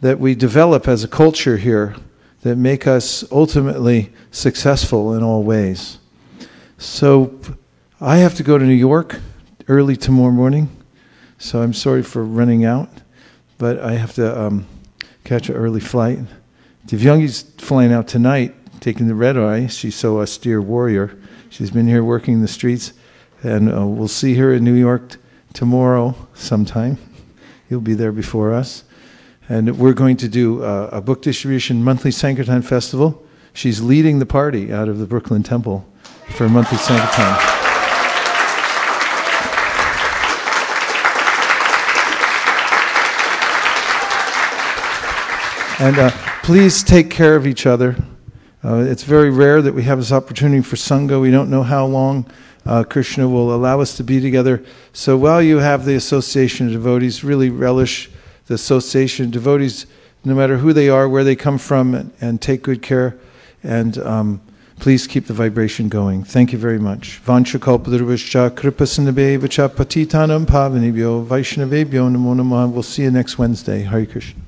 that 0.00 0.20
we 0.20 0.34
develop 0.34 0.86
as 0.86 1.02
a 1.02 1.08
culture 1.08 1.56
here 1.56 1.96
that 2.42 2.56
make 2.56 2.86
us 2.86 3.24
ultimately 3.32 4.12
successful 4.30 5.14
in 5.14 5.22
all 5.22 5.42
ways. 5.42 5.98
So 6.78 7.38
I 8.00 8.18
have 8.18 8.34
to 8.36 8.42
go 8.42 8.58
to 8.58 8.64
New 8.64 8.74
York 8.74 9.20
early 9.68 9.96
tomorrow 9.96 10.32
morning, 10.32 10.68
so 11.38 11.62
I'm 11.62 11.72
sorry 11.72 12.02
for 12.02 12.24
running 12.24 12.64
out, 12.64 12.90
but 13.58 13.78
I 13.80 13.94
have 13.94 14.14
to 14.14 14.40
um, 14.40 14.66
catch 15.24 15.48
an 15.48 15.56
early 15.56 15.80
flight. 15.80 16.18
Divyangi's 16.86 17.42
flying 17.58 17.92
out 17.92 18.06
tonight, 18.06 18.54
taking 18.80 19.08
the 19.08 19.14
red 19.14 19.36
eye. 19.36 19.66
She's 19.66 19.96
so 19.96 20.20
austere 20.20 20.60
warrior. 20.60 21.18
She's 21.50 21.70
been 21.70 21.88
here 21.88 22.04
working 22.04 22.42
the 22.42 22.48
streets, 22.48 22.92
and 23.42 23.72
uh, 23.72 23.86
we'll 23.86 24.08
see 24.08 24.34
her 24.34 24.52
in 24.52 24.62
New 24.62 24.74
York 24.74 25.10
t- 25.10 25.16
tomorrow 25.52 26.14
sometime. 26.34 26.98
You'll 27.68 27.80
be 27.80 27.94
there 27.94 28.12
before 28.12 28.52
us. 28.52 28.84
And 29.48 29.78
we're 29.78 29.92
going 29.92 30.16
to 30.16 30.28
do 30.28 30.64
uh, 30.64 30.90
a 30.90 31.00
book 31.00 31.22
distribution 31.22 31.84
monthly 31.84 32.10
Sankirtan 32.10 32.62
festival. 32.62 33.24
She's 33.52 33.80
leading 33.80 34.18
the 34.18 34.26
party 34.26 34.72
out 34.72 34.88
of 34.88 34.98
the 34.98 35.06
Brooklyn 35.06 35.44
Temple 35.44 35.86
for 36.30 36.48
monthly 36.48 36.78
Sankirtan. 36.78 37.56
And 45.78 45.98
uh, 45.98 46.10
please 46.42 46.82
take 46.82 47.10
care 47.10 47.36
of 47.36 47.46
each 47.46 47.66
other. 47.66 47.96
Uh, 48.64 48.78
it's 48.78 49.04
very 49.04 49.30
rare 49.30 49.62
that 49.62 49.74
we 49.74 49.84
have 49.84 49.98
this 49.98 50.10
opportunity 50.10 50.62
for 50.62 50.74
Sangha. 50.74 51.20
We 51.20 51.30
don't 51.30 51.50
know 51.50 51.62
how 51.62 51.86
long 51.86 52.26
uh, 52.64 52.82
Krishna 52.82 53.28
will 53.28 53.54
allow 53.54 53.80
us 53.80 53.96
to 53.98 54.02
be 54.02 54.20
together. 54.20 54.64
So 54.92 55.16
while 55.16 55.40
you 55.40 55.58
have 55.58 55.84
the 55.84 55.94
association 55.94 56.66
of 56.66 56.72
devotees, 56.72 57.22
really 57.22 57.48
relish 57.48 58.10
the 58.46 58.54
association 58.54 59.30
devotees, 59.30 59.86
no 60.24 60.34
matter 60.34 60.58
who 60.58 60.72
they 60.72 60.88
are, 60.88 61.08
where 61.08 61.24
they 61.24 61.36
come 61.36 61.58
from, 61.58 61.94
and, 61.94 62.12
and 62.20 62.40
take 62.40 62.62
good 62.62 62.82
care. 62.82 63.16
And 63.62 63.98
um, 63.98 64.40
please 64.78 65.06
keep 65.06 65.26
the 65.26 65.34
vibration 65.34 65.88
going. 65.88 66.24
Thank 66.24 66.52
you 66.52 66.58
very 66.58 66.78
much. 66.78 67.18
Namo. 72.34 72.70
We'll 72.70 72.82
see 72.82 73.02
you 73.02 73.10
next 73.10 73.38
Wednesday. 73.38 73.84
Hari 73.84 74.06
Krishna. 74.06 74.45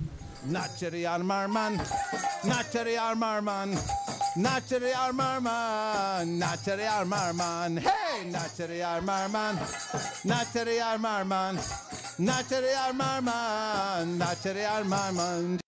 Nachari 0.48 1.04
Armarman, 1.04 1.76
Nachari 2.42 2.96
Armarman, 2.96 3.76
Nachari 4.36 4.92
Armarman, 4.94 6.40
Nachari 6.40 6.86
Armarman, 6.88 7.78
hey, 7.78 8.30
Nachari 8.32 8.80
Armarman, 8.80 9.56
Nachari 10.24 10.80
Armarman, 10.80 11.56
Nachari 12.18 12.74
Armarman, 12.74 14.18
Nachari 14.18 14.64
Armarman. 14.66 15.67